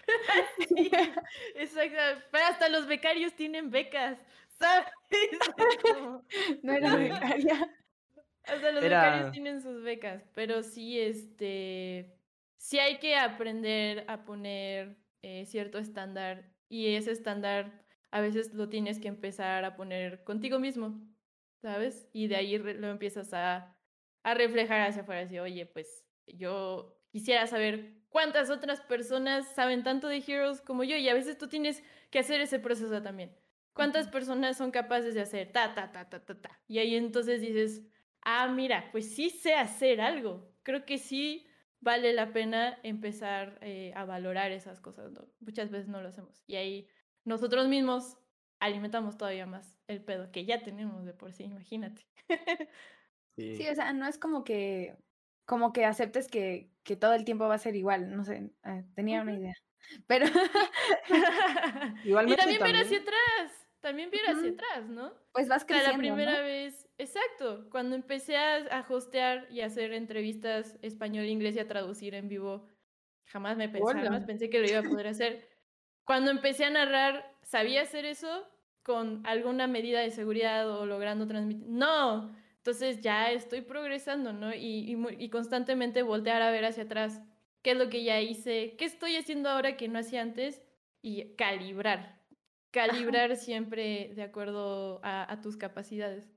exacto, 1.54 2.24
pero 2.30 2.44
hasta 2.46 2.68
los 2.68 2.86
becarios 2.86 3.34
tienen 3.34 3.70
becas, 3.70 4.18
¿sabes? 4.58 4.86
no 6.62 6.72
era 6.72 6.96
becaria. 6.96 7.70
Hasta 8.44 8.72
los 8.72 8.82
becarios 8.82 9.30
tienen 9.32 9.62
sus 9.62 9.82
becas, 9.82 10.22
pero 10.34 10.62
sí, 10.62 11.00
este, 11.00 12.18
sí 12.56 12.78
hay 12.78 12.98
que 12.98 13.16
aprender 13.16 14.04
a 14.08 14.24
poner 14.24 14.98
eh, 15.22 15.46
cierto 15.46 15.78
estándar 15.78 16.52
y 16.68 16.94
ese 16.94 17.12
estándar 17.12 17.84
a 18.10 18.20
veces 18.20 18.52
lo 18.54 18.68
tienes 18.68 19.00
que 19.00 19.08
empezar 19.08 19.64
a 19.64 19.76
poner 19.76 20.22
contigo 20.24 20.58
mismo. 20.58 21.14
¿sabes? 21.64 22.06
Y 22.12 22.28
de 22.28 22.36
ahí 22.36 22.58
lo 22.58 22.88
empiezas 22.88 23.32
a, 23.32 23.74
a 24.22 24.34
reflejar 24.34 24.82
hacia 24.82 25.00
afuera, 25.00 25.22
así, 25.22 25.38
oye, 25.38 25.64
pues 25.64 26.04
yo 26.26 26.93
quisiera 27.14 27.46
saber 27.46 27.94
cuántas 28.08 28.50
otras 28.50 28.80
personas 28.80 29.46
saben 29.54 29.84
tanto 29.84 30.08
de 30.08 30.16
Heroes 30.26 30.60
como 30.60 30.82
yo 30.82 30.96
y 30.96 31.08
a 31.08 31.14
veces 31.14 31.38
tú 31.38 31.46
tienes 31.46 31.80
que 32.10 32.18
hacer 32.18 32.40
ese 32.40 32.58
proceso 32.58 33.00
también. 33.02 33.32
¿Cuántas 33.72 34.08
personas 34.08 34.56
son 34.56 34.72
capaces 34.72 35.14
de 35.14 35.20
hacer 35.20 35.52
ta, 35.52 35.76
ta, 35.76 35.92
ta, 35.92 36.10
ta, 36.10 36.24
ta, 36.24 36.34
ta? 36.34 36.60
Y 36.66 36.78
ahí 36.78 36.96
entonces 36.96 37.40
dices, 37.40 37.82
ah, 38.22 38.48
mira, 38.48 38.88
pues 38.90 39.14
sí 39.14 39.30
sé 39.30 39.54
hacer 39.54 40.00
algo. 40.00 40.52
Creo 40.64 40.84
que 40.84 40.98
sí 40.98 41.46
vale 41.78 42.12
la 42.14 42.32
pena 42.32 42.80
empezar 42.82 43.60
eh, 43.62 43.92
a 43.94 44.04
valorar 44.04 44.50
esas 44.50 44.80
cosas. 44.80 45.12
¿no? 45.12 45.28
Muchas 45.38 45.70
veces 45.70 45.86
no 45.86 46.02
lo 46.02 46.08
hacemos. 46.08 46.42
Y 46.48 46.56
ahí 46.56 46.88
nosotros 47.22 47.68
mismos 47.68 48.16
alimentamos 48.58 49.16
todavía 49.16 49.46
más 49.46 49.78
el 49.86 50.02
pedo 50.02 50.32
que 50.32 50.46
ya 50.46 50.64
tenemos 50.64 51.04
de 51.04 51.14
por 51.14 51.32
sí, 51.32 51.44
imagínate. 51.44 52.08
Sí. 53.36 53.68
o 53.68 53.74
sea, 53.74 53.92
no 53.92 54.06
es 54.06 54.16
como 54.18 54.44
que 54.44 54.96
como 55.44 55.72
que 55.72 55.84
aceptes 55.84 56.28
que, 56.28 56.70
que 56.82 56.96
todo 56.96 57.14
el 57.14 57.24
tiempo 57.24 57.48
va 57.48 57.54
a 57.54 57.58
ser 57.58 57.76
igual, 57.76 58.14
no 58.16 58.24
sé, 58.24 58.50
eh, 58.64 58.84
tenía 58.94 59.22
una 59.22 59.34
idea. 59.34 59.54
Pero 60.06 60.26
Igualmente, 62.04 62.42
y 62.42 62.56
también, 62.58 62.62
ver 62.62 62.76
hacia 62.76 62.98
atrás, 62.98 63.68
también 63.80 64.10
ver 64.10 64.22
hacia 64.26 64.50
atrás, 64.50 64.88
¿no? 64.88 65.12
Pues 65.32 65.48
vas 65.48 65.64
creciendo, 65.64 65.92
la 65.92 65.98
primera 65.98 66.40
vez, 66.40 66.88
exacto, 66.96 67.68
cuando 67.70 67.94
empecé 67.94 68.36
a, 68.36 68.56
a, 68.56 68.86
hostear 68.88 69.46
y 69.50 69.60
a 69.60 69.66
hacer 69.66 69.92
entrevistas 69.92 70.78
español-inglés 70.80 71.56
y 71.56 71.58
a 71.58 71.68
traducir 71.68 72.14
en 72.14 72.28
vivo, 72.28 72.68
jamás 73.26 73.56
me 73.58 73.68
pensé, 73.68 73.92
jamás 73.92 74.24
pensé 74.24 74.48
que 74.48 74.60
lo 74.60 74.68
iba 74.68 74.78
a 74.80 74.82
poder 74.82 75.08
hacer. 75.08 75.48
Cuando 76.04 76.30
empecé 76.30 76.64
a 76.64 76.70
narrar, 76.70 77.36
¿sabía 77.42 77.82
hacer 77.82 78.04
eso? 78.06 78.46
con 78.84 79.26
alguna 79.26 79.66
medida 79.66 80.00
de 80.00 80.10
seguridad 80.10 80.70
o 80.70 80.86
logrando 80.86 81.26
transmitir. 81.26 81.66
No, 81.66 82.36
entonces 82.64 83.02
ya 83.02 83.30
estoy 83.30 83.60
progresando, 83.60 84.32
¿no? 84.32 84.54
Y, 84.54 84.96
y, 85.18 85.28
constantemente 85.28 86.02
voltear 86.02 86.40
a 86.40 86.50
ver 86.50 86.64
hacia 86.64 86.84
atrás 86.84 87.20
qué 87.62 87.72
es 87.72 87.76
lo 87.76 87.90
que 87.90 88.04
ya 88.04 88.20
hice, 88.22 88.74
qué 88.78 88.86
estoy 88.86 89.16
haciendo 89.16 89.50
ahora 89.50 89.76
que 89.76 89.86
no 89.88 89.98
hacía 89.98 90.22
antes 90.22 90.62
y 91.02 91.34
calibrar. 91.36 92.22
calibrar 92.70 93.36
siempre 93.36 94.12
de 94.14 94.22
acuerdo 94.22 95.00
a, 95.04 95.30
a 95.32 95.40
tus 95.40 95.56
capacidades. 95.56 96.30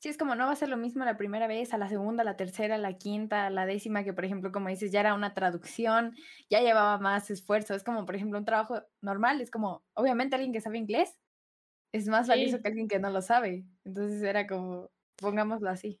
Sí, 0.00 0.10
es 0.10 0.18
como 0.18 0.34
no 0.34 0.44
va 0.46 0.52
a 0.52 0.56
ser 0.56 0.68
lo 0.68 0.76
mismo 0.76 1.02
la 1.04 1.16
primera 1.16 1.46
vez, 1.46 1.72
a 1.72 1.78
la 1.78 1.88
segunda, 1.88 2.22
a 2.22 2.24
la 2.26 2.36
tercera, 2.36 2.74
a 2.74 2.78
la 2.78 2.98
quinta, 2.98 3.46
a 3.46 3.50
la 3.50 3.64
décima, 3.64 4.04
que 4.04 4.12
por 4.12 4.24
ejemplo, 4.26 4.52
como 4.52 4.68
dices, 4.68 4.92
ya 4.92 5.00
era 5.00 5.14
una 5.14 5.32
traducción, 5.32 6.14
ya 6.50 6.60
llevaba 6.60 6.98
más 6.98 7.30
esfuerzo. 7.30 7.74
Es 7.74 7.84
como, 7.84 8.04
por 8.04 8.14
ejemplo, 8.14 8.38
un 8.38 8.44
trabajo 8.44 8.82
normal, 9.00 9.40
es 9.40 9.50
como, 9.50 9.82
obviamente 9.94 10.36
alguien 10.36 10.52
que 10.52 10.60
sabe 10.60 10.76
inglés 10.78 11.16
es 11.92 12.08
más 12.08 12.28
valioso 12.28 12.58
Sí. 12.58 12.62
que 12.62 12.68
alguien 12.68 12.88
que 12.88 12.98
no 13.00 13.10
lo 13.10 13.22
sabe. 13.22 13.66
Entonces 13.84 14.22
era 14.22 14.46
como, 14.46 14.90
pongámoslo 15.16 15.70
así. 15.70 16.00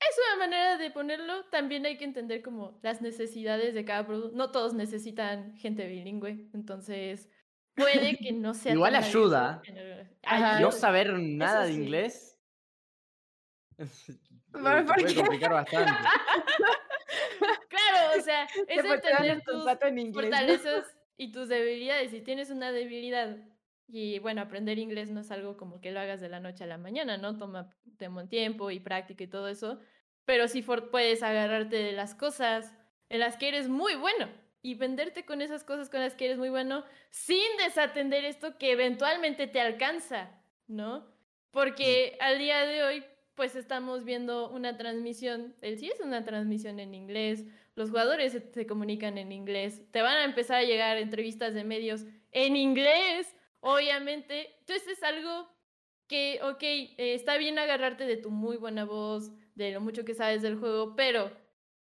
Es 0.00 0.16
una 0.28 0.46
manera 0.46 0.76
de 0.76 0.90
ponerlo. 0.90 1.44
También 1.46 1.86
hay 1.86 1.96
que 1.96 2.04
entender 2.04 2.42
como 2.42 2.78
las 2.82 3.00
necesidades 3.00 3.74
de 3.74 3.84
cada 3.84 4.06
producto. 4.06 4.36
No 4.36 4.50
todos 4.50 4.74
necesitan 4.74 5.56
gente 5.56 5.86
bilingüe, 5.86 6.48
entonces 6.52 7.28
puede 7.74 8.16
que 8.16 8.32
no 8.32 8.54
sea 8.54 8.72
Igual 8.72 8.94
ayuda. 8.94 9.62
Ajá. 10.22 10.60
No 10.60 10.68
Ayuda. 10.68 10.72
saber 10.72 11.12
nada 11.18 11.64
de 11.64 11.72
sí. 11.72 11.80
inglés. 11.80 12.38
¿Por 14.52 14.78
eh, 14.78 14.84
puede 14.84 15.04
qué? 15.06 15.14
complicar 15.14 15.52
bastante. 15.52 15.92
Claro, 17.68 18.18
o 18.18 18.22
sea, 18.22 18.44
es 18.68 18.84
entender 18.84 19.42
tus 19.42 19.54
contrato 19.54 19.86
en 19.86 19.98
inglés. 19.98 20.30
¿no? 20.30 20.36
fortalezas 20.36 20.96
y 21.16 21.32
tus 21.32 21.48
debilidades. 21.48 22.10
Si 22.10 22.20
tienes 22.20 22.50
una 22.50 22.72
debilidad, 22.72 23.36
y 23.88 24.18
bueno, 24.18 24.40
aprender 24.42 24.78
inglés 24.78 25.10
no 25.10 25.20
es 25.20 25.30
algo 25.30 25.56
como 25.56 25.80
que 25.80 25.92
lo 25.92 26.00
hagas 26.00 26.20
de 26.20 26.28
la 26.28 26.40
noche 26.40 26.64
a 26.64 26.66
la 26.66 26.78
mañana, 26.78 27.16
¿no? 27.18 27.36
Toma 27.38 27.70
toma 27.98 28.22
un 28.22 28.28
tiempo 28.28 28.70
y 28.70 28.80
práctica 28.80 29.24
y 29.24 29.28
todo 29.28 29.48
eso, 29.48 29.80
pero 30.24 30.48
sí 30.48 30.62
for- 30.62 30.90
puedes 30.90 31.22
agarrarte 31.22 31.76
de 31.76 31.92
las 31.92 32.14
cosas 32.14 32.74
en 33.08 33.20
las 33.20 33.36
que 33.36 33.48
eres 33.48 33.68
muy 33.68 33.94
bueno 33.94 34.28
y 34.62 34.74
venderte 34.74 35.24
con 35.24 35.40
esas 35.42 35.62
cosas 35.64 35.88
con 35.88 36.00
las 36.00 36.14
que 36.16 36.24
eres 36.26 36.38
muy 36.38 36.48
bueno 36.50 36.84
sin 37.10 37.44
desatender 37.64 38.24
esto 38.24 38.58
que 38.58 38.72
eventualmente 38.72 39.46
te 39.46 39.60
alcanza, 39.60 40.42
¿no? 40.66 41.06
Porque 41.50 42.18
al 42.20 42.38
día 42.38 42.66
de 42.66 42.82
hoy, 42.82 43.04
pues 43.34 43.54
estamos 43.54 44.04
viendo 44.04 44.50
una 44.50 44.76
transmisión, 44.76 45.54
el 45.60 45.78
sí 45.78 45.88
es 45.88 46.00
una 46.00 46.24
transmisión 46.24 46.80
en 46.80 46.94
inglés, 46.94 47.44
los 47.76 47.90
jugadores 47.90 48.32
se, 48.32 48.40
se 48.52 48.66
comunican 48.66 49.18
en 49.18 49.30
inglés, 49.32 49.82
te 49.92 50.02
van 50.02 50.16
a 50.16 50.24
empezar 50.24 50.56
a 50.58 50.62
llegar 50.64 50.96
entrevistas 50.96 51.54
de 51.54 51.64
medios 51.64 52.04
en 52.32 52.56
inglés, 52.56 53.35
obviamente. 53.60 54.56
Entonces 54.60 54.88
es 54.88 55.02
algo 55.02 55.48
que, 56.06 56.40
ok, 56.42 56.62
eh, 56.62 57.14
está 57.14 57.36
bien 57.36 57.58
agarrarte 57.58 58.06
de 58.06 58.16
tu 58.16 58.30
muy 58.30 58.56
buena 58.56 58.84
voz, 58.84 59.32
de 59.54 59.72
lo 59.72 59.80
mucho 59.80 60.04
que 60.04 60.14
sabes 60.14 60.42
del 60.42 60.56
juego, 60.56 60.94
pero 60.96 61.30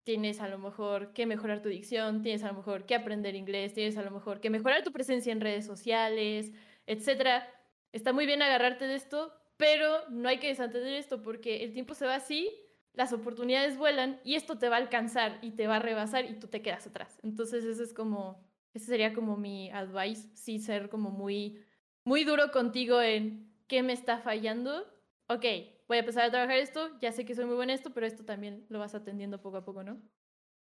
tienes 0.03 0.41
a 0.41 0.47
lo 0.47 0.57
mejor 0.57 1.13
que 1.13 1.25
mejorar 1.25 1.61
tu 1.61 1.69
dicción, 1.69 2.21
tienes 2.21 2.43
a 2.43 2.47
lo 2.47 2.55
mejor 2.55 2.85
que 2.85 2.95
aprender 2.95 3.35
inglés, 3.35 3.73
tienes 3.73 3.97
a 3.97 4.01
lo 4.01 4.11
mejor 4.11 4.39
que 4.41 4.49
mejorar 4.49 4.83
tu 4.83 4.91
presencia 4.91 5.31
en 5.31 5.41
redes 5.41 5.65
sociales, 5.65 6.51
etcétera. 6.87 7.47
Está 7.91 8.11
muy 8.13 8.25
bien 8.25 8.41
agarrarte 8.41 8.87
de 8.87 8.95
esto, 8.95 9.33
pero 9.57 10.09
no 10.09 10.29
hay 10.29 10.39
que 10.39 10.47
desatender 10.47 10.93
esto 10.93 11.21
porque 11.21 11.63
el 11.63 11.73
tiempo 11.73 11.93
se 11.93 12.05
va 12.05 12.15
así, 12.15 12.51
las 12.93 13.13
oportunidades 13.13 13.77
vuelan 13.77 14.19
y 14.23 14.35
esto 14.35 14.57
te 14.57 14.67
va 14.67 14.77
a 14.77 14.79
alcanzar 14.79 15.37
y 15.41 15.51
te 15.51 15.67
va 15.67 15.75
a 15.77 15.79
rebasar 15.79 16.25
y 16.25 16.39
tú 16.39 16.47
te 16.47 16.61
quedas 16.61 16.87
atrás. 16.87 17.19
Entonces 17.23 17.63
ese 17.63 17.83
es 17.83 17.93
como, 17.93 18.48
ese 18.79 18.87
sería 18.87 19.13
como 19.13 19.37
mi 19.37 19.69
advice, 19.71 20.29
sí 20.35 20.59
ser 20.59 20.89
como 20.89 21.11
muy, 21.11 21.63
muy 22.05 22.23
duro 22.25 22.51
contigo 22.51 23.01
en 23.01 23.55
qué 23.67 23.83
me 23.83 23.93
está 23.93 24.19
fallando. 24.19 24.85
Ok, 25.27 25.45
voy 25.87 25.97
a 25.97 25.99
empezar 26.01 26.25
a 26.25 26.31
trabajar 26.31 26.57
esto, 26.57 26.97
ya 27.01 27.11
sé 27.11 27.25
que 27.25 27.35
soy 27.35 27.45
muy 27.45 27.55
buena 27.55 27.73
en 27.73 27.79
esto, 27.79 27.93
pero 27.93 28.07
esto 28.07 28.25
también 28.25 28.65
lo 28.69 28.79
vas 28.79 28.95
atendiendo 28.95 29.41
poco 29.41 29.57
a 29.57 29.65
poco, 29.65 29.83
¿no? 29.83 30.01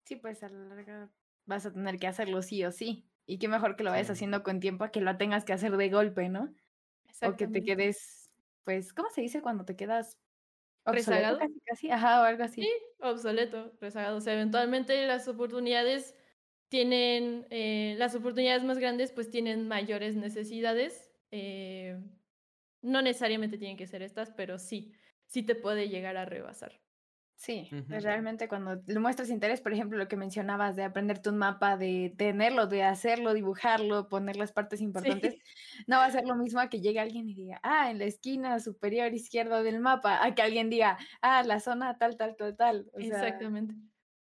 Sí, 0.05 0.15
pues 0.15 0.41
a 0.43 0.49
la 0.49 0.59
larga 0.75 1.11
vas 1.45 1.65
a 1.65 1.73
tener 1.73 1.99
que 1.99 2.07
hacerlo 2.07 2.41
sí 2.41 2.63
o 2.65 2.71
sí. 2.71 3.11
Y 3.25 3.39
qué 3.39 3.47
mejor 3.49 3.75
que 3.75 3.83
lo 3.83 3.91
vayas 3.91 4.09
Sí. 4.09 4.09
haciendo 4.09 4.41
con 4.43 4.59
tiempo 4.61 4.83
a 4.85 4.91
que 4.91 5.01
lo 5.01 5.17
tengas 5.17 5.43
que 5.43 5.53
hacer 5.53 5.75
de 5.75 5.89
golpe, 5.89 6.29
¿no? 6.29 6.53
O 7.21 7.35
que 7.37 7.47
te 7.47 7.63
quedes, 7.63 8.31
pues, 8.65 8.93
¿cómo 8.93 9.09
se 9.11 9.21
dice 9.21 9.41
cuando 9.41 9.65
te 9.65 9.75
quedas 9.77 10.19
obsoleto 10.85 11.35
¿Rezagado? 11.35 11.37
casi, 11.37 11.61
casi? 11.65 11.91
Ajá, 11.91 12.21
o 12.21 12.25
algo 12.25 12.43
así. 12.45 12.69
Sí, 12.69 12.69
obsoleto, 12.99 13.73
rezagado. 13.79 14.17
O 14.17 14.21
sea, 14.21 14.33
eventualmente 14.33 15.05
las 15.05 15.27
oportunidades 15.27 16.15
tienen, 16.69 17.47
eh, 17.49 17.95
las 17.97 18.15
oportunidades 18.15 18.63
más 18.63 18.79
grandes 18.79 19.11
pues 19.11 19.29
tienen 19.31 19.67
mayores 19.67 20.15
necesidades. 20.15 21.11
eh, 21.31 21.99
no 22.81 23.01
necesariamente 23.01 23.57
tienen 23.57 23.77
que 23.77 23.87
ser 23.87 24.01
estas, 24.03 24.31
pero 24.31 24.57
sí, 24.59 24.93
sí 25.27 25.43
te 25.43 25.55
puede 25.55 25.89
llegar 25.89 26.17
a 26.17 26.25
rebasar. 26.25 26.81
Sí, 27.39 27.77
pues 27.87 28.01
Ujú. 28.01 28.03
realmente 28.03 28.47
cuando 28.47 28.81
le 28.87 28.99
muestras 28.99 29.29
interés, 29.29 29.61
por 29.61 29.71
ejemplo, 29.71 29.97
lo 29.99 30.07
que 30.07 30.17
mencionabas 30.17 30.75
de 30.75 30.83
aprenderte 30.83 31.29
un 31.29 31.37
mapa, 31.37 31.77
de 31.77 32.13
tenerlo, 32.17 32.65
de 32.65 32.81
hacerlo, 32.83 33.33
dibujarlo, 33.35 34.09
poner 34.09 34.35
las 34.37 34.51
partes 34.51 34.81
importantes, 34.81 35.35
Sí, 35.35 35.45
no 35.85 35.97
va 35.97 36.05
a 36.05 36.11
ser 36.11 36.25
lo 36.25 36.35
mismo 36.35 36.59
a 36.59 36.69
que 36.69 36.81
llegue 36.81 36.99
alguien 36.99 37.29
y 37.29 37.35
diga, 37.35 37.59
ah, 37.61 37.91
en 37.91 37.99
la 37.99 38.05
esquina 38.05 38.59
superior 38.59 39.13
izquierda 39.13 39.61
del 39.61 39.79
mapa, 39.79 40.25
a 40.25 40.33
que 40.33 40.41
alguien 40.41 40.69
diga, 40.71 40.97
ah, 41.21 41.43
la 41.43 41.59
zona 41.59 41.97
tal, 41.99 42.17
tal, 42.17 42.35
tal, 42.37 42.55
tal. 42.57 42.89
O 42.93 43.03
sea, 43.03 43.43
exactamente. 43.43 43.75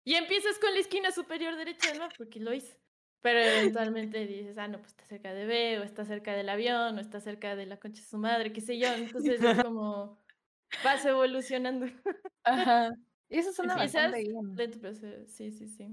Y 0.07 0.15
empiezas 0.15 0.57
con 0.59 0.73
la 0.73 0.79
esquina 0.79 1.11
superior 1.11 1.55
derecha, 1.57 1.93
¿no? 1.93 2.15
Porque 2.17 2.39
lo 2.39 2.53
hice. 2.53 2.81
Pero 3.21 3.39
eventualmente 3.39 4.25
dices, 4.25 4.57
ah, 4.57 4.67
no, 4.69 4.77
pues 4.79 4.91
está 4.91 5.05
cerca 5.05 5.33
de 5.33 5.45
B, 5.45 5.79
o 5.79 5.83
está 5.83 6.05
cerca 6.05 6.33
del 6.33 6.47
avión, 6.49 6.97
o 6.97 7.01
está 7.01 7.19
cerca 7.19 7.55
de 7.57 7.65
la 7.65 7.77
concha 7.79 8.01
de 8.01 8.07
su 8.07 8.17
madre, 8.17 8.53
qué 8.53 8.61
sé 8.61 8.79
yo. 8.79 8.93
Entonces 8.93 9.43
es 9.43 9.59
como 9.59 10.23
vas 10.81 11.05
evolucionando. 11.05 11.87
ajá. 12.43 12.91
Y 13.29 13.37
eso 13.39 13.51
suena 13.53 13.75
bastante 13.77 14.23
bien. 14.23 14.63
lento, 14.63 14.79
pero 14.81 14.93
sí, 15.27 15.51
sí, 15.51 15.67
sí. 15.67 15.85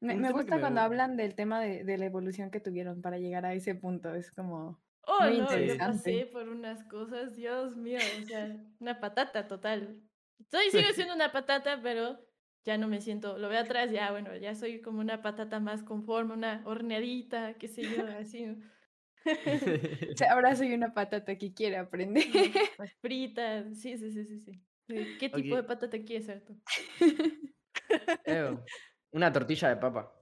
Me, 0.00 0.16
Un 0.16 0.20
me 0.20 0.30
gusta 0.32 0.58
me- 0.58 0.60
cuando 0.60 0.80
hablan 0.80 1.16
del 1.16 1.34
tema 1.34 1.60
de, 1.60 1.84
de 1.84 1.98
la 1.98 2.06
evolución 2.06 2.50
que 2.50 2.60
tuvieron 2.60 3.02
para 3.02 3.18
llegar 3.18 3.44
a 3.46 3.54
ese 3.54 3.74
punto. 3.74 4.14
Es 4.14 4.30
como, 4.32 4.82
Oh, 5.02 5.30
Muy 5.30 5.36
no, 5.36 5.56
yo 5.58 5.74
interesante. 5.78 5.84
pasé 5.84 6.26
por 6.26 6.48
unas 6.48 6.82
cosas, 6.84 7.36
Dios 7.36 7.76
mío, 7.76 8.16
o 8.16 8.22
sea, 8.22 8.56
una 8.80 8.98
patata 9.00 9.46
total. 9.46 10.02
Soy, 10.50 10.70
sigo 10.70 10.92
siendo 10.92 11.14
una 11.14 11.30
patata, 11.32 11.80
pero 11.80 12.26
ya 12.66 12.76
no 12.76 12.88
me 12.88 13.00
siento, 13.00 13.38
lo 13.38 13.48
veo 13.48 13.60
atrás, 13.60 13.92
ya, 13.92 14.10
bueno, 14.10 14.36
ya 14.36 14.56
soy 14.56 14.80
como 14.80 15.00
una 15.00 15.22
patata 15.22 15.60
más 15.60 15.84
conforme, 15.84 16.34
una 16.34 16.62
horneadita, 16.66 17.54
qué 17.54 17.68
sé 17.68 17.82
yo, 17.82 18.04
así, 18.20 18.44
¿no? 18.44 18.56
o 20.12 20.16
sea, 20.16 20.32
ahora 20.32 20.54
soy 20.56 20.74
una 20.74 20.92
patata 20.92 21.38
que 21.38 21.54
quiere 21.54 21.76
aprender. 21.76 22.24
más 22.78 22.92
frita, 23.00 23.72
sí, 23.72 23.96
sí, 23.96 24.10
sí, 24.10 24.24
sí, 24.24 24.40
sí. 24.40 24.62
¿Qué 25.18 25.28
tipo 25.28 25.54
de 25.54 25.62
patata 25.62 25.96
quieres 25.98 26.26
ser 26.26 26.44
tú? 26.44 26.60
Ew, 28.24 28.64
Una 29.12 29.32
tortilla 29.32 29.68
de 29.68 29.76
papa. 29.76 30.12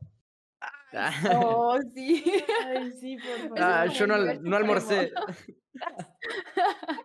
Oh, 1.35 1.79
sí. 1.95 2.25
Ay, 2.65 2.93
sí, 2.93 3.17
por 3.17 3.39
favor. 3.41 3.59
ah, 3.61 3.87
yo 3.87 4.07
no, 4.07 4.17
no 4.17 4.57
almorcé. 4.57 5.13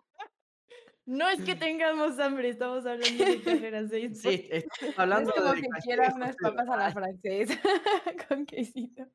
No 1.10 1.28
es 1.28 1.42
que 1.42 1.56
tengamos 1.56 2.20
hambre, 2.20 2.50
estamos 2.50 2.86
hablando 2.86 3.26
de 3.26 3.42
carreras 3.42 3.90
de 3.90 4.06
esports. 4.06 4.22
Sí, 4.22 4.48
estamos 4.52 4.70
No 4.82 4.90
es 4.90 5.00
hablando 5.00 5.32
como 5.34 5.54
de 5.56 5.62
que 5.62 5.68
cualquier 5.68 5.82
quiera 5.98 6.04
cosa, 6.06 6.16
unas 6.18 6.36
papas 6.38 6.70
a 6.70 6.78
la 6.78 6.92
francesa 6.92 7.60
con 8.30 8.46
quesito. 8.46 9.08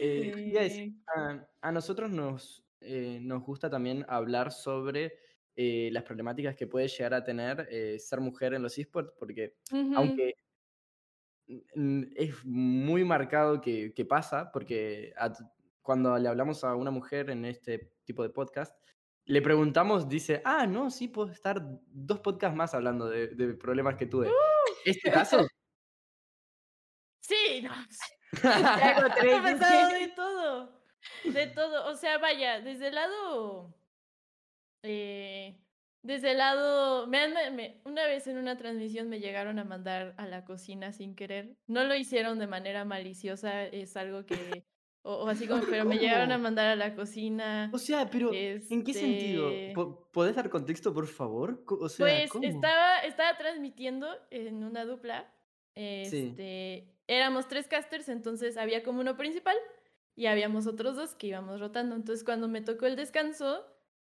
Eh, 0.00 0.34
iba 0.48 0.60
a 0.60 0.64
decir, 0.64 0.84
Sí. 0.92 1.02
a, 1.16 1.46
a 1.62 1.72
nosotros 1.72 2.10
nos, 2.10 2.62
eh, 2.80 3.18
nos 3.22 3.42
gusta 3.42 3.70
también 3.70 4.04
hablar 4.08 4.52
sobre 4.52 5.14
eh, 5.56 5.88
las 5.92 6.02
problemáticas 6.02 6.54
que 6.56 6.66
puede 6.66 6.88
llegar 6.88 7.14
a 7.14 7.24
tener 7.24 7.66
eh, 7.70 7.98
ser 7.98 8.20
mujer 8.20 8.52
en 8.54 8.62
los 8.62 8.76
esports, 8.76 9.14
porque 9.18 9.56
Ujú. 9.72 9.96
aunque 9.96 10.34
mm, 11.74 12.02
es 12.16 12.44
muy 12.44 13.04
marcado 13.04 13.60
que, 13.60 13.92
que 13.94 14.04
pasa, 14.04 14.50
porque 14.52 15.12
a 15.16 15.32
cuando 15.82 16.16
le 16.18 16.28
hablamos 16.28 16.64
a 16.64 16.74
una 16.74 16.90
mujer 16.90 17.30
en 17.30 17.44
este 17.44 17.92
tipo 18.04 18.22
de 18.22 18.30
podcast, 18.30 18.74
le 19.26 19.42
preguntamos, 19.42 20.08
dice, 20.08 20.42
ah, 20.44 20.66
no, 20.66 20.90
sí, 20.90 21.08
puedo 21.08 21.30
estar 21.32 21.60
dos 21.86 22.20
podcasts 22.20 22.56
más 22.56 22.74
hablando 22.74 23.08
de, 23.08 23.28
de 23.28 23.54
problemas 23.54 23.96
que 23.96 24.06
tuve. 24.06 24.30
¿Es 24.84 25.00
tu 25.00 25.10
caso? 25.10 25.38
Sí, 27.20 27.62
no. 27.62 27.72
hago 27.72 29.06
Ha 29.06 29.42
pasado 29.42 29.88
de 29.98 30.08
todo. 30.14 30.82
De 31.24 31.46
todo. 31.48 31.86
O 31.90 31.94
sea, 31.94 32.18
vaya, 32.18 32.60
desde 32.60 32.88
el 32.88 32.94
lado. 32.96 33.74
eh, 34.82 35.58
desde 36.02 36.32
el 36.32 36.38
lado. 36.38 37.06
Me 37.06 37.18
han- 37.20 37.32
me- 37.32 37.50
me- 37.50 37.80
una 37.84 38.04
vez 38.06 38.26
en 38.26 38.36
una 38.36 38.56
transmisión 38.58 39.08
me 39.08 39.20
llegaron 39.20 39.58
a 39.58 39.64
mandar 39.64 40.14
a 40.18 40.26
la 40.26 40.44
cocina 40.44 40.92
sin 40.92 41.14
querer. 41.16 41.56
No 41.66 41.84
lo 41.84 41.94
hicieron 41.94 42.38
de 42.38 42.46
manera 42.46 42.84
maliciosa, 42.84 43.64
es 43.64 43.96
algo 43.96 44.26
que. 44.26 44.66
O, 45.06 45.24
o 45.24 45.28
así 45.28 45.46
como, 45.46 45.62
pero 45.68 45.84
me 45.84 45.98
llegaron 45.98 46.32
a 46.32 46.38
mandar 46.38 46.66
a 46.66 46.76
la 46.76 46.94
cocina. 46.94 47.70
O 47.74 47.78
sea, 47.78 48.08
pero 48.08 48.32
¿en 48.32 48.82
qué 48.84 48.94
sentido? 48.94 49.50
Este, 49.50 49.74
Po- 49.74 50.08
¿Podés 50.10 50.34
dar 50.34 50.48
contexto, 50.48 50.94
por 50.94 51.06
favor? 51.06 51.62
O 51.68 51.88
sea, 51.90 52.06
Pues 52.06 52.30
¿cómo? 52.30 52.44
estaba, 52.44 53.00
estaba 53.00 53.36
transmitiendo 53.36 54.08
en 54.30 54.64
una 54.64 54.84
dupla. 54.86 55.30
Sí. 55.74 56.28
Este, 56.30 56.88
éramos 57.06 57.48
tres 57.48 57.68
casters, 57.68 58.08
entonces 58.08 58.56
había 58.56 58.82
como 58.82 59.00
uno 59.00 59.16
principal 59.16 59.56
y 60.16 60.26
habíamos 60.26 60.66
otros 60.66 60.96
dos 60.96 61.14
que 61.14 61.26
íbamos 61.26 61.60
rotando. 61.60 61.94
Entonces 61.96 62.24
cuando 62.24 62.48
me 62.48 62.62
tocó 62.62 62.86
el 62.86 62.96
descanso, 62.96 63.66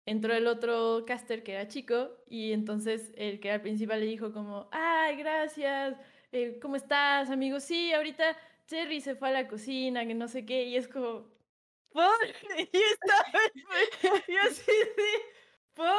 entró 0.06 0.34
el 0.34 0.48
otro 0.48 1.06
caster 1.06 1.44
que 1.44 1.54
era 1.54 1.68
chico 1.70 2.10
y 2.28 2.52
entonces 2.52 3.14
el 3.16 3.40
que 3.40 3.48
era 3.48 3.56
el 3.56 3.62
principal 3.62 4.00
le 4.02 4.08
dijo 4.08 4.34
como, 4.34 4.68
ay, 4.74 5.16
gracias, 5.16 5.96
eh, 6.34 6.60
¿cómo 6.62 6.76
estás, 6.76 7.30
amigo? 7.30 7.60
Sí, 7.62 7.94
ahorita 7.94 8.36
Cherry 8.72 9.02
se 9.02 9.16
fue 9.16 9.28
a 9.28 9.34
la 9.34 9.48
cocina, 9.50 10.06
que 10.08 10.14
no 10.14 10.30
sé 10.30 10.46
qué, 10.46 10.64
y 10.64 10.78
es 10.78 10.88
como, 10.88 11.28
por, 11.92 12.06
y 12.58 12.78
estaba, 12.78 14.22
y 14.28 14.36
así 14.38 14.72
de, 14.72 15.12
por, 15.74 15.90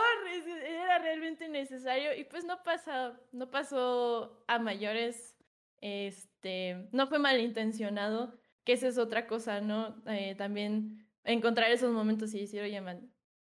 era 0.66 0.98
realmente 0.98 1.48
necesario 1.48 2.14
y 2.16 2.24
pues 2.24 2.44
no 2.44 2.62
pasa, 2.62 3.20
no 3.30 3.50
pasó 3.50 4.42
a 4.48 4.58
mayores, 4.58 5.36
este, 5.82 6.88
no 6.92 7.06
fue 7.08 7.18
malintencionado, 7.18 8.40
que 8.64 8.72
esa 8.72 8.88
es 8.88 8.96
otra 8.96 9.26
cosa, 9.26 9.60
¿no? 9.60 10.02
Eh, 10.06 10.34
también 10.34 11.06
encontrar 11.24 11.70
esos 11.70 11.92
momentos 11.92 12.32
y 12.32 12.40
decir, 12.40 12.62
oye, 12.62 12.80
man, 12.80 13.12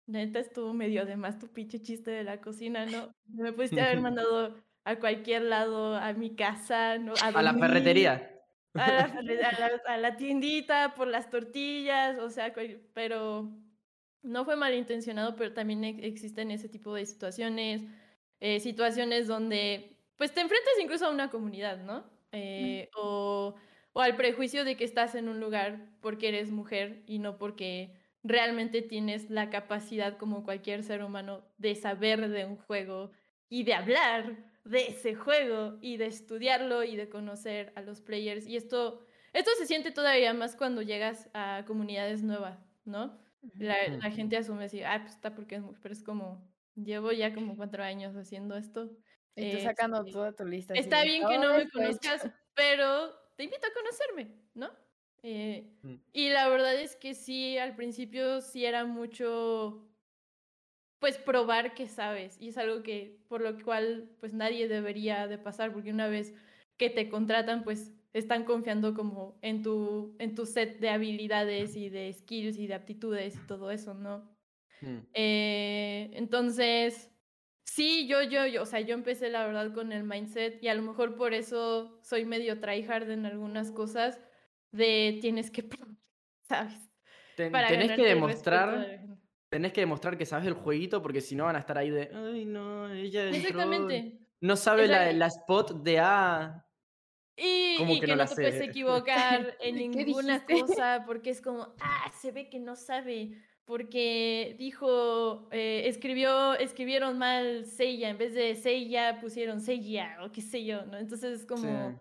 neta 0.06 0.40
estuvo 0.40 0.74
medio 0.74 1.06
de 1.06 1.16
más 1.16 1.38
tu 1.38 1.48
pinche 1.48 1.80
chiste 1.80 2.10
de 2.10 2.22
la 2.22 2.42
cocina, 2.42 2.84
¿no? 2.84 3.14
Me 3.28 3.54
pudiste 3.54 3.80
haber 3.80 4.00
mandado 4.02 4.62
a 4.84 4.96
cualquier 4.96 5.42
lado, 5.42 5.96
a 5.96 6.12
mi 6.12 6.36
casa, 6.36 6.98
¿no? 6.98 7.14
A 7.22 7.42
la 7.42 7.54
ferretería. 7.54 8.35
A 8.76 8.92
la, 8.92 9.08
ferre- 9.08 9.42
a 9.44 9.58
la- 9.60 9.82
a 9.86 9.96
la 9.98 10.16
tiendita 10.16 10.94
por 10.94 11.08
las 11.08 11.30
tortillas, 11.30 12.18
o 12.18 12.30
sea, 12.30 12.52
pero 12.94 13.50
no 14.22 14.44
fue 14.44 14.56
malintencionado, 14.56 15.36
pero 15.36 15.52
también 15.54 15.84
ex- 15.84 16.02
existen 16.02 16.50
ese 16.50 16.68
tipo 16.68 16.94
de 16.94 17.06
situaciones, 17.06 17.82
eh, 18.40 18.60
situaciones 18.60 19.26
donde 19.28 19.92
pues 20.16 20.32
te 20.32 20.40
enfrentas 20.40 20.72
incluso 20.80 21.06
a 21.06 21.10
una 21.10 21.30
comunidad, 21.30 21.78
¿no? 21.78 22.10
Eh, 22.32 22.88
o, 22.96 23.54
o 23.92 24.00
al 24.00 24.16
prejuicio 24.16 24.64
de 24.64 24.76
que 24.76 24.84
estás 24.84 25.14
en 25.14 25.28
un 25.28 25.40
lugar 25.40 25.98
porque 26.00 26.28
eres 26.28 26.50
mujer 26.50 27.02
y 27.06 27.18
no 27.18 27.38
porque 27.38 27.94
realmente 28.22 28.82
tienes 28.82 29.30
la 29.30 29.50
capacidad 29.50 30.16
como 30.18 30.42
cualquier 30.44 30.82
ser 30.82 31.02
humano 31.04 31.52
de 31.58 31.74
saber 31.76 32.28
de 32.28 32.44
un 32.46 32.56
juego 32.56 33.12
y 33.48 33.64
de 33.64 33.74
hablar 33.74 34.55
de 34.66 34.88
ese 34.88 35.14
juego 35.14 35.78
y 35.80 35.96
de 35.98 36.06
estudiarlo 36.06 36.84
y 36.84 36.96
de 36.96 37.08
conocer 37.08 37.72
a 37.76 37.82
los 37.82 38.00
players. 38.02 38.46
Y 38.46 38.56
esto, 38.56 39.06
esto 39.32 39.50
se 39.58 39.66
siente 39.66 39.92
todavía 39.92 40.34
más 40.34 40.56
cuando 40.56 40.82
llegas 40.82 41.30
a 41.34 41.64
comunidades 41.66 42.22
nuevas, 42.22 42.58
¿no? 42.84 43.18
La, 43.58 43.76
gente 44.12 44.36
asume 44.36 44.64
así, 44.64 44.82
ah, 44.82 44.98
pues 45.02 45.14
está 45.14 45.34
porque 45.34 45.56
es 45.56 45.62
mujer, 45.62 45.80
pero 45.82 45.92
es 45.94 46.02
como, 46.02 46.52
llevo 46.74 47.12
ya 47.12 47.34
como 47.34 47.56
cuatro 47.56 47.82
años 47.84 48.16
haciendo 48.16 48.56
esto. 48.56 48.96
Y 49.36 49.46
tú 49.46 49.58
sacando 49.60 49.98
este, 49.98 50.10
toda 50.10 50.34
tu 50.34 50.44
lista. 50.46 50.74
Está 50.74 51.02
bien 51.04 51.26
que 51.26 51.38
no 51.38 51.48
"Todo 51.48 51.56
me 51.56 51.62
esto 51.62 51.82
he 51.82 51.90
hecho". 51.92 52.10
conozcas, 52.10 52.30
pero 52.54 53.14
te 53.36 53.44
invito 53.44 53.66
a 53.66 53.72
conocerme, 53.74 54.42
¿no? 54.54 54.70
Eh, 55.22 55.76
Mm. 55.84 56.00
y 56.12 56.30
la 56.30 56.48
verdad 56.48 56.74
es 56.80 56.96
que 56.96 57.14
sí, 57.14 57.58
al 57.58 57.76
principio 57.76 58.40
sí 58.40 58.64
era 58.64 58.84
mucho, 58.86 59.88
pues 60.98 61.18
probar 61.18 61.74
que 61.74 61.88
sabes, 61.88 62.40
y 62.40 62.48
es 62.48 62.58
algo 62.58 62.82
que 62.82 63.24
por 63.28 63.40
lo 63.42 63.62
cual 63.62 64.16
pues 64.20 64.32
nadie 64.34 64.68
debería 64.68 65.26
de 65.28 65.38
pasar, 65.38 65.72
porque 65.72 65.90
una 65.90 66.08
vez 66.08 66.34
que 66.78 66.90
te 66.90 67.08
contratan, 67.08 67.64
pues 67.64 67.94
están 68.12 68.44
confiando 68.44 68.94
como 68.94 69.38
en 69.42 69.62
tu, 69.62 70.16
en 70.18 70.34
tu 70.34 70.46
set 70.46 70.78
de 70.80 70.88
habilidades 70.90 71.76
y 71.76 71.90
de 71.90 72.12
skills 72.12 72.58
y 72.58 72.66
de 72.66 72.74
aptitudes 72.74 73.36
y 73.36 73.46
todo 73.46 73.70
eso, 73.70 73.94
¿no? 73.94 74.36
Mm. 74.82 75.06
Eh, 75.14 76.10
entonces, 76.14 77.10
sí, 77.64 78.06
yo, 78.08 78.22
yo, 78.22 78.46
yo, 78.46 78.62
o 78.62 78.66
sea, 78.66 78.80
yo 78.80 78.94
empecé 78.94 79.30
la 79.30 79.46
verdad 79.46 79.72
con 79.74 79.92
el 79.92 80.04
mindset 80.04 80.62
y 80.62 80.68
a 80.68 80.74
lo 80.74 80.82
mejor 80.82 81.16
por 81.16 81.34
eso 81.34 82.00
soy 82.02 82.24
medio 82.26 82.60
tryhard 82.60 83.10
en 83.10 83.26
algunas 83.26 83.70
cosas 83.72 84.20
de 84.72 85.18
tienes 85.22 85.50
que, 85.50 85.68
¿sabes? 86.48 86.90
Ten- 87.36 87.52
Para 87.52 87.68
tenés 87.68 87.92
que 87.92 88.02
de 88.02 88.08
demostrar. 88.08 89.18
Tenés 89.48 89.72
que 89.72 89.80
demostrar 89.80 90.16
que 90.18 90.26
sabes 90.26 90.46
el 90.46 90.54
jueguito 90.54 91.02
porque 91.02 91.20
si 91.20 91.34
no 91.36 91.44
van 91.44 91.56
a 91.56 91.60
estar 91.60 91.78
ahí 91.78 91.90
de, 91.90 92.10
ay 92.12 92.44
no, 92.44 92.92
ella 92.92 93.24
entró, 93.24 93.38
Exactamente. 93.38 94.18
no 94.40 94.56
sabe 94.56 94.86
la- 94.88 95.12
la, 95.12 95.26
spot 95.26 95.82
de 95.82 95.98
A. 96.00 96.62
Y, 97.36 97.76
¿Cómo 97.76 97.92
y 97.92 98.00
que 98.00 98.06
que, 98.06 98.12
no 98.16 98.24
no, 98.24 98.28
te 98.28 98.34
puedes 98.34 98.60
equivocar 98.62 99.56
en 99.60 99.76
¿Qué 99.92 100.04
ninguna 100.04 100.44
cosa 100.46 101.04
porque 101.06 101.30
es 101.30 101.42
como, 101.42 101.74
ah, 101.80 102.10
se 102.18 102.32
ve 102.32 102.48
que 102.48 102.58
no 102.58 102.76
sabe 102.76 103.32
porque 103.66 104.54
dijo, 104.58 105.48
eh, 105.50 105.82
escribió, 105.86 106.54
escribieron 106.54 107.18
mal 107.18 107.66
Seiya, 107.66 108.08
en 108.10 108.16
vez 108.16 108.32
de 108.32 108.54
Seiya 108.54 109.20
pusieron 109.20 109.60
Seiya 109.60 110.18
o 110.24 110.30
qué 110.30 110.40
sé 110.40 110.64
yo, 110.64 110.86
¿no? 110.86 110.96
Entonces 110.96 111.40
es 111.40 111.46
como, 111.46 111.90
Sí. 111.90 111.96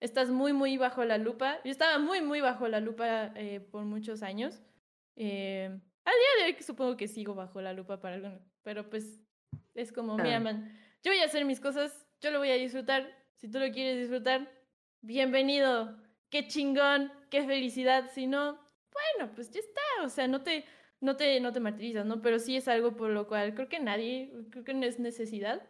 estás 0.00 0.28
muy, 0.30 0.52
muy 0.52 0.76
bajo 0.76 1.04
la 1.04 1.16
lupa. 1.16 1.60
Yo 1.64 1.70
estaba 1.70 1.98
muy, 1.98 2.20
muy 2.20 2.40
bajo 2.42 2.68
la 2.68 2.80
lupa 2.80 3.32
eh, 3.36 3.58
por 3.60 3.84
muchos 3.84 4.22
años. 4.22 4.60
Eh, 5.16 5.80
al 6.08 6.14
día 6.38 6.46
de 6.46 6.52
hoy 6.56 6.62
supongo 6.62 6.96
que 6.96 7.08
sigo 7.08 7.34
bajo 7.34 7.60
la 7.60 7.72
lupa 7.72 8.00
para 8.00 8.16
algunos, 8.16 8.42
pero 8.62 8.88
pues 8.90 9.20
es 9.74 9.92
como, 9.92 10.16
mira, 10.16 10.36
Ah. 10.36 10.40
man, 10.40 10.72
yo 11.02 11.12
voy 11.12 11.20
a 11.20 11.24
hacer 11.24 11.44
mis 11.44 11.60
cosas, 11.60 12.06
yo 12.20 12.30
lo 12.30 12.38
voy 12.38 12.50
a 12.50 12.54
disfrutar. 12.54 13.08
Si 13.36 13.48
tú 13.50 13.58
lo 13.58 13.70
quieres 13.70 13.98
disfrutar, 13.98 14.50
bienvenido. 15.02 15.96
Qué 16.30 16.46
chingón, 16.48 17.12
qué 17.30 17.44
felicidad. 17.46 18.10
Si 18.12 18.26
no, 18.26 18.58
bueno, 18.92 19.32
pues 19.34 19.50
ya 19.50 19.60
está. 19.60 19.80
O 20.02 20.08
sea, 20.08 20.26
no 20.28 20.42
te, 20.42 20.64
no 21.00 21.16
te, 21.16 21.38
no 21.40 21.52
te 21.52 21.60
martirizas, 21.60 22.04
¿no? 22.04 22.20
Pero 22.20 22.38
sí 22.38 22.56
es 22.56 22.66
algo 22.68 22.96
por 22.96 23.10
lo 23.10 23.26
cual 23.28 23.54
creo 23.54 23.68
que 23.68 23.78
nadie, 23.80 24.32
creo 24.50 24.64
que 24.64 24.74
no 24.74 24.84
es 24.84 24.98
necesidad. 24.98 25.62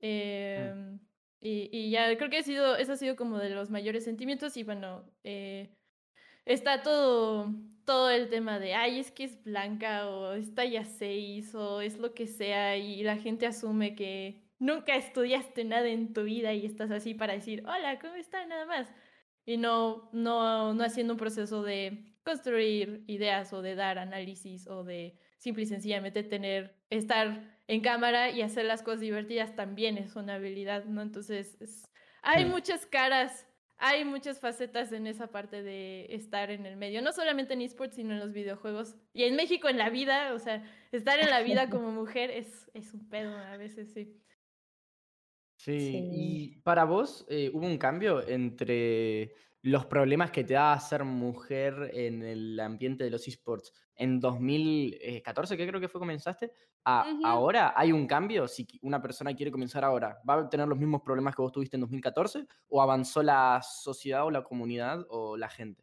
Em, 0.00 0.98
y, 1.40 1.68
y 1.72 1.90
ya 1.90 2.16
creo 2.16 2.28
que 2.30 2.38
ha 2.38 2.42
sido, 2.42 2.76
eso 2.76 2.92
ha 2.92 2.96
sido 2.96 3.16
como 3.16 3.38
de 3.38 3.50
los 3.50 3.70
mayores 3.70 4.04
sentimientos. 4.04 4.56
Y 4.56 4.64
bueno, 4.64 5.04
eh, 5.22 5.70
está 6.44 6.82
todo, 6.82 7.52
todo 7.84 8.10
el 8.10 8.28
tema 8.28 8.58
de, 8.58 8.74
ay, 8.74 9.00
es 9.00 9.10
que 9.10 9.24
es 9.24 9.42
blanca 9.44 10.08
o 10.08 10.32
está 10.32 10.64
ya 10.64 10.84
seis 10.84 11.54
o 11.54 11.80
es 11.80 11.98
lo 11.98 12.14
que 12.14 12.26
sea. 12.26 12.76
Y 12.76 13.02
la 13.02 13.16
gente 13.16 13.46
asume 13.46 13.94
que 13.94 14.42
nunca 14.58 14.96
estudiaste 14.96 15.64
nada 15.64 15.88
en 15.88 16.12
tu 16.12 16.22
vida 16.24 16.52
y 16.52 16.64
estás 16.66 16.90
así 16.90 17.14
para 17.14 17.34
decir, 17.34 17.62
hola, 17.66 17.98
¿cómo 17.98 18.14
está? 18.14 18.44
Nada 18.46 18.66
más. 18.66 18.92
Y 19.46 19.56
no, 19.58 20.08
no, 20.12 20.72
no 20.74 20.84
haciendo 20.84 21.12
un 21.14 21.18
proceso 21.18 21.62
de 21.62 22.14
construir 22.24 23.04
ideas 23.06 23.52
o 23.52 23.60
de 23.60 23.74
dar 23.74 23.98
análisis 23.98 24.66
o 24.66 24.84
de 24.84 25.18
simple 25.36 25.64
y 25.64 25.66
sencillamente 25.66 26.22
tener, 26.22 26.76
estar 26.88 27.58
en 27.66 27.80
cámara 27.82 28.30
y 28.30 28.40
hacer 28.40 28.64
las 28.64 28.82
cosas 28.82 29.00
divertidas 29.00 29.54
también 29.54 29.98
es 29.98 30.16
una 30.16 30.34
habilidad, 30.36 30.84
¿no? 30.86 31.02
Entonces, 31.02 31.60
es- 31.60 31.84
hay 32.22 32.46
muchas 32.46 32.86
caras, 32.86 33.46
hay 33.78 34.04
muchas 34.04 34.40
facetas 34.40 34.92
en 34.92 35.06
esa 35.06 35.28
parte 35.30 35.62
de 35.62 36.06
estar 36.14 36.50
en 36.50 36.66
el 36.66 36.76
medio, 36.76 37.02
no 37.02 37.12
solamente 37.12 37.54
en 37.54 37.62
esports, 37.62 37.96
sino 37.96 38.14
en 38.14 38.20
los 38.20 38.32
videojuegos. 38.32 38.96
Y 39.12 39.24
en 39.24 39.36
México, 39.36 39.68
en 39.68 39.78
la 39.78 39.90
vida, 39.90 40.32
o 40.34 40.38
sea, 40.38 40.64
estar 40.92 41.18
en 41.20 41.30
la 41.30 41.42
vida 41.42 41.68
como 41.70 41.90
mujer 41.92 42.30
es, 42.30 42.70
es 42.74 42.94
un 42.94 43.08
pedo 43.08 43.36
a 43.36 43.56
veces, 43.56 43.92
sí. 43.92 44.20
Sí, 45.56 45.80
Sí. 45.80 46.08
y 46.10 46.56
para 46.62 46.84
vos, 46.84 47.24
eh, 47.28 47.50
¿hubo 47.54 47.66
un 47.66 47.78
cambio 47.78 48.26
entre 48.26 49.34
los 49.64 49.86
problemas 49.86 50.30
que 50.30 50.44
te 50.44 50.52
da 50.52 50.78
ser 50.78 51.04
mujer 51.04 51.90
en 51.94 52.22
el 52.22 52.60
ambiente 52.60 53.02
de 53.02 53.10
los 53.10 53.26
esports 53.26 53.72
en 53.96 54.20
2014, 54.20 55.56
que 55.56 55.66
creo 55.66 55.80
que 55.80 55.88
fue 55.88 55.98
comenzaste, 55.98 56.52
a 56.84 57.06
ahora? 57.24 57.72
¿Hay 57.74 57.90
un 57.90 58.06
cambio? 58.06 58.46
Si 58.46 58.68
una 58.82 59.00
persona 59.00 59.34
quiere 59.34 59.50
comenzar 59.50 59.82
ahora, 59.82 60.20
¿va 60.28 60.40
a 60.40 60.48
tener 60.50 60.68
los 60.68 60.78
mismos 60.78 61.00
problemas 61.00 61.34
que 61.34 61.40
vos 61.40 61.50
tuviste 61.50 61.78
en 61.78 61.80
2014? 61.80 62.46
¿O 62.68 62.82
avanzó 62.82 63.22
la 63.22 63.62
sociedad 63.62 64.26
o 64.26 64.30
la 64.30 64.44
comunidad 64.44 65.06
o 65.08 65.38
la 65.38 65.48
gente? 65.48 65.82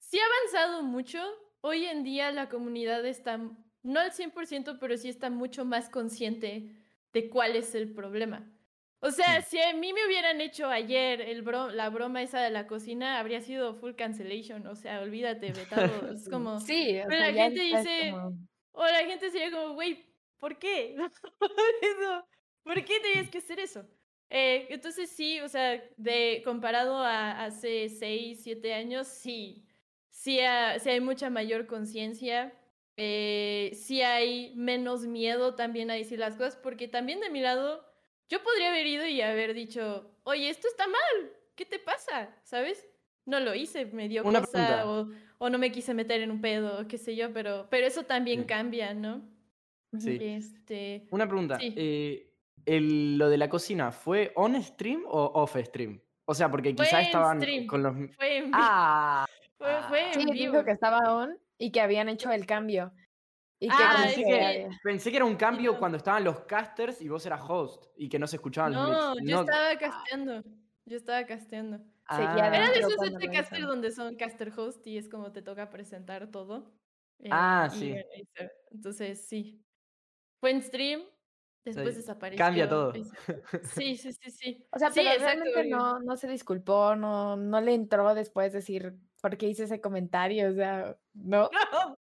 Sí 0.00 0.18
ha 0.18 0.24
avanzado 0.24 0.82
mucho. 0.82 1.20
Hoy 1.60 1.84
en 1.84 2.02
día 2.02 2.32
la 2.32 2.48
comunidad 2.48 3.06
está, 3.06 3.36
no 3.36 4.00
al 4.00 4.10
100%, 4.10 4.78
pero 4.80 4.96
sí 4.96 5.08
está 5.08 5.30
mucho 5.30 5.64
más 5.64 5.88
consciente 5.88 6.74
de 7.12 7.30
cuál 7.30 7.54
es 7.54 7.76
el 7.76 7.94
problema. 7.94 8.52
O 9.00 9.10
sea, 9.12 9.42
si 9.42 9.60
a 9.60 9.72
mí 9.74 9.92
me 9.92 10.06
hubieran 10.06 10.40
hecho 10.40 10.68
ayer 10.68 11.20
el 11.20 11.42
bro- 11.42 11.70
la 11.70 11.88
broma 11.88 12.20
esa 12.22 12.40
de 12.42 12.50
la 12.50 12.66
cocina, 12.66 13.18
habría 13.20 13.40
sido 13.40 13.74
full 13.74 13.92
cancellation. 13.94 14.66
O 14.66 14.74
sea, 14.74 15.00
olvídate, 15.00 15.52
vetado. 15.52 15.82
Es 16.14 16.28
como... 16.28 16.58
Sí, 16.60 16.98
o 16.98 17.04
Pero 17.08 17.20
sea, 17.22 17.30
la 17.30 17.42
gente 17.44 17.60
dice- 17.60 18.10
como- 18.10 18.38
O 18.72 18.84
la 18.84 19.04
gente 19.06 19.30
sería 19.30 19.50
como, 19.52 19.74
güey, 19.74 20.04
¿por 20.38 20.58
qué? 20.58 20.96
Eso, 21.82 22.26
¿Por 22.64 22.84
qué 22.84 23.00
tenías 23.00 23.30
que 23.30 23.38
hacer 23.38 23.60
eso? 23.60 23.86
Eh, 24.30 24.66
entonces 24.70 25.08
sí, 25.10 25.40
o 25.40 25.48
sea, 25.48 25.82
de 25.96 26.42
comparado 26.44 26.98
a 26.98 27.44
hace 27.44 27.88
6, 27.88 28.42
7 28.42 28.74
años, 28.74 29.06
sí. 29.08 29.64
Sí, 30.10 30.40
ha- 30.40 30.78
sí 30.80 30.90
hay 30.90 31.00
mucha 31.00 31.30
mayor 31.30 31.66
conciencia. 31.66 32.52
eh, 33.00 33.70
sí 33.74 34.02
hay 34.02 34.52
menos 34.56 35.06
miedo 35.06 35.54
también 35.54 35.88
a 35.90 35.94
decir 35.94 36.18
las 36.18 36.34
cosas, 36.36 36.56
porque 36.56 36.88
también 36.88 37.20
de 37.20 37.30
mi 37.30 37.40
lado, 37.40 37.84
yo 38.28 38.42
podría 38.42 38.68
haber 38.70 38.86
ido 38.86 39.06
y 39.06 39.20
haber 39.20 39.54
dicho, 39.54 40.10
oye, 40.24 40.48
esto 40.50 40.68
está 40.68 40.86
mal, 40.86 41.32
¿qué 41.54 41.64
te 41.64 41.78
pasa? 41.78 42.30
¿Sabes? 42.42 42.86
No 43.24 43.40
lo 43.40 43.54
hice, 43.54 43.86
me 43.86 44.08
dio 44.08 44.24
Una 44.24 44.40
cosa, 44.40 44.88
o, 44.88 45.08
o 45.38 45.50
no 45.50 45.58
me 45.58 45.70
quise 45.70 45.92
meter 45.94 46.20
en 46.22 46.30
un 46.30 46.40
pedo, 46.40 46.86
qué 46.88 46.96
sé 46.98 47.14
yo, 47.16 47.32
pero, 47.32 47.66
pero 47.70 47.86
eso 47.86 48.04
también 48.04 48.40
Sí. 48.40 48.46
cambia, 48.46 48.94
¿no? 48.94 49.22
Sí. 49.98 50.18
Este, 50.20 51.06
Una 51.10 51.26
pregunta. 51.26 51.58
Sí. 51.58 51.74
eh, 51.76 52.30
el- 52.66 53.16
¿Lo 53.18 53.28
de 53.30 53.38
la 53.38 53.48
cocina 53.48 53.90
fue 53.92 54.32
on 54.34 54.62
stream 54.62 55.02
o 55.06 55.30
off 55.34 55.56
stream? 55.56 56.00
O 56.26 56.34
sea, 56.34 56.50
porque 56.50 56.74
quizás 56.74 57.06
estaban 57.06 57.40
stream. 57.40 57.66
con 57.66 57.82
los... 57.82 57.94
fue 58.16 58.36
en 58.38 58.44
vivo. 58.46 58.56
¡Ah! 58.60 59.26
fue, 59.56 59.68
fue 59.88 60.12
Sí, 60.14 60.20
en 60.20 60.26
dijo 60.34 60.52
vivo. 60.52 60.64
que 60.64 60.72
estaba 60.72 60.98
on 61.14 61.38
y 61.58 61.70
que 61.72 61.80
habían 61.80 62.08
hecho 62.10 62.30
el 62.30 62.44
cambio. 62.46 62.92
Y 63.60 63.74
que 63.74 63.88
Ah, 63.88 63.88
pensé, 63.88 64.24
que 64.24 64.68
pensé 64.82 65.10
que 65.10 65.16
era 65.16 65.24
un 65.26 65.36
cambio 65.36 65.76
no. 65.76 65.78
cuando 65.78 65.96
estaban 65.98 66.22
los 66.24 66.40
casters 66.44 67.00
y 67.02 67.08
vos 67.08 67.26
eras 67.26 67.42
host 67.48 67.86
y 67.96 68.08
que 68.08 68.18
no 68.18 68.26
se 68.28 68.36
escuchaban 68.36 68.72
los 68.72 68.80
No, 68.80 69.14
mix. 69.16 69.26
yo 69.26 69.34
estaba 69.34 69.76
casteando. 69.78 70.42
Yo 70.84 70.96
estaba 70.96 71.26
casteando. 71.26 71.84
Ah. 72.06 72.50
Era 72.52 72.70
de 72.70 72.78
esos 72.80 72.96
lo 72.98 73.30
caster 73.30 73.62
donde 73.62 73.90
son 73.92 74.16
caster 74.16 74.52
host 74.56 74.86
y 74.86 74.96
es 74.98 75.08
como 75.08 75.32
te 75.32 75.42
toca 75.42 75.70
presentar 75.70 76.30
todo. 76.30 76.78
eh, 77.18 77.30
Ah, 77.30 77.68
y 77.70 77.90
sí. 77.90 77.92
eso. 77.92 78.50
Entonces, 78.70 79.26
sí. 79.28 79.64
Fue 80.40 80.50
en 80.52 80.62
stream, 80.62 81.02
después 81.64 81.96
Sí, 81.96 81.98
desapareció. 81.98 82.36
Cambia 82.36 82.68
todo. 82.68 82.92
Sí, 83.62 83.96
sí, 83.96 84.12
sí, 84.12 84.30
sí. 84.30 84.68
O 84.72 84.78
sea, 84.78 84.90
Sí, 84.90 84.94
pero 84.94 85.12
exacto, 85.12 85.50
realmente 85.50 85.64
no, 85.64 86.00
no 86.00 86.16
se 86.16 86.28
disculpó, 86.28 86.96
no, 86.96 87.36
no 87.36 87.60
le 87.60 87.74
entró 87.74 88.14
después 88.14 88.52
decir 88.52 88.98
por 89.20 89.36
qué 89.36 89.46
hice 89.48 89.64
ese 89.64 89.80
comentario, 89.80 90.50
o 90.50 90.54
sea, 90.54 90.96
no. 91.14 91.50
No, 91.52 91.96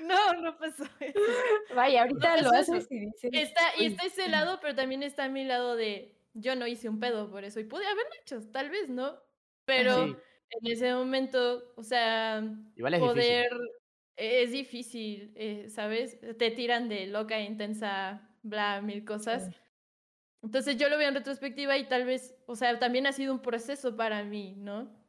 no, 0.00 0.40
no 0.42 0.58
pasó 0.58 0.84
eso. 1.00 1.18
Vaya, 1.74 2.02
ahorita 2.02 2.42
lo 2.42 2.50
haces 2.50 2.86
y 2.90 2.98
dices. 3.06 3.30
Está, 3.32 3.60
y 3.78 3.80
"Uy, 3.80 3.86
está 3.86 4.06
ese 4.06 4.28
lado, 4.28 4.58
pero 4.60 4.74
también 4.74 5.02
está 5.02 5.24
a 5.24 5.28
mi 5.28 5.44
lado 5.44 5.76
de 5.76 6.16
yo 6.34 6.56
no 6.56 6.66
hice 6.66 6.88
un 6.88 7.00
pedo 7.00 7.30
por 7.30 7.44
eso 7.44 7.60
y 7.60 7.64
pude 7.64 7.84
haberlo 7.86 8.10
hecho, 8.22 8.40
tal 8.52 8.70
vez, 8.70 8.88
¿no? 8.88 9.18
Pero 9.64 10.06
Sí, 10.06 10.16
en 10.50 10.72
ese 10.72 10.92
momento, 10.94 11.72
o 11.76 11.82
sea, 11.82 12.42
igual 12.76 12.94
es 12.94 13.00
difícil. 13.00 13.12
poder 13.14 13.48
es 14.16 14.52
difícil, 14.52 15.32
eh, 15.36 15.68
¿sabes? 15.70 16.18
Te 16.38 16.50
tiran 16.50 16.88
de 16.88 17.06
loca, 17.06 17.40
intensa, 17.40 18.36
bla, 18.42 18.80
mil 18.82 19.04
cosas. 19.04 19.46
Sí. 19.46 19.56
Entonces 20.42 20.76
yo 20.78 20.88
lo 20.88 20.98
veo 20.98 21.08
en 21.08 21.14
retrospectiva 21.14 21.76
y 21.78 21.88
tal 21.88 22.04
vez, 22.06 22.36
o 22.46 22.56
sea, 22.56 22.78
también 22.78 23.06
ha 23.06 23.12
sido 23.12 23.32
un 23.34 23.42
proceso 23.42 23.96
para 23.96 24.24
mí, 24.24 24.54
¿no? 24.56 24.99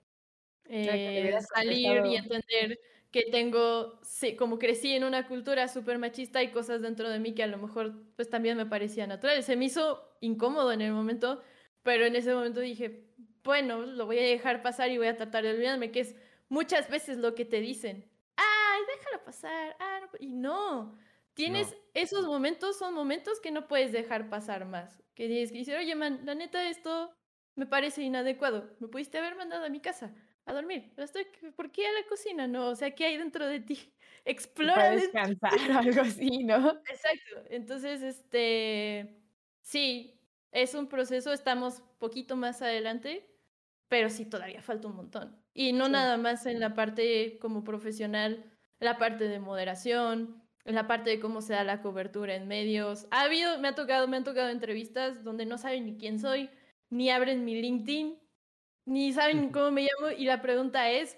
Eh, 0.73 1.37
salir 1.53 2.05
y 2.05 2.15
entender 2.15 2.79
que 3.11 3.23
tengo, 3.31 3.99
sí, 4.03 4.35
como 4.37 4.57
crecí 4.57 4.93
en 4.93 5.03
una 5.03 5.27
cultura 5.27 5.67
súper 5.67 5.97
machista, 5.99 6.39
hay 6.39 6.51
cosas 6.51 6.81
dentro 6.81 7.09
de 7.09 7.19
mí 7.19 7.33
que 7.35 7.43
a 7.43 7.47
lo 7.47 7.57
mejor 7.57 8.13
pues 8.15 8.29
también 8.29 8.55
me 8.57 8.65
parecían 8.65 9.09
naturales. 9.09 9.45
Se 9.45 9.57
me 9.57 9.65
hizo 9.65 10.17
incómodo 10.21 10.71
en 10.71 10.81
el 10.81 10.93
momento, 10.93 11.41
pero 11.83 12.05
en 12.05 12.15
ese 12.15 12.33
momento 12.33 12.61
dije, 12.61 13.13
bueno, 13.43 13.81
lo 13.85 14.05
voy 14.05 14.19
a 14.19 14.21
dejar 14.23 14.61
pasar 14.61 14.91
y 14.91 14.97
voy 14.97 15.07
a 15.07 15.17
tratar 15.17 15.43
de 15.43 15.51
olvidarme, 15.51 15.91
que 15.91 15.99
es 16.01 16.15
muchas 16.49 16.89
veces 16.89 17.17
lo 17.17 17.35
que 17.35 17.43
te 17.45 17.59
dicen. 17.59 18.11
Ay, 18.37 18.81
déjalo 18.95 19.23
pasar. 19.23 19.75
Ah, 19.79 19.99
no", 20.01 20.09
y 20.19 20.29
no, 20.29 20.97
tienes 21.33 21.75
No. 21.75 21.81
esos 21.93 22.25
momentos, 22.25 22.77
son 22.77 22.93
momentos 22.93 23.39
que 23.39 23.51
no 23.51 23.67
puedes 23.67 23.91
dejar 23.91 24.29
pasar 24.29 24.65
más. 24.65 25.03
Que 25.15 25.27
tienes 25.27 25.51
que 25.51 25.59
decir, 25.59 25.75
oye, 25.75 25.95
man, 25.95 26.21
la 26.25 26.35
neta, 26.35 26.67
esto 26.69 27.13
me 27.55 27.65
parece 27.65 28.03
inadecuado. 28.03 28.75
Me 28.79 28.87
pudiste 28.87 29.17
haber 29.17 29.35
mandado 29.35 29.65
a 29.65 29.69
mi 29.69 29.81
casa 29.81 30.15
a 30.51 30.55
dormir. 30.55 30.91
Pero 30.95 31.05
estoy, 31.05 31.25
¿por 31.55 31.71
qué 31.71 31.87
a 31.87 31.91
la 31.91 32.07
cocina? 32.07 32.47
No, 32.47 32.69
o 32.69 32.75
sea, 32.75 32.91
¿qué 32.95 33.05
hay 33.05 33.17
dentro 33.17 33.47
de 33.47 33.59
ti? 33.61 33.93
Explora 34.25 34.75
Para 34.75 34.91
descansar 34.91 35.59
o 35.71 35.77
algo 35.79 36.01
así, 36.01 36.43
¿no? 36.43 36.83
Exacto. 36.89 37.43
Entonces, 37.49 38.01
este, 38.01 39.23
sí, 39.61 40.19
es 40.51 40.73
un 40.73 40.87
proceso, 40.87 41.31
estamos 41.33 41.81
poquito 41.99 42.35
más 42.35 42.61
adelante, 42.61 43.29
pero 43.87 44.09
sí 44.09 44.25
todavía 44.25 44.61
falta 44.61 44.87
un 44.87 44.95
montón. 44.95 45.43
Y 45.53 45.73
no 45.73 45.87
Sí. 45.87 45.91
nada 45.91 46.17
más 46.17 46.45
en 46.45 46.59
la 46.59 46.73
parte 46.75 47.37
como 47.39 47.63
profesional, 47.63 48.51
la 48.79 48.97
parte 48.97 49.27
de 49.27 49.39
moderación, 49.39 50.43
en 50.65 50.75
la 50.75 50.87
parte 50.87 51.09
de 51.11 51.19
cómo 51.19 51.41
se 51.41 51.53
da 51.53 51.63
la 51.63 51.81
cobertura 51.81 52.35
en 52.35 52.47
medios. 52.47 53.07
Ha 53.11 53.23
habido, 53.23 53.59
me 53.59 53.67
ha 53.69 53.75
tocado, 53.75 54.07
me 54.07 54.17
han 54.17 54.23
tocado 54.23 54.49
entrevistas 54.49 55.23
donde 55.23 55.45
no 55.45 55.57
saben 55.57 55.85
ni 55.85 55.97
quién 55.97 56.19
soy, 56.19 56.49
ni 56.89 57.09
abren 57.09 57.45
mi 57.45 57.59
LinkedIn, 57.61 58.19
ni 58.85 59.13
saben 59.13 59.51
cómo 59.51 59.71
me 59.71 59.83
llamo. 59.83 60.11
Y 60.11 60.25
la 60.25 60.41
pregunta 60.41 60.89
es, 60.89 61.17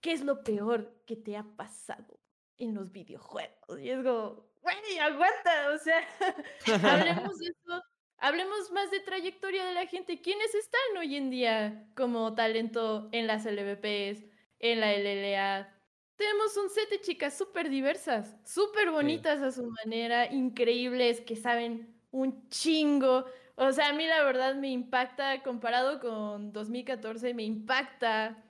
¿qué 0.00 0.12
es 0.12 0.22
lo 0.22 0.44
peor 0.44 1.02
que 1.06 1.16
te 1.16 1.36
ha 1.36 1.44
pasado 1.44 2.20
en 2.58 2.74
los 2.74 2.92
videojuegos? 2.92 3.80
Y 3.80 3.90
es 3.90 4.02
como, 4.02 4.46
güey, 4.62 4.98
aguanta, 4.98 5.70
o 5.74 5.78
sea, 5.78 6.06
hablemos 7.28 7.38
de 7.38 7.46
eso, 7.46 7.82
hablemos 8.18 8.70
más 8.72 8.90
de 8.90 9.00
trayectoria 9.00 9.64
de 9.64 9.74
la 9.74 9.86
gente. 9.86 10.20
¿Quiénes 10.20 10.54
están 10.54 10.96
hoy 10.98 11.16
en 11.16 11.30
día 11.30 11.88
como 11.94 12.34
talento 12.34 13.08
en 13.12 13.26
las 13.26 13.44
LVPs, 13.46 14.24
en 14.60 14.80
la 14.80 14.92
LLA? 14.92 15.70
Tenemos 16.16 16.56
un 16.56 16.70
set 16.70 16.88
de 16.90 17.00
chicas 17.00 17.36
súper 17.36 17.68
diversas, 17.68 18.36
súper 18.44 18.90
bonitas 18.90 19.42
a 19.42 19.50
su 19.50 19.68
manera, 19.84 20.32
increíbles, 20.32 21.20
que 21.20 21.34
saben 21.34 21.92
un 22.12 22.48
chingo. 22.48 23.26
O 23.56 23.70
sea, 23.72 23.90
a 23.90 23.92
mí 23.92 24.06
la 24.06 24.24
verdad 24.24 24.56
me 24.56 24.68
impacta, 24.70 25.42
comparado 25.42 26.00
con 26.00 26.52
2014, 26.52 27.34
me 27.34 27.44
impacta 27.44 28.42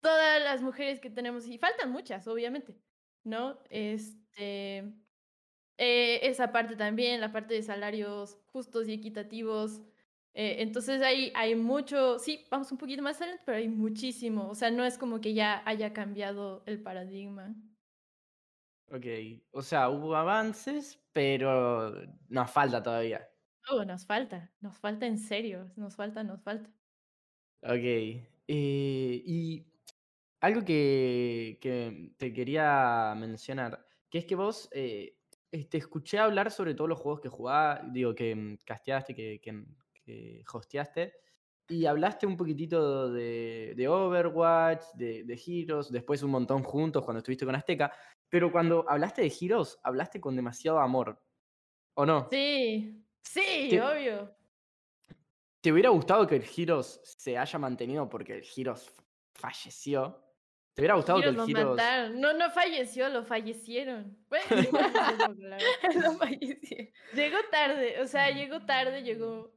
todas 0.00 0.42
las 0.42 0.62
mujeres 0.62 1.00
que 1.00 1.10
tenemos, 1.10 1.46
y 1.48 1.58
faltan 1.58 1.92
muchas, 1.92 2.26
obviamente, 2.28 2.76
¿no? 3.24 3.60
Este, 3.70 4.78
eh, 5.78 6.20
esa 6.22 6.52
parte 6.52 6.76
también, 6.76 7.20
la 7.20 7.32
parte 7.32 7.54
de 7.54 7.62
salarios 7.62 8.38
justos 8.46 8.88
y 8.88 8.92
equitativos. 8.94 9.82
eh, 10.34 10.62
entonces 10.62 11.02
hay, 11.02 11.32
hay 11.34 11.54
mucho, 11.56 12.18
sí, 12.18 12.46
vamos 12.50 12.70
un 12.72 12.78
poquito 12.78 13.02
más 13.02 13.20
adelante, 13.20 13.42
pero 13.46 13.58
hay 13.58 13.68
muchísimo. 13.68 14.48
O 14.50 14.54
sea, 14.54 14.70
no 14.70 14.84
es 14.84 14.98
como 14.98 15.20
que 15.20 15.34
ya 15.34 15.62
haya 15.66 15.92
cambiado 15.92 16.62
el 16.66 16.82
paradigma. 16.82 17.56
Ok, 18.88 19.04
o 19.50 19.62
sea, 19.62 19.88
hubo 19.90 20.14
avances, 20.14 21.00
pero 21.12 21.92
nos 22.28 22.50
falta 22.50 22.82
todavía. 22.82 23.28
Oh, 23.70 23.84
nos 23.84 24.06
falta, 24.06 24.52
nos 24.60 24.76
falta 24.78 25.06
en 25.06 25.18
serio, 25.18 25.72
nos 25.76 25.94
falta, 25.94 26.24
nos 26.24 26.42
falta. 26.42 26.70
Ok, 27.62 27.72
eh, 27.82 28.22
y 28.48 29.66
algo 30.40 30.64
que, 30.64 31.58
que 31.60 32.14
te 32.18 32.32
quería 32.32 33.14
mencionar, 33.16 33.86
que 34.10 34.18
es 34.18 34.26
que 34.26 34.34
vos 34.36 34.68
eh, 34.72 35.18
te 35.70 35.78
escuché 35.78 36.18
hablar 36.18 36.50
sobre 36.52 36.74
todos 36.74 36.88
los 36.90 37.00
juegos 37.00 37.20
que 37.20 37.28
jugás, 37.28 37.80
digo, 37.92 38.14
que 38.14 38.36
mm, 38.36 38.58
casteaste, 38.64 39.14
que, 39.14 39.40
que, 39.40 39.52
mm, 39.52 39.76
que 40.04 40.44
hosteaste, 40.52 41.14
y 41.68 41.86
hablaste 41.86 42.26
un 42.26 42.36
poquitito 42.36 43.10
de, 43.10 43.74
de 43.76 43.88
Overwatch, 43.88 44.84
de, 44.94 45.24
de 45.24 45.42
Heroes, 45.46 45.90
después 45.90 46.22
un 46.22 46.30
montón 46.30 46.62
juntos 46.62 47.04
cuando 47.04 47.18
estuviste 47.18 47.46
con 47.46 47.56
Azteca, 47.56 47.92
pero 48.28 48.52
cuando 48.52 48.84
hablaste 48.88 49.22
de 49.22 49.34
Heroes, 49.40 49.78
hablaste 49.82 50.20
con 50.20 50.36
demasiado 50.36 50.78
amor, 50.78 51.20
¿o 51.94 52.06
no? 52.06 52.30
Sí, 52.30 53.05
sí, 53.30 53.68
Te- 53.70 53.80
obvio. 53.82 54.34
¿Te 55.60 55.72
hubiera 55.72 55.88
gustado 55.90 56.26
que 56.26 56.36
el 56.36 56.44
Heroes 56.56 57.00
se 57.02 57.36
haya 57.36 57.58
mantenido 57.58 58.08
porque 58.08 58.34
el 58.34 58.42
f- 58.42 58.92
falleció? 59.34 60.22
¿Te 60.74 60.82
hubiera 60.82 60.94
gustado 60.94 61.20
que 61.20 61.32
lo 61.32 61.44
el 61.44 61.54
mataron. 61.54 62.20
No, 62.20 62.32
no 62.34 62.50
falleció, 62.50 63.08
lo 63.08 63.24
fallecieron. 63.24 64.16
Bueno. 64.28 65.58
No 66.02 66.12
falleció. 66.18 66.86
Llegó 67.14 67.38
tarde, 67.50 68.00
o 68.00 68.06
sea, 68.06 68.30
llegó 68.30 68.60
tarde, 68.64 69.02
llegó 69.02 69.52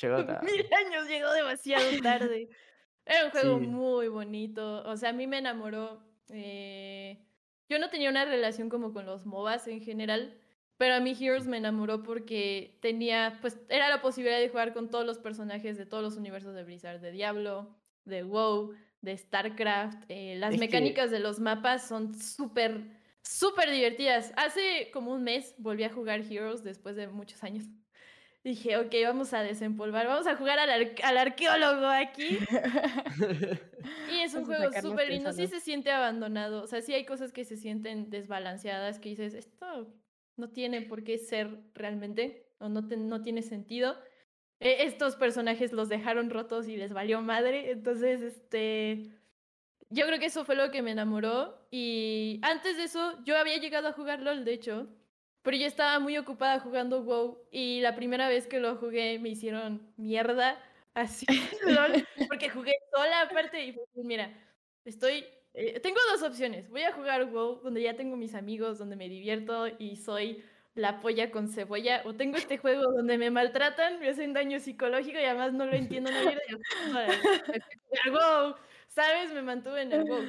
Llegó 0.00 0.24
tarde. 0.26 0.46
mil 0.50 0.66
años, 0.72 1.08
llegó 1.08 1.32
demasiado 1.32 1.84
tarde. 2.02 2.48
Era 3.04 3.24
un 3.26 3.30
juego 3.32 3.58
Sí. 3.58 3.66
muy 3.66 4.08
bonito, 4.08 4.82
o 4.84 4.96
sea, 4.96 5.10
a 5.10 5.12
mí 5.12 5.26
me 5.26 5.38
enamoró. 5.38 6.02
eh, 6.30 7.26
Yo 7.68 7.78
no 7.78 7.90
tenía 7.90 8.08
una 8.10 8.24
relación 8.24 8.68
como 8.68 8.92
con 8.92 9.04
los 9.04 9.26
MOBAs 9.26 9.66
en 9.68 9.80
general, 9.82 10.40
pero 10.82 10.96
a 10.96 11.00
mí 11.00 11.16
Heroes 11.16 11.46
me 11.46 11.58
enamoró 11.58 12.02
porque 12.02 12.76
tenía, 12.80 13.38
pues, 13.40 13.56
era 13.68 13.88
la 13.88 14.02
posibilidad 14.02 14.40
de 14.40 14.48
jugar 14.48 14.72
con 14.72 14.90
todos 14.90 15.06
los 15.06 15.18
personajes 15.18 15.78
de 15.78 15.86
todos 15.86 16.02
los 16.02 16.16
universos 16.16 16.56
de 16.56 16.64
Blizzard, 16.64 16.98
de 17.00 17.12
Diablo, 17.12 17.78
de 18.04 18.24
WoW, 18.24 18.74
de 19.00 19.16
StarCraft. 19.16 20.02
eh, 20.08 20.34
las 20.40 20.50
Es 20.54 20.56
que- 20.60 20.66
mecánicas 20.66 21.12
de 21.12 21.20
los 21.20 21.38
mapas 21.38 21.86
son 21.86 22.20
súper, 22.20 22.80
súper 23.22 23.70
divertidas. 23.70 24.32
Hace 24.36 24.90
como 24.92 25.12
un 25.12 25.22
mes 25.22 25.54
volví 25.56 25.84
a 25.84 25.88
jugar 25.92 26.22
Heroes 26.28 26.64
después 26.64 26.96
de 26.96 27.06
muchos 27.06 27.44
años. 27.44 27.62
Dije, 28.42 28.76
ok, 28.76 28.92
vamos 29.04 29.32
a 29.34 29.42
desempolvar, 29.44 30.08
vamos 30.08 30.26
a 30.26 30.34
jugar 30.34 30.58
al, 30.58 30.68
ar- 30.68 30.94
al 31.04 31.16
arqueólogo 31.16 31.86
aquí. 31.86 32.38
Y 34.12 34.20
es 34.20 34.34
un 34.34 34.42
Vamos 34.42 34.56
a 34.64 34.68
juego 34.70 34.88
súper 34.90 35.08
lindo. 35.08 35.32
Sí 35.32 35.46
se 35.46 35.60
siente 35.60 35.90
abandonado. 35.92 36.62
O 36.62 36.66
sea, 36.66 36.82
sí 36.82 36.92
hay 36.92 37.04
cosas 37.04 37.32
que 37.32 37.44
se 37.44 37.56
sienten 37.56 38.10
desbalanceadas 38.10 38.98
que 38.98 39.08
dices, 39.10 39.32
esto 39.34 39.92
no 40.36 40.50
tiene 40.50 40.82
por 40.82 41.04
qué 41.04 41.18
ser 41.18 41.60
realmente, 41.74 42.52
o 42.58 42.68
no, 42.68 42.86
te- 42.88 42.96
no 42.96 43.22
tiene 43.22 43.42
sentido. 43.42 43.96
E- 44.60 44.84
estos 44.84 45.16
personajes 45.16 45.72
los 45.72 45.88
dejaron 45.88 46.30
rotos 46.30 46.68
y 46.68 46.76
les 46.76 46.92
valió 46.92 47.20
madre. 47.22 47.70
Entonces, 47.72 48.22
este. 48.22 49.12
Yo 49.90 50.06
creo 50.06 50.18
que 50.18 50.26
eso 50.26 50.44
fue 50.44 50.56
lo 50.56 50.70
que 50.70 50.82
me 50.82 50.92
enamoró. 50.92 51.66
Y 51.70 52.40
antes 52.42 52.76
de 52.76 52.84
eso, 52.84 53.22
yo 53.24 53.36
había 53.36 53.58
llegado 53.58 53.88
a 53.88 53.92
jugar 53.92 54.20
LOL, 54.22 54.44
de 54.44 54.54
hecho. 54.54 54.88
Pero 55.42 55.56
yo 55.56 55.66
estaba 55.66 55.98
muy 55.98 56.16
ocupada 56.18 56.60
jugando 56.60 57.02
WoW. 57.02 57.48
Y 57.50 57.80
la 57.80 57.94
primera 57.94 58.28
vez 58.28 58.46
que 58.46 58.60
lo 58.60 58.76
jugué 58.76 59.18
me 59.18 59.30
hicieron 59.30 59.92
mierda. 59.96 60.58
Así. 60.94 61.26
Porque 62.28 62.48
jugué 62.50 62.72
sola 62.94 63.22
aparte. 63.22 63.66
Y 63.66 63.76
mira, 64.04 64.32
estoy. 64.84 65.24
Eh, 65.54 65.80
tengo 65.80 65.98
dos 66.12 66.22
opciones. 66.22 66.68
Voy 66.70 66.82
a 66.82 66.92
jugar 66.92 67.24
WoW, 67.30 67.60
donde 67.62 67.82
ya 67.82 67.96
tengo 67.96 68.16
mis 68.16 68.34
amigos, 68.34 68.78
donde 68.78 68.96
me 68.96 69.08
divierto 69.08 69.66
y 69.78 69.96
soy 69.96 70.42
la 70.74 71.00
polla 71.00 71.30
con 71.30 71.48
cebolla. 71.48 72.02
O 72.04 72.14
tengo 72.14 72.36
este 72.38 72.58
juego 72.58 72.82
donde 72.92 73.18
me 73.18 73.30
maltratan, 73.30 74.00
me 74.00 74.08
hacen 74.08 74.32
daño 74.32 74.58
psicológico 74.60 75.18
y 75.18 75.24
además 75.24 75.52
no 75.52 75.66
lo 75.66 75.74
entiendo 75.74 76.10
una 76.10 76.22
mierda. 76.22 76.40
y 76.48 76.52
yo, 76.52 76.58
"Órale, 76.90 77.08
me 77.08 77.14
fui 77.22 77.98
a 77.98 78.02
jugar 78.12 78.12
WoW, 78.12 78.56
¿sabes? 78.88 79.32
Me 79.32 79.42
mantuve 79.42 79.82
en 79.82 79.92
el 79.92 80.04
WoW. 80.04 80.24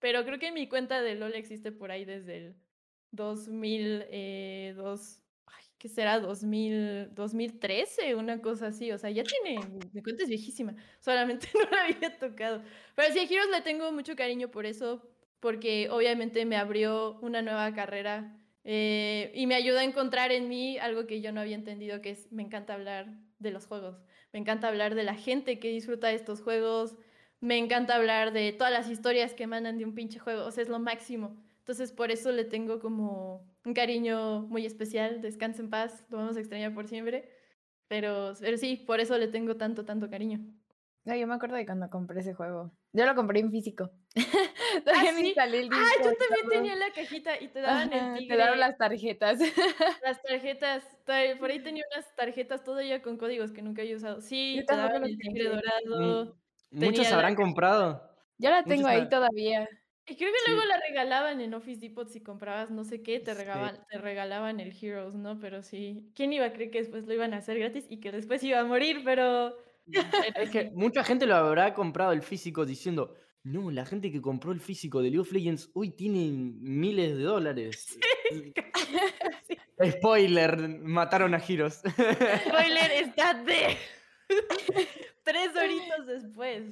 Pero 0.00 0.24
creo 0.24 0.38
que 0.38 0.52
mi 0.52 0.68
cuenta 0.68 1.00
de 1.02 1.14
LOL 1.14 1.34
existe 1.34 1.72
por 1.72 1.90
ahí 1.90 2.04
desde 2.04 2.36
el 2.38 2.56
2002. 3.12 5.23
Que 5.84 5.90
será 5.90 6.18
2000, 6.18 7.14
2013, 7.14 8.14
una 8.14 8.40
cosa 8.40 8.68
así. 8.68 8.90
O 8.90 8.96
sea, 8.96 9.10
ya 9.10 9.22
tiene, 9.22 9.60
me 9.92 10.02
cuenta 10.02 10.22
es 10.22 10.30
viejísima. 10.30 10.74
Solamente 10.98 11.46
no 11.52 11.68
la 11.70 11.84
había 11.84 12.18
tocado. 12.18 12.62
Pero 12.94 13.12
sí, 13.12 13.18
a 13.18 13.22
Heroes 13.24 13.50
le 13.50 13.60
tengo 13.60 13.92
mucho 13.92 14.16
cariño 14.16 14.50
por 14.50 14.64
eso, 14.64 15.06
porque 15.40 15.90
obviamente 15.90 16.46
me 16.46 16.56
abrió 16.56 17.18
una 17.20 17.42
nueva 17.42 17.74
carrera 17.74 18.34
eh, 18.64 19.30
y 19.34 19.46
me 19.46 19.56
ayuda 19.56 19.80
a 19.80 19.84
encontrar 19.84 20.32
en 20.32 20.48
mí 20.48 20.78
algo 20.78 21.06
que 21.06 21.20
yo 21.20 21.32
no 21.32 21.42
había 21.42 21.56
entendido, 21.56 22.00
que 22.00 22.12
es, 22.12 22.32
me 22.32 22.42
encanta 22.42 22.72
hablar 22.72 23.18
de 23.38 23.50
los 23.50 23.66
juegos. 23.66 24.00
Me 24.32 24.38
encanta 24.38 24.68
hablar 24.68 24.94
de 24.94 25.02
la 25.02 25.14
gente 25.14 25.58
que 25.58 25.68
disfruta 25.68 26.08
de 26.08 26.14
estos 26.14 26.40
juegos. 26.40 26.96
Me 27.40 27.58
encanta 27.58 27.94
hablar 27.94 28.32
de 28.32 28.54
todas 28.54 28.72
las 28.72 28.88
historias 28.88 29.34
que 29.34 29.42
emanan 29.42 29.76
de 29.76 29.84
un 29.84 29.94
pinche 29.94 30.18
juego. 30.18 30.46
O 30.46 30.50
sea, 30.50 30.62
es 30.62 30.70
lo 30.70 30.78
máximo. 30.78 31.36
Entonces, 31.58 31.92
por 31.92 32.10
eso 32.10 32.32
le 32.32 32.46
tengo 32.46 32.80
como 32.80 33.53
un 33.64 33.74
cariño 33.74 34.42
muy 34.42 34.66
especial. 34.66 35.20
Descansa 35.20 35.62
en 35.62 35.70
paz, 35.70 36.04
lo 36.10 36.18
vamos 36.18 36.36
a 36.36 36.40
extrañar 36.40 36.74
por 36.74 36.88
siempre. 36.88 37.28
Pero, 37.88 38.32
pero 38.40 38.56
sí, 38.56 38.76
por 38.76 39.00
eso 39.00 39.16
le 39.18 39.28
tengo 39.28 39.56
tanto, 39.56 39.84
tanto 39.84 40.08
cariño. 40.10 40.40
No, 41.04 41.14
yo 41.14 41.26
me 41.26 41.34
acuerdo 41.34 41.56
de 41.56 41.66
cuando 41.66 41.90
compré 41.90 42.20
ese 42.20 42.32
juego. 42.32 42.72
Yo 42.92 43.04
lo 43.04 43.14
compré 43.14 43.40
en 43.40 43.50
físico. 43.50 43.90
ah, 44.16 45.12
sí. 45.14 45.34
ah, 45.36 45.46
yo 45.46 46.12
también 46.16 46.48
tenía 46.48 46.76
la 46.76 46.90
cajita 46.94 47.38
y 47.38 47.48
te 47.48 47.60
daban 47.60 47.92
el 47.92 48.18
tigre. 48.18 48.36
Te 48.36 48.42
daban 48.42 48.60
las 48.60 48.78
tarjetas. 48.78 49.38
Las 50.02 50.22
tarjetas. 50.22 50.84
Por 51.38 51.50
ahí 51.50 51.62
tenía 51.62 51.84
unas 51.92 52.16
tarjetas 52.16 52.64
todavía 52.64 53.02
con 53.02 53.18
códigos 53.18 53.52
que 53.52 53.60
nunca 53.60 53.82
he 53.82 53.94
usado. 53.94 54.22
Sí, 54.22 54.64
te 54.66 54.74
daban 54.74 55.04
el 55.04 55.18
tigre 55.18 55.44
dorado. 55.44 56.38
Muchos 56.70 57.12
habrán 57.12 57.34
comprado. 57.34 58.10
Yo 58.38 58.48
la 58.48 58.64
tengo 58.64 58.88
ahí 58.88 59.06
todavía. 59.08 59.68
Y 60.06 60.16
creo 60.16 60.30
que 60.30 60.52
luego 60.52 60.66
la 60.66 60.78
regalaban 60.86 61.40
en 61.40 61.54
Office 61.54 61.80
Depot 61.80 62.08
si 62.08 62.20
comprabas 62.20 62.70
no 62.70 62.84
sé 62.84 63.02
qué, 63.02 63.20
te 63.20 63.32
regalaban, 63.32 63.78
te 63.88 63.98
regalaban 63.98 64.60
el 64.60 64.76
Heroes, 64.78 65.14
¿no? 65.14 65.38
Pero 65.40 65.62
sí, 65.62 66.10
¿quién 66.14 66.32
iba 66.32 66.44
a 66.44 66.52
creer 66.52 66.70
que 66.70 66.78
después 66.78 67.06
lo 67.06 67.14
iban 67.14 67.32
a 67.32 67.38
hacer 67.38 67.58
gratis 67.58 67.86
y 67.88 68.00
que 68.00 68.12
después 68.12 68.42
iba 68.42 68.60
a 68.60 68.64
morir? 68.64 69.02
Pero... 69.04 69.56
Es 70.36 70.50
que 70.50 70.70
mucha 70.74 71.04
gente 71.04 71.26
lo 71.26 71.36
habrá 71.36 71.74
comprado 71.74 72.12
el 72.12 72.22
físico 72.22 72.64
diciendo, 72.64 73.14
no, 73.44 73.70
la 73.70 73.84
gente 73.84 74.10
que 74.10 74.22
compró 74.22 74.52
el 74.52 74.60
físico 74.60 75.02
de 75.02 75.10
League 75.10 75.20
of 75.20 75.32
Legends 75.32 75.70
hoy 75.74 75.90
tiene 75.90 76.30
miles 76.32 77.16
de 77.16 77.22
dólares. 77.22 77.98
Spoiler, 79.98 80.68
mataron 80.80 81.34
a 81.34 81.38
Heroes. 81.38 81.82
Spoiler, 82.46 82.90
está 82.92 83.34
de... 83.34 83.76
Tres 85.24 85.56
horitos 85.56 86.06
después. 86.06 86.62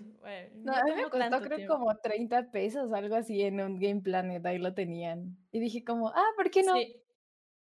no, 0.57 0.73
a 0.75 0.85
mí 0.85 0.93
me 0.95 1.09
costó 1.09 1.41
creo 1.41 1.67
como 1.67 1.97
30 1.97 2.51
pesos, 2.51 2.93
algo 2.93 3.17
así 3.17 3.41
en 3.43 3.61
un 3.61 3.81
Game 3.81 4.03
Planet, 4.03 4.45
ahí 4.45 4.59
lo 4.59 4.75
tenían. 4.75 5.39
Y 5.51 5.61
dije 5.61 5.83
como, 5.83 6.11
ah, 6.11 6.29
¿por 6.37 6.51
qué 6.51 6.63
no? 6.63 6.75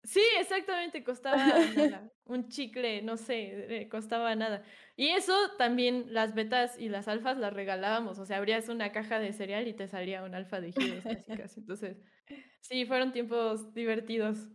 Sí, 0.04 0.22
exactamente, 0.38 1.04
costaba 1.04 1.36
un 2.24 2.48
chicle, 2.48 3.02
no 3.02 3.16
sé, 3.16 3.82
eh, 3.82 3.88
costaba 3.88 4.34
nada. 4.34 4.62
Y 4.96 5.08
eso 5.08 5.34
también 5.58 6.14
las 6.14 6.34
betas 6.34 6.78
y 6.78 6.88
las 6.88 7.08
alfas 7.08 7.36
las 7.36 7.52
regalábamos, 7.52 8.18
o 8.18 8.24
sea, 8.24 8.38
abrías 8.38 8.70
una 8.70 8.90
caja 8.92 9.18
de 9.18 9.32
cereal 9.32 9.68
y 9.68 9.74
te 9.74 9.88
salía 9.88 10.22
un 10.22 10.34
alfa 10.34 10.60
de 10.60 10.72
giros 10.72 11.04
casi 11.04 11.36
casi. 11.36 11.60
Entonces, 11.60 11.98
sí, 12.60 12.86
fueron 12.86 13.12
tiempos 13.12 13.74
divertidos. 13.74 14.48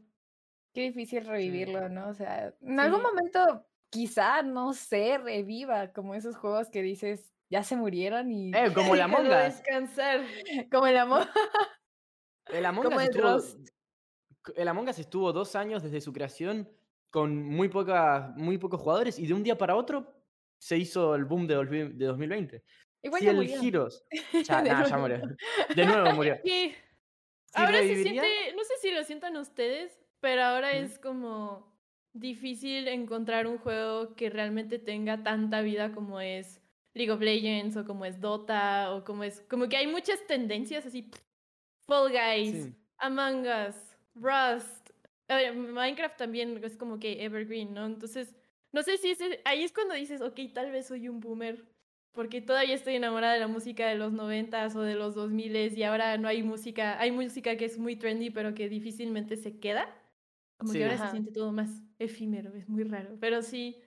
Qué 0.73 0.81
difícil 0.81 1.25
revivirlo, 1.25 1.88
¿no? 1.89 2.09
O 2.09 2.13
sea, 2.13 2.55
en 2.61 2.79
algún 2.79 3.03
momento 3.03 3.67
quizá, 3.93 4.41
no 4.41 4.73
sé, 4.73 5.19
reviva 5.19 5.93
como 5.93 6.15
esos 6.15 6.35
juegos 6.35 6.69
que 6.69 6.81
dices, 6.81 7.31
ya 7.49 7.63
se 7.63 7.75
murieron 7.75 8.31
y... 8.31 8.51
Eh, 8.51 8.73
como 8.73 8.95
la 8.95 9.03
Among 9.05 9.29
descansar. 9.29 10.21
Como 10.71 10.87
el 10.87 10.97
Among 10.97 11.27
El 12.47 12.65
Among 12.65 12.87
Us 12.87 13.03
estuvo... 13.03 13.39
El 14.55 14.67
Among 14.67 14.89
Us 14.89 14.99
estuvo 14.99 15.31
dos 15.31 15.55
años 15.55 15.83
desde 15.83 16.01
su 16.01 16.11
creación 16.11 16.67
con 17.11 17.45
muy, 17.45 17.69
poca, 17.69 18.33
muy 18.35 18.57
pocos 18.57 18.81
jugadores 18.81 19.19
y 19.19 19.27
de 19.27 19.35
un 19.35 19.43
día 19.43 19.57
para 19.57 19.75
otro 19.75 20.11
se 20.57 20.75
hizo 20.77 21.13
el 21.13 21.25
boom 21.25 21.45
de, 21.45 21.53
2020. 21.53 22.63
Igual 23.03 23.21
ya 23.21 23.31
el 23.31 23.47
Giros. 23.47 24.03
Ya, 24.33 24.63
ya 24.63 24.97
murió. 24.97 25.21
De 25.75 25.85
nuevo 25.85 26.13
murió. 26.13 26.39
ahora 27.53 27.79
se 27.79 28.01
siente, 28.01 28.53
no 28.55 28.63
sé 28.63 28.73
si 28.81 28.91
lo 28.91 29.03
sientan 29.03 29.37
ustedes, 29.37 29.99
pero 30.19 30.41
ahora 30.41 30.71
es 30.71 30.97
como 30.97 31.72
difícil 32.14 32.88
encontrar 32.88 33.47
un 33.47 33.57
juego 33.57 34.16
que 34.16 34.30
realmente 34.30 34.80
tenga 34.80 35.24
tanta 35.24 35.61
vida 35.61 35.91
como 35.91 36.20
es 36.22 36.61
League 36.93 37.11
of 37.11 37.22
Legends 37.22 37.76
o 37.76 37.86
como 37.86 38.05
es 38.05 38.22
Dota 38.22 38.93
o 38.93 39.03
como 39.03 39.24
es 39.24 39.41
como 39.49 39.68
que 39.68 39.78
hay 39.78 39.88
muchas 39.88 40.26
tendencias 40.28 40.86
así 40.86 41.09
Fall 41.88 42.11
Guys, 42.11 42.70
Among 42.97 43.45
Us, 43.47 43.76
Rust, 44.16 44.91
Minecraft 45.28 46.18
también 46.18 46.64
es 46.64 46.78
como 46.78 46.99
que 46.99 47.24
evergreen, 47.26 47.74
¿no? 47.74 47.86
Entonces, 47.86 48.34
no 48.72 48.84
sé 48.84 48.97
si 48.97 49.11
ese, 49.11 49.41
ahí 49.45 49.64
es 49.64 49.74
cuando 49.74 49.95
dices, 49.95 50.22
ok, 50.22 50.39
tal 50.53 50.72
vez 50.72 50.88
soy 50.88 51.09
un 51.09 51.20
boomer 51.20 51.66
porque 52.14 52.41
todavía 52.41 52.76
estoy 52.76 52.95
enamorada 52.95 53.34
de 53.34 53.39
la 53.39 53.47
música 53.47 53.88
de 53.88 53.95
los 53.95 54.14
noventas 54.14 54.76
o 54.76 54.82
de 54.82 54.93
los 54.93 55.16
dos 55.16 55.32
miles 55.32 55.76
y 55.76 55.84
ahora 55.84 56.18
no 56.18 56.28
hay 56.28 56.43
música, 56.43 56.99
hay 56.99 57.11
música 57.11 57.57
que 57.57 57.66
es 57.66 57.78
muy 57.78 57.95
trendy 57.95 58.30
pero 58.30 58.53
que 58.53 58.70
difícilmente 58.70 59.36
se 59.36 59.59
queda. 59.59 59.93
Como 60.57 60.73
que 60.73 60.83
ahora 60.83 60.97
se 60.97 61.11
siente 61.11 61.31
todo 61.31 61.51
más 61.51 61.69
efímero, 61.99 62.53
es 62.55 62.69
muy 62.69 62.83
raro, 62.83 63.17
pero 63.19 63.41
sí. 63.41 63.81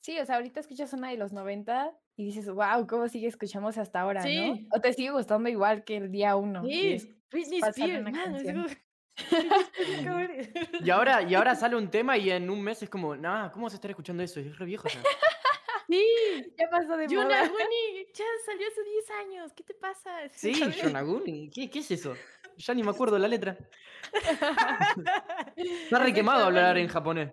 Sí, 0.00 0.18
o 0.18 0.26
sea, 0.26 0.36
ahorita 0.36 0.60
escuchas 0.60 0.92
una 0.92 1.10
de 1.10 1.16
los 1.16 1.32
90 1.32 1.98
y 2.16 2.26
dices, 2.26 2.50
wow, 2.50 2.86
¿cómo 2.86 3.08
sigue 3.08 3.26
escuchamos 3.26 3.78
hasta 3.78 4.00
ahora, 4.00 4.24
no? 4.24 4.58
O 4.72 4.80
te 4.80 4.92
sigue 4.92 5.10
gustando 5.10 5.48
igual 5.48 5.84
que 5.84 5.96
el 5.96 6.10
día 6.10 6.36
uno. 6.36 6.62
Sí, 6.64 6.96
Britney 7.30 7.60
Spears, 7.60 8.04
y 10.84 10.90
ahora, 10.90 11.22
y 11.22 11.34
ahora 11.34 11.54
sale 11.54 11.76
un 11.76 11.88
tema 11.88 12.18
y 12.18 12.30
en 12.30 12.50
un 12.50 12.60
mes 12.60 12.82
es 12.82 12.90
como, 12.90 13.16
nah, 13.16 13.50
¿cómo 13.50 13.70
se 13.70 13.76
estar 13.76 13.90
escuchando 13.90 14.22
eso? 14.22 14.40
Es 14.40 14.58
re 14.58 14.66
viejo 14.66 14.88
ya. 14.88 15.00
Sí, 15.88 16.04
ya 16.58 16.68
pasó 16.70 16.96
de 16.96 17.06
moda. 17.06 17.22
Yonaguni, 17.22 18.06
ya 18.12 18.24
salió 18.44 18.66
hace 18.66 18.82
10 18.82 19.10
años, 19.10 19.52
¿qué 19.52 19.62
te 19.62 19.74
pasa? 19.74 20.28
Sí, 20.32 20.52
Yonaguni, 20.82 21.50
¿Qué, 21.50 21.70
¿qué 21.70 21.78
es 21.80 21.90
eso? 21.90 22.14
Ya 22.56 22.74
ni 22.74 22.82
me 22.82 22.90
acuerdo 22.90 23.18
la 23.18 23.28
letra. 23.28 23.56
Está 25.56 25.98
re 25.98 26.12
quemado 26.12 26.44
hablar 26.44 26.78
en 26.78 26.88
japonés. 26.88 27.32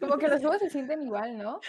Como 0.00 0.18
que 0.18 0.28
los 0.28 0.40
juegos 0.40 0.58
se 0.58 0.70
sienten 0.70 1.02
igual, 1.02 1.36
¿no? 1.38 1.60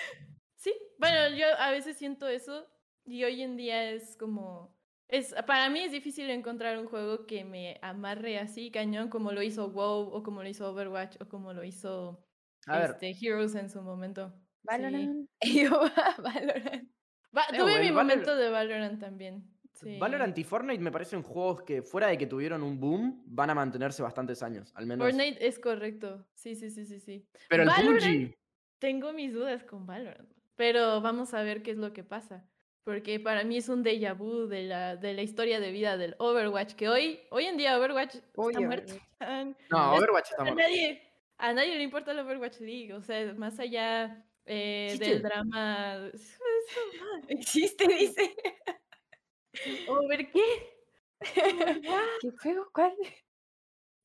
Sí, 0.55 0.73
bueno, 0.97 1.35
yo 1.35 1.45
a 1.59 1.71
veces 1.71 1.97
siento 1.97 2.27
eso 2.27 2.67
y 3.05 3.23
hoy 3.23 3.41
en 3.41 3.57
día 3.57 3.91
es 3.91 4.15
como... 4.17 4.75
Es, 5.07 5.33
para 5.45 5.69
mí 5.69 5.79
es 5.79 5.91
difícil 5.91 6.29
encontrar 6.29 6.77
un 6.77 6.87
juego 6.87 7.25
que 7.25 7.45
me 7.45 7.79
amarre 7.81 8.39
así 8.39 8.71
cañón 8.71 9.09
como 9.09 9.31
lo 9.31 9.41
hizo 9.41 9.69
WoW 9.69 10.09
o 10.09 10.21
como 10.21 10.43
lo 10.43 10.49
hizo 10.49 10.69
Overwatch 10.69 11.15
o 11.21 11.29
como 11.29 11.53
lo 11.53 11.63
hizo 11.63 12.27
este, 12.67 13.15
Heroes 13.21 13.55
en 13.55 13.69
su 13.69 13.81
momento. 13.81 14.33
Valorant. 14.63 15.29
Valorant. 16.17 16.89
tuve 17.55 17.79
mi 17.79 17.91
momento 17.91 18.35
de 18.35 18.49
Valorant 18.49 18.99
también. 18.99 19.56
Valorant 19.99 20.37
y 20.37 20.43
Fortnite 20.43 20.81
me 20.81 20.91
parecen 20.91 21.23
juegos 21.23 21.63
que, 21.63 21.81
fuera 21.81 22.07
de 22.07 22.17
que 22.17 22.27
tuvieron 22.27 22.63
un 22.63 22.79
boom, 22.79 23.23
van 23.25 23.49
a 23.49 23.55
mantenerse 23.55 24.01
bastantes 24.01 24.41
años, 24.43 24.71
al 24.75 24.85
menos. 24.85 25.05
Fortnite 25.05 25.45
es 25.45 25.59
correcto. 25.59 26.25
Sí, 26.33 26.55
sí, 26.55 26.69
sí, 26.69 26.85
sí, 26.85 26.99
sí. 26.99 27.27
Pero 27.49 27.63
el 27.63 27.69
Valorant, 27.69 28.33
Tengo 28.79 29.13
mis 29.13 29.33
dudas 29.33 29.63
con 29.63 29.85
Valorant. 29.85 30.29
Pero 30.55 31.01
vamos 31.01 31.33
a 31.33 31.43
ver 31.43 31.61
qué 31.61 31.71
es 31.71 31.77
lo 31.77 31.93
que 31.93 32.03
pasa. 32.03 32.47
Porque 32.83 33.19
para 33.19 33.43
mí 33.43 33.57
es 33.57 33.67
un 33.67 33.83
déjà 33.83 34.13
vu 34.13 34.47
de 34.47 34.63
la, 34.63 34.95
de 34.95 35.13
la 35.13 35.21
historia 35.21 35.59
de 35.59 35.71
vida 35.71 35.97
del 35.97 36.15
Overwatch, 36.19 36.73
que 36.73 36.87
hoy, 36.87 37.19
hoy 37.31 37.43
en 37.43 37.57
día 37.57 37.77
Overwatch 37.77 38.15
está 38.15 38.61
muerto. 38.61 38.93
No, 39.69 39.93
Overwatch 39.93 40.31
está 40.31 40.43
muerto. 40.43 40.61
A 40.61 40.63
nadie, 40.63 41.01
a 41.37 41.53
nadie 41.53 41.75
le 41.75 41.83
importa 41.83 42.11
el 42.11 42.19
Overwatch 42.19 42.61
League. 42.61 42.93
O 42.93 43.01
sea, 43.01 43.33
más 43.33 43.59
allá 43.59 44.25
eh, 44.45 44.95
del 44.97 45.21
drama. 45.21 46.09
Existe, 47.27 47.87
dice. 47.87 48.33
¿O 49.87 50.07
ver 50.07 50.31
qué? 50.31 50.43
¿Qué 52.21 52.31
juego? 52.41 52.69
¿Cuál? 52.73 52.93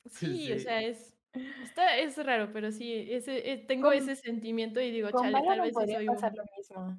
Sí, 0.07 0.53
o 0.53 0.59
sea, 0.59 0.83
es, 0.83 1.15
está, 1.63 1.97
es 1.99 2.17
raro, 2.25 2.53
pero 2.53 2.73
sí, 2.73 3.07
ese, 3.11 3.53
eh, 3.53 3.59
tengo 3.59 3.93
ese 3.93 4.17
sentimiento 4.17 4.81
y 4.81 4.91
digo, 4.91 5.11
chale, 5.11 5.39
tal 5.47 5.61
vez 5.61 5.75
soy 5.75 6.07
pasar 6.07 6.35
lo 6.35 6.45
mismo. 6.57 6.99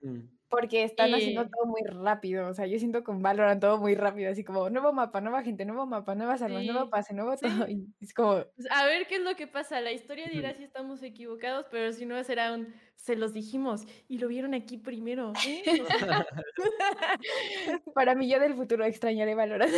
Mm. 0.00 0.33
Porque 0.48 0.84
están 0.84 1.12
haciendo 1.12 1.48
todo 1.48 1.66
muy 1.66 1.82
rápido. 1.82 2.48
O 2.48 2.54
sea, 2.54 2.66
yo 2.66 2.78
siento 2.78 3.02
con 3.02 3.22
Valorant 3.22 3.60
todo 3.60 3.78
muy 3.78 3.94
rápido. 3.94 4.30
Así 4.30 4.44
como, 4.44 4.70
nuevo 4.70 4.92
mapa, 4.92 5.20
nueva 5.20 5.42
gente, 5.42 5.64
nuevo 5.64 5.86
mapa, 5.86 6.14
nuevas 6.14 6.42
armas, 6.42 6.64
nuevo 6.64 6.90
pase, 6.90 7.14
nuevo 7.14 7.36
todo. 7.36 7.68
Y 7.68 7.86
es 8.00 8.14
como... 8.14 8.44
Pues, 8.54 8.68
a 8.70 8.86
ver 8.86 9.06
qué 9.06 9.16
es 9.16 9.22
lo 9.22 9.34
que 9.34 9.46
pasa. 9.46 9.80
La 9.80 9.92
historia 9.92 10.28
dirá 10.30 10.54
si 10.54 10.64
estamos 10.64 11.02
equivocados, 11.02 11.66
pero 11.70 11.92
si 11.92 12.06
no, 12.06 12.22
será 12.24 12.52
un... 12.52 12.74
Se 12.96 13.16
los 13.16 13.32
dijimos 13.32 13.82
y 14.08 14.18
lo 14.18 14.28
vieron 14.28 14.54
aquí 14.54 14.78
primero. 14.78 15.32
¿eh? 15.46 15.62
Para 17.94 18.14
mí, 18.14 18.28
yo 18.28 18.38
del 18.38 18.54
futuro 18.54 18.84
extrañaré 18.84 19.34
Valorant. 19.34 19.72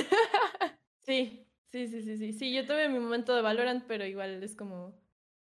sí, 1.00 1.46
sí, 1.70 1.88
sí, 1.88 2.02
sí, 2.02 2.16
sí. 2.18 2.32
Sí, 2.32 2.54
yo 2.54 2.66
tuve 2.66 2.88
mi 2.88 2.98
momento 2.98 3.34
de 3.34 3.42
Valorant, 3.42 3.84
pero 3.86 4.04
igual 4.04 4.42
es 4.42 4.54
como 4.54 4.94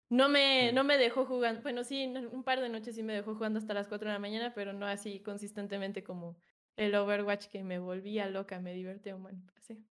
no 0.09 0.29
me, 0.29 0.71
no 0.73 0.83
me 0.83 0.97
dejó 0.97 1.25
jugando, 1.25 1.61
bueno, 1.61 1.83
sí, 1.83 2.05
un 2.31 2.43
par 2.43 2.61
de 2.61 2.69
noches 2.69 2.95
sí 2.95 3.03
me 3.03 3.13
dejó 3.13 3.35
jugando 3.35 3.59
hasta 3.59 3.73
las 3.73 3.87
4 3.87 4.07
de 4.07 4.13
la 4.13 4.19
mañana, 4.19 4.53
pero 4.53 4.73
no 4.73 4.85
así 4.85 5.21
consistentemente 5.21 6.03
como 6.03 6.37
el 6.75 6.95
Overwatch 6.95 7.47
que 7.47 7.63
me 7.63 7.79
volvía 7.79 8.29
loca, 8.29 8.59
me 8.59 8.73
divertía 8.73 9.15
un 9.15 9.23
buen, 9.23 9.45
sí. 9.61 9.85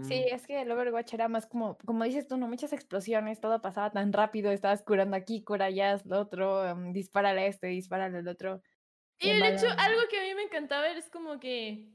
Sí, 0.00 0.24
es 0.30 0.46
que 0.46 0.62
el 0.62 0.70
Overwatch 0.70 1.12
era 1.14 1.28
más 1.28 1.46
como, 1.46 1.76
como 1.78 2.04
dices 2.04 2.26
tú, 2.26 2.36
no 2.38 2.48
muchas 2.48 2.72
explosiones, 2.72 3.40
todo 3.40 3.60
pasaba 3.60 3.90
tan 3.90 4.12
rápido, 4.12 4.50
estabas 4.50 4.82
curando 4.82 5.16
aquí, 5.16 5.42
cura 5.42 5.66
allá, 5.66 6.00
lo 6.04 6.20
otro, 6.20 6.66
em, 6.66 6.92
dispárale 6.92 7.42
a 7.42 7.46
este, 7.46 7.66
dispárale 7.66 8.18
al 8.18 8.28
otro. 8.28 8.62
Y 9.18 9.30
el 9.30 9.42
hecho, 9.42 9.66
algo 9.78 10.00
que 10.10 10.20
a 10.20 10.22
mí 10.22 10.34
me 10.34 10.42
encantaba 10.44 10.88
era 10.88 10.98
es 10.98 11.10
como 11.10 11.40
que 11.40 11.88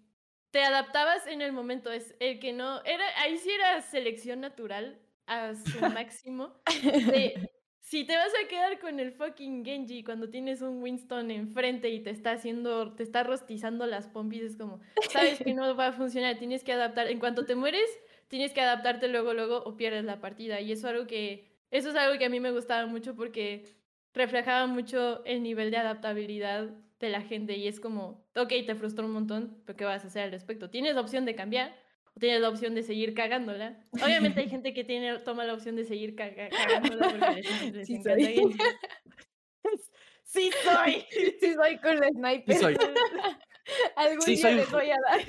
te 0.51 0.61
adaptabas 0.63 1.25
en 1.25 1.41
el 1.41 1.53
momento. 1.53 1.91
Es 1.91 2.15
el 2.19 2.39
que 2.39 2.53
no. 2.53 2.83
Era, 2.83 3.05
ahí 3.21 3.37
sí 3.37 3.49
era 3.49 3.81
selección 3.81 4.41
natural 4.41 4.99
a 5.27 5.53
su 5.55 5.79
máximo. 5.81 6.53
De 6.83 7.51
si 7.83 8.05
te 8.05 8.15
vas 8.15 8.31
a 8.43 8.47
quedar 8.47 8.79
con 8.79 8.99
el 8.99 9.11
fucking 9.11 9.63
Genji 9.63 10.03
cuando 10.03 10.29
tienes 10.29 10.61
un 10.61 10.81
Winston 10.81 11.29
enfrente 11.29 11.89
y 11.89 11.99
te 11.99 12.09
está 12.11 12.31
haciendo, 12.31 12.93
te 12.95 13.03
está 13.03 13.23
rostizando 13.23 13.85
las 13.85 14.07
pompis, 14.07 14.41
es 14.41 14.55
como, 14.55 14.79
sabes 15.11 15.37
que 15.39 15.53
no 15.53 15.75
va 15.75 15.89
a 15.89 15.91
funcionar, 15.91 16.39
tienes 16.39 16.63
que 16.63 16.71
adaptar. 16.71 17.07
En 17.07 17.19
cuanto 17.19 17.45
te 17.45 17.55
mueres, 17.55 17.87
tienes 18.29 18.53
que 18.53 18.61
adaptarte 18.61 19.09
luego, 19.09 19.33
luego 19.33 19.57
o 19.63 19.75
pierdes 19.75 20.05
la 20.05 20.21
partida. 20.21 20.59
Y 20.61 20.71
eso 20.71 20.87
algo 20.87 21.05
que, 21.05 21.51
eso 21.71 21.89
es 21.89 21.95
algo 21.95 22.17
que 22.17 22.25
a 22.25 22.29
mí 22.29 22.39
me 22.39 22.51
gustaba 22.51 22.87
mucho 22.87 23.15
porque 23.15 23.65
reflejaba 24.13 24.65
mucho 24.65 25.23
el 25.25 25.43
nivel 25.43 25.69
de 25.69 25.77
adaptabilidad 25.77 26.71
de 26.99 27.09
la 27.09 27.21
gente 27.21 27.57
y 27.57 27.67
es 27.67 27.79
como, 27.81 28.25
ok, 28.35 28.53
te 28.65 28.75
frustró 28.75 29.05
un 29.05 29.11
montón, 29.11 29.61
pero 29.65 29.75
¿qué 29.77 29.85
vas 29.85 30.03
a 30.03 30.07
hacer 30.07 30.23
al 30.23 30.31
respecto? 30.31 30.69
¿Tienes 30.69 30.95
la 30.95 31.01
opción 31.01 31.25
de 31.25 31.35
cambiar 31.35 31.75
o 32.15 32.19
tienes 32.19 32.41
la 32.41 32.49
opción 32.49 32.75
de 32.75 32.83
seguir 32.83 33.13
cagándola? 33.13 33.77
Obviamente 34.01 34.41
hay 34.41 34.49
gente 34.49 34.73
que 34.73 34.83
tiene, 34.83 35.17
toma 35.19 35.43
la 35.45 35.53
opción 35.53 35.75
de 35.75 35.83
seguir 35.85 36.15
caga- 36.15 36.49
cagándola 36.49 37.09
porque 37.09 37.41
les, 37.41 37.73
les 37.73 37.87
Sí 37.87 37.95
encanta 37.95 38.23
soy. 38.23 38.57
¡Sí 40.23 40.49
soy! 40.63 41.05
Sí, 41.39 41.53
soy 41.53 41.77
con 41.77 41.99
la 41.99 42.07
sniper. 42.09 42.55
Sí 42.55 42.61
soy. 42.61 42.75
Algún 43.95 44.21
Sí, 44.21 44.31
día 44.35 44.41
soy 44.41 44.55
les 44.55 44.71
voy 44.71 44.89
a 44.89 44.95
dar. 45.07 45.19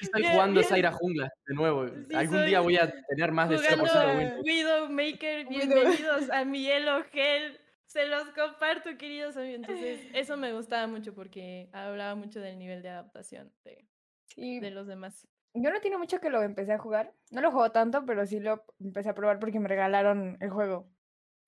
Estoy 0.00 0.22
Bien, 0.22 0.32
jugando 0.32 0.60
bien. 0.60 0.68
Zaira 0.68 0.92
Jungla 0.92 1.28
de 1.46 1.54
nuevo. 1.54 1.88
Sí, 1.88 2.14
Algún 2.14 2.46
día 2.46 2.60
voy 2.60 2.76
a 2.76 2.92
tener 3.08 3.32
más 3.32 3.48
de 3.50 3.56
0% 3.56 3.76
Jugando 3.78 4.06
de 4.06 4.16
win. 4.16 4.44
Widowmaker, 4.44 5.46
Widow. 5.48 5.66
bienvenidos 5.66 6.30
a 6.30 6.44
mi 6.44 6.70
Elo 6.70 7.04
Gel. 7.12 7.58
Se 7.86 8.06
los 8.06 8.28
comparto, 8.30 8.96
queridos 8.96 9.36
amigos. 9.36 9.56
Entonces, 9.56 10.00
eso 10.14 10.36
me 10.36 10.52
gustaba 10.52 10.86
mucho 10.86 11.14
porque 11.14 11.68
hablaba 11.72 12.14
mucho 12.14 12.40
del 12.40 12.58
nivel 12.58 12.80
de 12.82 12.90
adaptación 12.90 13.52
de, 13.64 13.84
Sí, 14.26 14.60
de 14.60 14.70
los 14.70 14.86
demás. 14.86 15.26
Yo 15.54 15.70
no 15.70 15.80
tiene 15.80 15.98
mucho 15.98 16.20
que 16.20 16.30
lo 16.30 16.42
empecé 16.42 16.72
a 16.72 16.78
jugar. 16.78 17.14
No 17.30 17.40
lo 17.40 17.50
juego 17.50 17.72
tanto, 17.72 18.04
pero 18.06 18.26
sí 18.26 18.40
lo 18.40 18.64
empecé 18.80 19.10
a 19.10 19.14
probar 19.14 19.38
porque 19.40 19.60
me 19.60 19.68
regalaron 19.68 20.36
el 20.40 20.50
juego. 20.50 20.90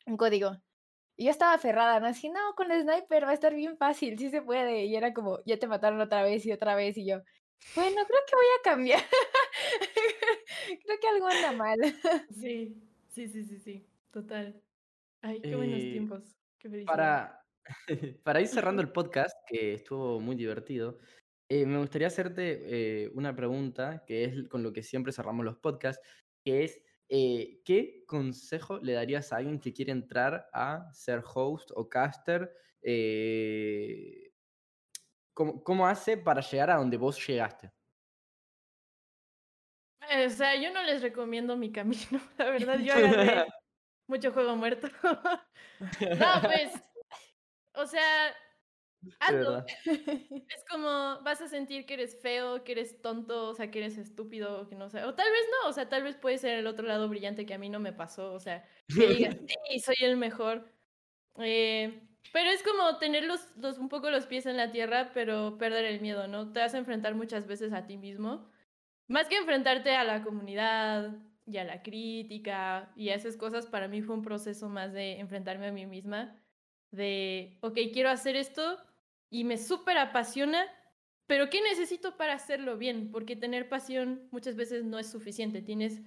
Un 0.07 0.17
código. 0.17 0.57
Y 1.17 1.27
yo 1.27 1.31
estaba 1.31 1.55
aferrada, 1.55 2.01
¿no? 2.01 2.07
Así, 2.09 2.31
no, 2.31 2.41
con 2.57 2.71
el 2.73 2.83
sniper 2.83 3.25
va 3.27 3.31
a 3.31 3.35
estar 3.35 3.55
bien 3.55 3.77
fácil, 3.77 4.19
sí 4.19 4.31
se 4.31 4.43
puede. 4.43 4.87
Y 4.87 4.97
era 4.97 5.13
como, 5.15 5.41
ya 5.47 5.59
te 5.59 5.67
mataron 5.69 6.01
otra 6.01 6.23
vez 6.23 6.47
y 6.47 6.53
otra 6.53 6.75
vez. 6.75 6.97
Y 6.99 7.07
yo, 7.07 7.19
bueno, 7.75 7.97
creo 8.07 8.21
que 8.27 8.37
voy 8.37 8.47
a 8.59 8.63
cambiar. 8.65 9.03
creo 10.85 10.99
que 11.01 11.09
algo 11.09 11.27
anda 11.29 11.53
mal. 11.53 11.79
Sí, 12.31 12.83
sí, 13.09 13.29
sí, 13.29 13.45
sí, 13.45 13.59
sí. 13.59 13.87
Total. 14.11 14.63
Ay, 15.23 15.43
qué 15.43 15.57
buenos 15.57 15.85
Eh, 15.85 15.91
tiempos. 15.91 16.39
Qué 16.59 16.71
felicidad. 16.71 16.87
Para, 16.87 17.47
para 18.25 18.41
ir 18.41 18.49
cerrando 18.49 18.83
el 18.83 18.93
podcast, 18.93 19.35
que 19.47 19.75
estuvo 19.75 20.21
muy 20.21 20.37
divertido, 20.37 20.99
eh, 21.51 21.67
me 21.67 21.79
gustaría 21.79 22.07
hacerte 22.07 23.05
eh, 23.05 23.11
una 23.15 23.35
pregunta, 23.35 24.05
que 24.07 24.25
es 24.25 24.49
con 24.49 24.63
lo 24.63 24.73
que 24.73 24.83
siempre 24.83 25.13
cerramos 25.13 25.45
los 25.45 25.59
podcasts, 25.59 26.03
que 26.43 26.65
es, 26.65 26.81
eh, 27.09 27.61
¿qué 27.65 28.05
consejo 28.07 28.79
le 28.79 28.93
darías 28.93 29.33
a 29.33 29.39
alguien 29.39 29.59
que 29.61 29.73
quiere 29.73 29.93
entrar 29.93 30.49
a 30.53 30.91
ser 30.93 31.23
host 31.35 31.71
o 31.75 31.89
caster? 31.89 32.55
¿cómo, 35.35 35.63
cómo 35.63 35.87
hace 35.87 36.17
para 36.17 36.41
llegar 36.41 36.71
a 36.71 36.77
donde 36.77 36.97
vos 36.97 37.27
llegaste? 37.27 37.73
O 40.01 40.31
sea, 40.31 40.57
yo 40.57 40.73
no 40.73 40.83
les 40.83 41.03
recomiendo 41.03 41.57
mi 41.57 41.71
camino, 41.73 42.21
la 42.39 42.51
verdad. 42.51 42.79
Yo 42.79 42.95
agarré 42.95 43.47
mucho 44.07 44.33
juego 44.33 44.57
muerto. 44.57 44.89
no, 45.03 46.43
pues. 46.43 46.73
O 47.75 47.87
sea, 47.87 48.35
hazlo. 49.21 49.65
Es 50.51 50.65
como 50.69 50.89
vas 51.23 51.41
a 51.41 51.49
sentir 51.49 51.87
que 51.87 51.95
eres 51.95 52.21
feo, 52.21 52.65
que 52.65 52.73
eres 52.73 53.01
tonto, 53.03 53.49
o 53.51 53.55
sea, 53.55 53.71
que 53.71 53.79
eres 53.81 53.99
estúpido, 53.99 54.69
que 54.69 54.75
no 54.75 54.91
sé. 54.91 55.05
O 55.05 55.15
tal 55.15 55.31
vez 55.31 55.43
no, 55.63 55.69
o 55.71 55.73
sea, 55.73 55.89
tal 55.89 56.03
vez 56.03 56.17
puede 56.17 56.39
ser 56.39 56.59
el 56.59 56.67
otro 56.67 56.87
lado 56.87 57.09
brillante 57.09 57.47
que 57.47 57.55
a 57.55 57.59
mí 57.59 57.69
no 57.69 57.81
me 57.81 57.93
pasó. 57.93 58.33
O 58.33 58.41
sea, 58.41 58.65
que 58.97 59.07
digas, 59.07 59.37
sí, 59.71 59.79
soy 59.81 59.97
el 60.01 60.17
mejor. 60.17 60.73
Eh, 61.39 62.09
pero 62.33 62.51
es 62.51 62.63
como 62.63 62.99
tener 62.99 63.25
los, 63.25 63.57
los- 63.57 63.79
un 63.79 63.89
poco 63.89 64.11
los 64.11 64.27
pies 64.27 64.47
en 64.47 64.57
la 64.57 64.73
tierra, 64.73 65.13
pero 65.15 65.59
perder 65.59 65.85
el 65.87 66.01
miedo, 66.01 66.29
¿no? 66.29 66.53
Te 66.53 66.61
vas 66.61 66.75
a 66.75 66.79
enfrentar 66.79 67.15
muchas 67.15 67.47
veces 67.47 67.73
a 67.73 67.87
ti 67.87 67.97
mismo. 67.97 68.51
Más 69.09 69.29
que 69.29 69.37
enfrentarte 69.39 69.97
a 69.97 70.05
la 70.05 70.23
comunidad 70.23 71.19
y 71.47 71.59
a 71.59 71.65
la 71.65 71.83
crítica 71.83 72.93
y 72.97 73.11
a 73.11 73.15
esas 73.17 73.37
cosas, 73.37 73.67
para 73.67 73.89
mí 73.89 74.03
fue 74.03 74.15
un 74.17 74.23
proceso 74.23 74.69
más 74.69 74.93
de 74.93 75.19
enfrentarme 75.21 75.69
a 75.69 75.73
mí 75.73 75.87
misma, 75.87 76.43
de, 76.93 77.59
ok, 77.63 77.79
quiero 77.93 78.11
hacer 78.11 78.37
esto 78.37 78.79
y 79.31 79.45
me 79.45 79.57
súper 79.57 79.97
apasiona, 79.97 80.67
pero 81.27 81.49
¿qué 81.49 81.63
necesito 81.63 82.17
para 82.17 82.35
hacerlo 82.35 82.77
bien? 82.77 83.11
Porque 83.13 83.37
tener 83.37 83.69
pasión 83.69 84.29
muchas 84.33 84.57
veces 84.57 84.85
no 84.85 84.99
es 84.99 85.09
suficiente. 85.09 85.63
Tienes, 85.63 86.03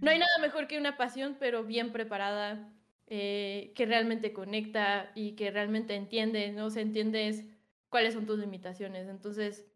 no 0.00 0.10
hay 0.10 0.18
nada 0.18 0.38
mejor 0.40 0.68
que 0.68 0.78
una 0.78 0.98
pasión, 0.98 1.36
pero 1.40 1.64
bien 1.64 1.92
preparada, 1.92 2.72
eh, 3.06 3.72
que 3.74 3.86
realmente 3.86 4.34
conecta 4.34 5.10
y 5.14 5.34
que 5.34 5.50
realmente 5.50 5.94
entiende, 5.94 6.52
¿no? 6.52 6.66
O 6.66 6.70
sea, 6.70 6.82
entiendes 6.82 7.44
cuáles 7.88 8.12
son 8.12 8.26
tus 8.26 8.38
limitaciones. 8.38 9.08
Entonces, 9.08 9.66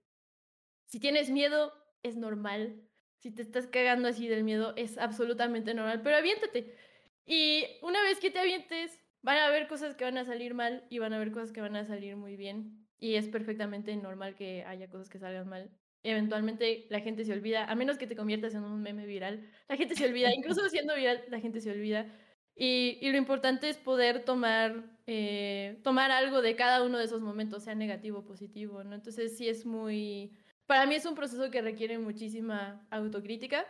si 0.84 1.00
tienes 1.00 1.30
miedo, 1.30 1.72
es 2.02 2.16
normal. 2.16 2.82
Si 3.20 3.30
te 3.30 3.42
estás 3.42 3.66
cagando 3.66 4.08
así 4.08 4.28
del 4.28 4.44
miedo, 4.44 4.74
es 4.76 4.98
absolutamente 4.98 5.72
normal. 5.72 6.02
Pero 6.02 6.16
aviéntate. 6.16 6.76
Y 7.24 7.64
una 7.82 8.02
vez 8.02 8.18
que 8.20 8.30
te 8.30 8.40
avientes, 8.40 9.00
van 9.22 9.38
a 9.38 9.46
haber 9.46 9.68
cosas 9.68 9.94
que 9.94 10.04
van 10.04 10.18
a 10.18 10.24
salir 10.24 10.54
mal 10.54 10.84
y 10.90 10.98
van 10.98 11.12
a 11.12 11.16
haber 11.16 11.32
cosas 11.32 11.52
que 11.52 11.60
van 11.60 11.76
a 11.76 11.84
salir 11.84 12.16
muy 12.16 12.36
bien. 12.36 12.89
Y 13.00 13.14
es 13.16 13.26
perfectamente 13.28 13.96
normal 13.96 14.34
que 14.36 14.62
haya 14.64 14.88
cosas 14.88 15.08
que 15.08 15.18
salgan 15.18 15.48
mal. 15.48 15.70
Eventualmente 16.02 16.86
la 16.90 17.00
gente 17.00 17.24
se 17.24 17.32
olvida, 17.32 17.64
a 17.64 17.74
menos 17.74 17.98
que 17.98 18.06
te 18.06 18.14
conviertas 18.14 18.54
en 18.54 18.62
un 18.62 18.80
meme 18.82 19.06
viral. 19.06 19.50
La 19.68 19.76
gente 19.76 19.94
se 19.96 20.06
olvida, 20.06 20.32
incluso 20.34 20.68
siendo 20.68 20.94
viral, 20.94 21.24
la 21.28 21.40
gente 21.40 21.60
se 21.60 21.70
olvida. 21.70 22.06
Y, 22.54 22.98
y 23.00 23.10
lo 23.10 23.16
importante 23.16 23.68
es 23.70 23.78
poder 23.78 24.24
tomar, 24.24 24.84
eh, 25.06 25.80
tomar 25.82 26.10
algo 26.10 26.42
de 26.42 26.56
cada 26.56 26.84
uno 26.84 26.98
de 26.98 27.04
esos 27.04 27.22
momentos, 27.22 27.64
sea 27.64 27.74
negativo 27.74 28.18
o 28.18 28.26
positivo, 28.26 28.84
¿no? 28.84 28.94
Entonces 28.94 29.36
sí 29.36 29.48
es 29.48 29.64
muy... 29.64 30.36
Para 30.66 30.86
mí 30.86 30.94
es 30.94 31.06
un 31.06 31.14
proceso 31.14 31.50
que 31.50 31.62
requiere 31.62 31.98
muchísima 31.98 32.86
autocrítica, 32.90 33.66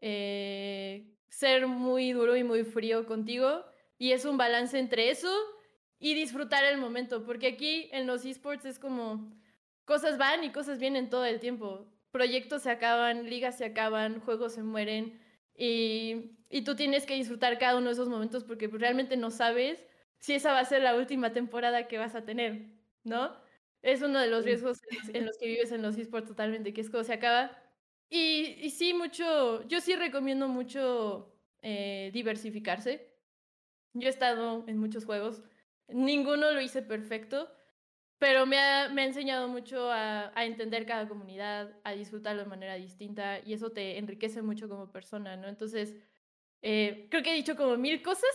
eh, 0.00 1.12
ser 1.28 1.66
muy 1.66 2.12
duro 2.12 2.36
y 2.36 2.44
muy 2.44 2.64
frío 2.64 3.04
contigo, 3.04 3.64
y 3.98 4.12
es 4.12 4.24
un 4.24 4.36
balance 4.36 4.78
entre 4.78 5.10
eso 5.10 5.28
y 6.04 6.12
disfrutar 6.12 6.64
el 6.66 6.76
momento, 6.76 7.24
porque 7.24 7.46
aquí 7.46 7.88
en 7.90 8.06
los 8.06 8.26
esports 8.26 8.66
es 8.66 8.78
como 8.78 9.32
cosas 9.86 10.18
van 10.18 10.44
y 10.44 10.52
cosas 10.52 10.78
vienen 10.78 11.08
todo 11.08 11.24
el 11.24 11.40
tiempo. 11.40 11.86
Proyectos 12.10 12.60
se 12.60 12.70
acaban, 12.70 13.30
ligas 13.30 13.56
se 13.56 13.64
acaban, 13.64 14.20
juegos 14.20 14.52
se 14.52 14.62
mueren 14.62 15.18
y, 15.56 16.32
y 16.50 16.62
tú 16.62 16.76
tienes 16.76 17.06
que 17.06 17.14
disfrutar 17.14 17.58
cada 17.58 17.78
uno 17.78 17.86
de 17.86 17.94
esos 17.94 18.10
momentos 18.10 18.44
porque 18.44 18.68
realmente 18.68 19.16
no 19.16 19.30
sabes 19.30 19.86
si 20.18 20.34
esa 20.34 20.52
va 20.52 20.58
a 20.60 20.66
ser 20.66 20.82
la 20.82 20.94
última 20.94 21.32
temporada 21.32 21.88
que 21.88 21.96
vas 21.96 22.14
a 22.14 22.26
tener, 22.26 22.66
¿no? 23.02 23.34
Es 23.80 24.02
uno 24.02 24.20
de 24.20 24.28
los 24.28 24.44
riesgos 24.44 24.80
en 24.90 24.98
los, 24.98 25.08
en 25.14 25.26
los 25.26 25.38
que 25.38 25.46
vives 25.46 25.72
en 25.72 25.80
los 25.80 25.96
esports 25.96 26.28
totalmente, 26.28 26.74
que 26.74 26.82
es 26.82 26.90
cuando 26.90 27.06
se 27.06 27.14
acaba. 27.14 27.50
Y, 28.10 28.58
y 28.60 28.70
sí, 28.70 28.92
mucho, 28.92 29.66
yo 29.68 29.80
sí 29.80 29.96
recomiendo 29.96 30.48
mucho 30.48 31.34
eh, 31.62 32.10
diversificarse. 32.12 33.10
Yo 33.94 34.08
he 34.08 34.10
estado 34.10 34.64
en 34.66 34.78
muchos 34.78 35.06
juegos, 35.06 35.42
ninguno 35.88 36.50
lo 36.52 36.60
hice 36.60 36.82
perfecto, 36.82 37.50
pero 38.18 38.46
me 38.46 38.58
ha, 38.58 38.88
me 38.90 39.02
ha 39.02 39.06
enseñado 39.06 39.48
mucho 39.48 39.90
a, 39.90 40.32
a 40.38 40.44
entender 40.46 40.86
cada 40.86 41.08
comunidad, 41.08 41.80
a 41.84 41.92
disfrutarlo 41.92 42.42
de 42.44 42.48
manera 42.48 42.74
distinta 42.76 43.40
y 43.40 43.54
eso 43.54 43.72
te 43.72 43.98
enriquece 43.98 44.42
mucho 44.42 44.68
como 44.68 44.92
persona, 44.92 45.36
¿no? 45.36 45.48
Entonces, 45.48 45.96
eh, 46.62 47.08
creo 47.10 47.22
que 47.22 47.32
he 47.32 47.36
dicho 47.36 47.56
como 47.56 47.76
mil 47.78 48.02
cosas. 48.02 48.30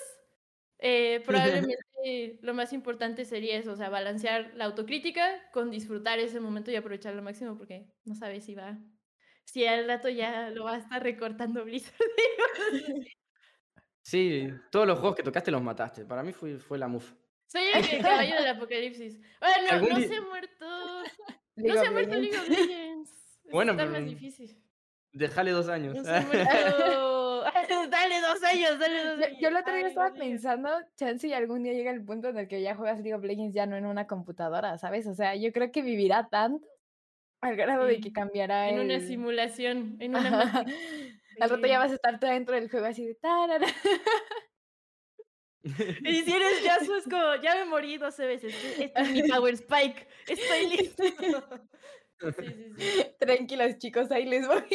eh, 0.80 1.22
probablemente 1.26 1.78
lo 2.42 2.54
más 2.54 2.74
importante 2.74 3.26
sería 3.26 3.58
eso, 3.58 3.74
o 3.74 3.76
sea, 3.78 3.90
balancear 3.90 4.54
la 4.56 4.66
autocrítica 4.66 5.50
con 5.52 5.72
disfrutar 5.72 6.20
ese 6.20 6.40
momento 6.40 6.72
y 6.72 6.76
aprovecharlo 6.78 7.20
al 7.20 7.26
máximo 7.26 7.58
porque 7.58 7.94
no 8.06 8.16
sabes 8.16 8.46
si 8.46 8.56
va, 8.56 8.80
si 9.46 9.66
al 9.66 9.88
rato 9.88 10.10
ya 10.10 10.50
lo 10.52 10.66
va 10.66 10.76
a 10.76 10.78
estar 10.80 11.04
recortando 11.04 11.66
Blizzard. 11.66 11.96
Sí, 14.02 14.48
todos 14.72 14.88
los 14.88 15.00
juegos 15.00 15.16
que 15.16 15.24
tocaste 15.24 15.52
los 15.52 15.62
mataste. 15.62 16.06
Para 16.06 16.24
mí 16.24 16.34
fue, 16.34 16.58
fue 16.60 16.78
la 16.78 16.88
mufa. 16.88 17.16
Soy 17.52 17.64
el 17.74 17.88
que- 17.88 18.00
caballo 18.00 18.36
del 18.36 18.48
apocalipsis. 18.48 19.20
Bueno, 19.40 19.88
no 19.90 19.98
día- 19.98 20.08
se 20.08 20.16
ha 20.16 20.22
muerto. 20.22 20.66
No 21.56 21.74
se 21.74 21.86
ha 21.88 21.92
muerto. 21.92 22.16
League 22.16 22.38
of 22.38 22.50
Legends. 22.50 23.12
Bueno, 23.52 23.72
está 23.72 23.84
pero- 23.86 24.00
más 24.00 24.06
difícil. 24.10 24.64
Déjale 25.12 25.50
dos 25.52 25.68
años. 25.70 25.96
No 25.96 26.04
se 26.04 26.12
ha 26.16 26.22
muerto. 26.22 27.44
dale 27.90 28.22
dos 28.22 28.44
años, 28.44 28.78
dale 28.80 29.04
dos 29.06 29.18
Yo, 29.20 29.26
años. 29.26 29.38
yo 29.42 29.48
el 29.48 29.56
otro 29.56 29.74
día 29.74 29.88
estaba 29.88 30.10
no 30.10 30.16
pensando, 30.16 30.70
chance 30.96 31.28
y 31.28 31.34
algún 31.34 31.64
día 31.64 31.74
llega 31.74 31.90
el 31.92 32.04
punto 32.06 32.28
en 32.30 32.38
el 32.38 32.48
que 32.48 32.62
ya 32.62 32.76
juegas 32.76 33.00
League 33.00 33.16
of 33.16 33.24
Legends 33.24 33.56
ya 33.56 33.66
no 33.66 33.76
en 33.76 33.86
una 33.88 34.06
computadora, 34.06 34.78
¿sabes? 34.78 35.08
O 35.08 35.16
sea, 35.16 35.36
yo 35.36 35.52
creo 35.52 35.72
que 35.72 35.82
vivirá 35.82 36.28
tanto 36.30 36.68
Al 37.42 37.56
grado 37.56 37.86
de 37.86 38.00
que 38.02 38.12
cambiará 38.14 38.70
En 38.70 38.80
una 38.82 39.00
simulación, 39.00 39.96
en 40.00 40.12
una. 40.16 40.66
Al 41.40 41.50
rato 41.50 41.66
ya 41.68 41.80
vas 41.80 41.92
a 41.92 41.96
estar 41.96 42.20
toda 42.20 42.34
dentro 42.34 42.54
del 42.54 42.70
juego 42.70 42.86
así 42.86 43.06
de... 43.06 43.16
tarara. 43.16 43.66
Y 45.64 46.22
si 46.24 46.32
eres 46.32 46.64
Yasuo 46.64 46.96
es 46.96 47.04
como, 47.04 47.36
ya 47.42 47.56
me 47.56 47.66
morí 47.66 47.98
12 47.98 48.26
veces. 48.26 48.54
Este 48.78 49.02
es 49.02 49.12
mi 49.12 49.24
Power 49.24 49.54
Spike. 49.54 50.08
Estoy 50.28 50.68
listo. 50.78 51.04
Sí, 52.38 52.54
sí, 52.54 52.74
sí. 52.76 53.06
Tranquilos, 53.18 53.78
chicos, 53.78 54.12
ahí 54.12 54.26
les 54.26 54.46
voy. 54.46 54.66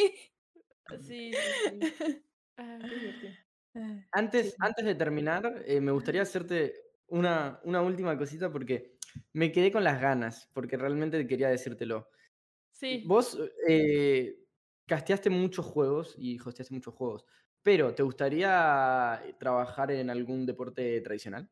Sí, 0.99 1.31
sí, 1.33 1.53
sí. 1.69 1.95
Ah, 2.57 2.79
qué. 3.21 3.37
Ah, 3.75 4.07
Antes, 4.11 4.51
Sí. 4.51 4.55
antes 4.59 4.85
de 4.85 4.95
terminar, 4.95 5.63
eh, 5.65 5.79
me 5.81 5.91
gustaría 5.91 6.23
hacerte 6.23 6.73
una, 7.07 7.59
una 7.63 7.81
última 7.83 8.17
cosita 8.17 8.51
porque 8.51 8.97
me 9.33 9.51
quedé 9.51 9.71
con 9.71 9.83
las 9.83 10.01
ganas, 10.01 10.49
porque 10.53 10.75
realmente 10.77 11.27
quería 11.27 11.49
decírtelo. 11.49 12.09
Sí. 12.71 13.03
Vos 13.05 13.37
eh, 13.67 14.39
casteaste 14.87 15.29
muchos 15.29 15.65
juegos 15.65 16.15
y 16.17 16.39
hosteaste 16.39 16.73
muchos 16.73 16.93
juegos, 16.95 17.25
pero 17.65 17.95
¿te 17.95 18.03
gustaría 18.03 19.23
trabajar 19.39 19.89
en 19.91 20.11
algún 20.11 20.45
deporte 20.45 21.01
tradicional? 21.01 21.49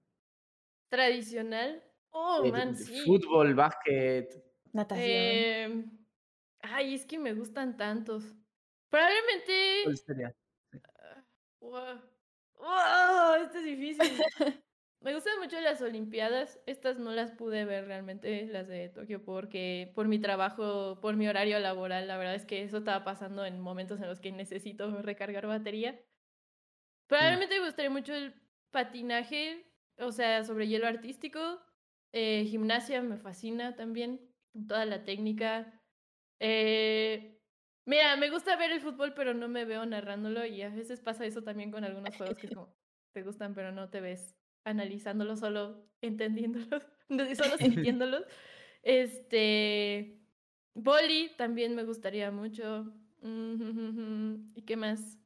Tradicional. 0.91 1.84
Oh, 2.11 2.45
Eh, 2.45 2.51
man, 2.51 2.76
sí. 2.76 3.03
Fútbol, 3.03 3.53
básquet. 3.55 4.28
Natación. 4.74 5.45
Em, 5.66 6.05
ay, 6.61 6.95
es 6.95 7.05
que 7.05 7.18
me 7.20 7.34
gustan 7.34 7.78
tantos. 7.78 8.24
Probablemente. 8.89 9.53
¿cuál 9.82 9.97
sería? 9.97 10.34
Wow. 11.61 12.01
Wow, 12.59 13.36
esto 13.43 13.57
es 13.57 13.66
difícil. 13.66 14.24
Me 15.04 15.14
gustan 15.14 15.38
mucho 15.39 15.60
las 15.60 15.82
Olimpiadas. 15.82 16.62
Estas 16.66 16.97
no 16.97 17.12
las 17.12 17.32
pude 17.32 17.66
ver 17.66 17.86
realmente, 17.86 18.45
las 18.47 18.70
de 18.70 18.88
Tokio, 18.88 19.22
porque 19.22 19.91
por 19.95 20.08
mi 20.08 20.18
trabajo, 20.18 20.97
por 21.01 21.18
mi 21.18 21.28
horario 21.28 21.60
laboral, 21.60 22.08
la 22.08 22.18
verdad 22.18 22.36
es 22.36 22.45
que 22.45 22.64
eso 22.64 22.78
estaba 22.78 23.04
pasando 23.04 23.45
en 23.45 23.60
momentos 23.60 23.99
en 23.99 24.08
los 24.08 24.22
que 24.22 24.32
necesito 24.32 24.89
recargar 25.01 25.45
batería. 25.45 25.99
Probablemente 27.08 27.60
me 27.60 27.66
gustaría 27.66 27.89
mucho 27.89 28.14
el 28.14 28.34
patinaje, 28.72 29.70
o 29.97 30.14
sea, 30.14 30.45
sobre 30.45 30.70
hielo 30.70 30.88
artístico. 30.88 31.60
Eh, 32.14 32.45
gimnasia 32.45 33.01
me 33.01 33.18
fascina 33.18 33.76
también, 33.76 34.22
toda 34.70 34.86
la 34.86 35.04
técnica. 35.04 35.82
Eh, 36.39 37.41
mira, 37.86 38.16
me 38.16 38.30
gusta 38.30 38.56
ver 38.56 38.72
el 38.72 38.80
fútbol, 38.80 39.14
pero 39.16 39.34
no 39.34 39.49
me 39.49 39.66
veo 39.66 39.86
narrándolo 39.86 40.45
y 40.45 40.62
a 40.62 40.70
veces 40.70 41.01
pasa 41.01 41.26
eso 41.26 41.43
también 41.43 41.72
con 41.72 41.84
algunos 41.84 42.16
juegos 42.16 42.38
que 42.38 42.47
como, 42.47 42.74
te 43.12 43.22
gustan, 43.22 43.54
pero 43.54 43.74
no 43.74 43.89
te 43.89 43.99
ves 43.99 44.38
analizándolo, 44.66 45.36
solo 45.38 45.89
entendiéndolos, 46.01 46.84
no, 47.09 47.24
solo 47.36 47.57
sintiéndolos. 47.59 48.24
Este, 48.84 50.22
Boli 50.74 51.32
también 51.38 51.76
me 51.76 51.84
gustaría 51.84 52.32
mucho. 52.32 52.93
¿Y 54.55 54.64
qué 54.64 54.76
más? 54.76 55.22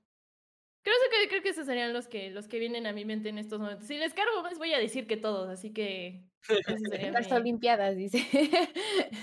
Creo 0.88 1.22
que, 1.24 1.28
creo 1.30 1.42
que 1.44 1.50
esos 1.50 1.66
serían 1.66 1.92
los 1.92 2.08
que, 2.08 2.30
los 2.32 2.48
que 2.48 2.60
vienen 2.60 2.88
a 2.88 2.94
mi 2.94 3.04
mente 3.04 3.28
en 3.28 3.38
estos 3.38 3.60
momentos. 3.60 3.88
Si 3.88 3.98
les 3.98 4.14
cargo 4.14 4.42
más, 4.42 4.58
voy 4.58 4.74
a 4.74 4.80
decir 4.80 5.06
que 5.06 5.18
todos, 5.18 5.50
así 5.50 5.74
que. 5.74 6.24
Las 7.12 7.30
mi- 7.30 7.36
Olimpiadas, 7.38 7.98
dice. 7.98 8.20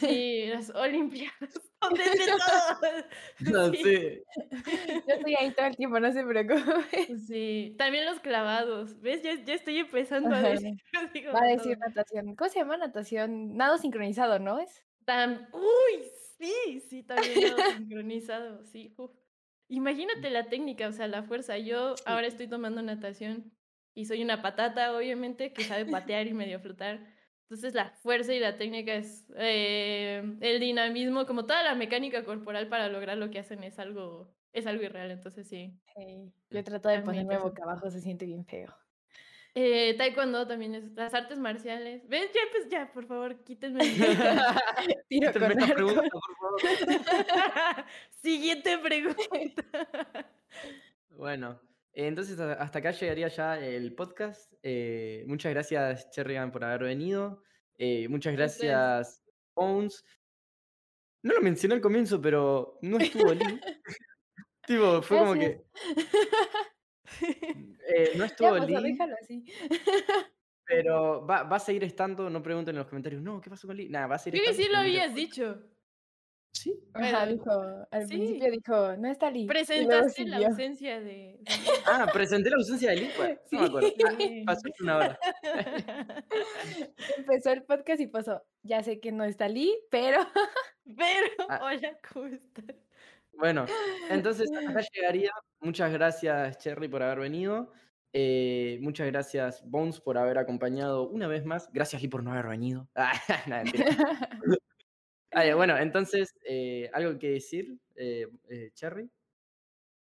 Sí, 0.00 0.44
las 0.48 0.68
Olimpiadas. 0.70 1.38
Donde 1.80 2.02
es 2.02 2.12
de 2.12 2.26
todo. 2.26 3.50
No 3.52 3.70
Sí. 3.72 3.82
sé. 3.82 4.22
Yo 5.08 5.14
estoy 5.14 5.34
ahí 5.36 5.50
todo 5.52 5.66
el 5.66 5.76
tiempo, 5.76 6.00
no 6.00 6.12
se 6.12 6.22
preocupe. 6.24 7.16
Sí, 7.26 7.74
también 7.78 8.04
los 8.04 8.20
clavados. 8.20 9.00
¿Ves? 9.00 9.22
Ya, 9.22 9.34
ya 9.42 9.54
estoy 9.54 9.78
empezando 9.78 10.34
a 10.34 10.40
decir. 10.42 10.74
digo 11.14 11.32
Va 11.32 11.40
a 11.40 11.46
de 11.46 11.52
decir 11.56 11.78
todo. 11.78 11.88
natación. 11.88 12.36
¿Cómo 12.36 12.50
se 12.50 12.58
llama 12.58 12.76
natación? 12.76 13.56
Nado 13.56 13.78
sincronizado, 13.78 14.38
¿no? 14.38 14.58
Es. 14.58 14.82
Uy, 15.52 16.04
sí, 16.38 16.80
sí, 16.80 17.02
también 17.04 17.40
nado 17.56 17.70
sincronizado, 17.76 18.64
sí. 18.64 18.94
uf. 18.98 19.12
Imagínate 19.68 20.30
la 20.30 20.48
técnica, 20.48 20.88
o 20.88 20.92
sea, 20.92 21.08
la 21.08 21.22
fuerza. 21.22 21.58
Yo 21.58 21.94
ahora 22.06 22.26
estoy 22.26 22.48
tomando 22.48 22.82
natación 22.82 23.52
y 23.94 24.06
soy 24.06 24.22
una 24.22 24.42
patata, 24.42 24.96
obviamente, 24.96 25.52
que 25.52 25.64
sabe 25.64 25.86
patear 25.90 26.26
y 26.26 26.34
medio 26.34 26.60
flotar. 26.60 27.00
Entonces 27.44 27.74
la 27.74 27.90
fuerza 27.90 28.34
y 28.34 28.40
la 28.40 28.56
técnica 28.56 28.94
es 28.94 29.26
eh, 29.36 30.22
el 30.40 30.60
dinamismo, 30.60 31.26
como 31.26 31.44
toda 31.44 31.62
la 31.62 31.74
mecánica 31.74 32.24
corporal 32.24 32.68
para 32.68 32.88
lograr 32.88 33.18
lo 33.18 33.30
que 33.30 33.38
hacen 33.38 33.62
es 33.64 33.78
algo, 33.78 34.34
es 34.52 34.66
algo 34.66 34.82
irreal. 34.82 35.10
Entonces 35.10 35.46
sí. 35.48 35.78
Sí, 35.94 36.32
Yo 36.50 36.64
trato 36.64 36.88
de 36.88 37.00
ponerme 37.00 37.38
boca 37.38 37.62
abajo, 37.62 37.90
se 37.90 38.00
siente 38.00 38.24
bien 38.24 38.44
feo. 38.46 38.74
Eh, 39.57 39.94
taekwondo 39.96 40.46
también 40.48 40.74
es 40.74 40.90
las 40.94 41.14
artes 41.14 41.38
marciales. 41.38 42.09
¿Ves? 42.09 42.30
Ya, 42.34 42.40
pues 42.50 42.68
ya, 42.68 42.92
por 42.92 43.07
favor, 43.07 43.42
quítenme. 43.44 43.84
el- 43.84 43.94
Tiro 45.09 45.32
con 45.32 45.42
esta 45.52 45.64
arco. 45.64 45.74
pregunta, 45.74 46.02
por 46.11 46.36
favor. 46.36 46.61
Siguiente 48.11 48.78
pregunta. 48.78 49.62
Bueno, 51.11 51.61
entonces 51.92 52.38
hasta 52.40 52.78
acá 52.80 52.90
llegaría 52.90 53.28
ya 53.28 53.59
el 53.61 53.94
podcast. 53.94 54.52
Eh, 54.62 55.22
muchas 55.28 55.52
gracias, 55.52 56.11
Cherrigan, 56.11 56.50
por 56.50 56.64
haber 56.64 56.82
venido. 56.82 57.42
Eh, 57.78 58.09
muchas 58.09 58.32
gracias, 58.34 59.22
Bones. 59.55 60.05
No 61.22 61.32
lo 61.32 61.40
mencioné 61.42 61.76
al 61.76 61.80
comienzo, 61.80 62.20
pero 62.20 62.78
no 62.82 62.98
estuvo 62.98 63.32
tipo, 64.66 65.00
fue 65.02 65.18
como 65.18 65.34
que. 65.34 65.62
eh, 67.88 68.12
no 68.14 68.20
Ya 68.20 68.26
estuvo 68.26 68.50
pasó, 68.50 68.66
Lee, 68.66 68.92
déjalo 68.92 69.14
así. 69.22 69.44
pero 70.66 71.26
va, 71.26 71.42
va 71.44 71.57
a 71.57 71.61
seguir 71.61 71.84
estando. 71.84 72.30
No 72.30 72.42
pregunten 72.42 72.74
en 72.74 72.78
los 72.80 72.88
comentarios, 72.88 73.22
no, 73.22 73.40
¿qué 73.40 73.50
pasó 73.50 73.66
con 73.66 73.76
Lee? 73.76 73.88
Nada, 73.88 74.07
va 74.07 74.14
a 74.16 74.18
seguir 74.18 74.40
Creo 74.40 74.55
que 74.55 74.62
estando. 74.62 74.66
sí 74.68 74.72
lo 74.72 74.78
habías 75.00 75.14
dicho. 75.14 75.62
Sí. 76.57 76.72
Ajá, 76.94 77.26
dijo, 77.26 77.50
al 77.90 78.07
sí. 78.07 78.14
principio 78.16 78.50
dijo, 78.52 78.96
no 78.96 79.11
está 79.11 79.28
Lee. 79.28 79.46
Presentaste 79.46 80.24
la 80.24 80.36
ausencia 80.46 81.00
de. 81.00 81.40
Ah, 81.84 82.07
presenté 82.12 82.48
la 82.48 82.57
ausencia 82.57 82.90
de 82.90 82.96
Lee. 82.96 83.11
Bueno, 83.16 83.38
no 83.50 83.61
me 83.61 83.66
acuerdo. 83.66 83.88
Ah, 84.07 84.14
Sí. 84.16 84.42
pasó 84.46 84.62
una 84.80 84.96
hora. 84.96 85.18
Empezó 87.18 87.50
el 87.50 87.64
podcast 87.64 88.00
y 88.00 88.07
pasó, 88.07 88.42
ya 88.62 88.82
sé 88.82 89.00
que 89.00 89.11
no 89.12 89.24
está 89.24 89.48
Lee, 89.48 89.74
pero 89.90 90.20
Pero, 90.96 91.28
Ah. 91.48 91.61
hola, 91.64 91.98
¿cómo 92.12 92.26
estás? 92.26 92.76
Bueno, 93.39 93.66
entonces 94.11 94.51
acá 94.53 94.80
llegaría. 94.93 95.30
Muchas 95.61 95.93
gracias, 95.93 96.59
Cherry, 96.59 96.89
por 96.89 97.03
haber 97.03 97.20
venido. 97.20 97.72
Eh, 98.16 98.78
muchas 98.80 99.09
gracias, 99.09 99.68
Bones, 99.68 100.01
por 100.01 100.16
haber 100.18 100.39
acompañado 100.39 101.09
una 101.09 101.26
vez 101.26 101.45
más. 101.45 101.68
Gracias, 101.72 102.01
Lee, 102.01 102.09
por 102.09 102.22
no 102.22 102.32
haber 102.32 102.47
venido. 102.47 102.89
Ah, 102.97 103.12
nada. 103.47 103.64
Ah, 105.32 105.43
bueno, 105.57 105.76
entonces, 105.76 106.32
eh, 106.45 106.89
¿algo 106.93 107.18
que 107.18 107.30
decir, 107.30 107.76
eh, 107.97 108.28
Cherry? 108.74 109.11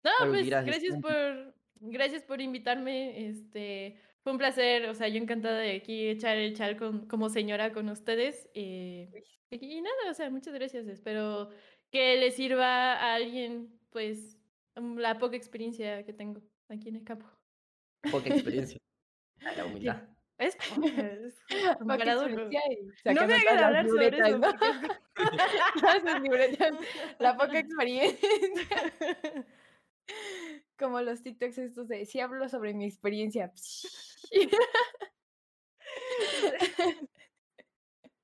No, 0.04 0.12
pues 0.30 0.46
gracias 0.46 0.82
decir. 0.82 1.02
por, 1.02 1.56
gracias 1.82 2.24
por 2.24 2.42
invitarme. 2.42 3.28
Este, 3.28 3.98
fue 4.22 4.34
un 4.34 4.38
placer, 4.38 4.88
o 4.88 4.94
sea, 4.94 5.08
yo 5.08 5.18
encantada 5.18 5.58
de 5.58 5.78
aquí 5.78 6.08
echar 6.08 6.38
el 6.38 6.56
chal 6.56 6.78
con, 6.78 7.08
como 7.08 7.30
señora 7.30 7.74
con 7.74 7.90
ustedes. 7.90 8.50
y 8.54 9.10
nada, 9.82 10.12
o 10.12 10.14
sea, 10.14 10.30
muchas 10.30 10.54
gracias. 10.54 10.88
Espero 10.88 11.50
que 11.91 12.17
le 12.17 12.32
sirva 12.32 12.93
a 12.93 13.16
alguien, 13.16 13.79
pues, 13.91 14.37
mm, 14.75 14.97
la 14.97 15.17
poca 15.17 15.36
experiencia 15.37 16.03
que 16.05 16.13
tengo 16.13 16.41
aquí 16.70 16.89
en 16.89 16.97
el 16.97 17.03
campo. 17.03 17.25
Poca 18.12 18.29
experiencia. 18.36 18.78
La 19.57 19.66
humildad. 19.66 20.03
Es 20.37 20.55
poca, 20.57 20.87
es 20.87 21.36
y 21.49 23.13
No 23.13 23.25
me 23.28 23.36
hagan 23.36 23.59
hablar 23.59 23.87
sobre 23.87 24.07
eso. 24.17 24.41
La 27.20 27.37
poca 27.37 27.59
experiencia. 27.59 28.28
es- 28.28 29.45
Como 30.78 30.99
los 31.01 31.24
TikToks 31.24 31.57
estos 31.57 31.87
de, 31.87 32.05
sí 32.05 32.20
hablo 32.20 32.49
sobre 32.49 32.74
mi 32.74 32.86
experiencia. 32.86 33.53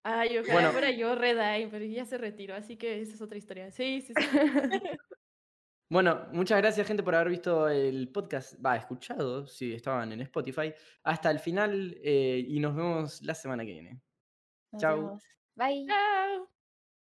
Ay, 0.03 0.38
ojalá 0.40 0.53
Bueno. 0.53 0.72
fuera 0.72 0.91
yo 0.91 1.15
Red 1.15 1.38
Eye, 1.40 1.68
pero 1.69 1.86
ya 1.86 2.06
se 2.06 2.18
retiró, 2.18 2.56
así 2.56 2.78
que 2.78 3.02
esa 3.02 3.14
es 3.14 3.22
otra 3.22 3.38
historia. 3.38 3.72
Sí, 3.72 4.02
sí, 4.02 4.15
sí. 4.15 4.30
Bueno, 5.90 6.28
muchas 6.32 6.57
gracias, 6.60 6.88
gente, 6.88 7.03
por 7.03 7.15
haber 7.15 7.28
visto 7.30 7.68
el 7.68 8.10
podcast. 8.14 8.56
Va, 8.65 8.78
escuchado, 8.78 9.45
si 9.45 9.73
estaban 9.73 10.11
en 10.14 10.22
Spotify, 10.22 10.73
hasta 11.03 11.30
el 11.30 11.40
final. 11.40 11.98
eh, 12.02 12.45
y 12.48 12.60
nos 12.61 12.76
vemos 12.76 13.22
la 13.23 13.36
semana 13.36 13.65
que 13.65 13.72
viene. 13.73 14.02
Vemos. 14.72 15.23
Bye. 15.56 15.86
Chao. 15.88 16.51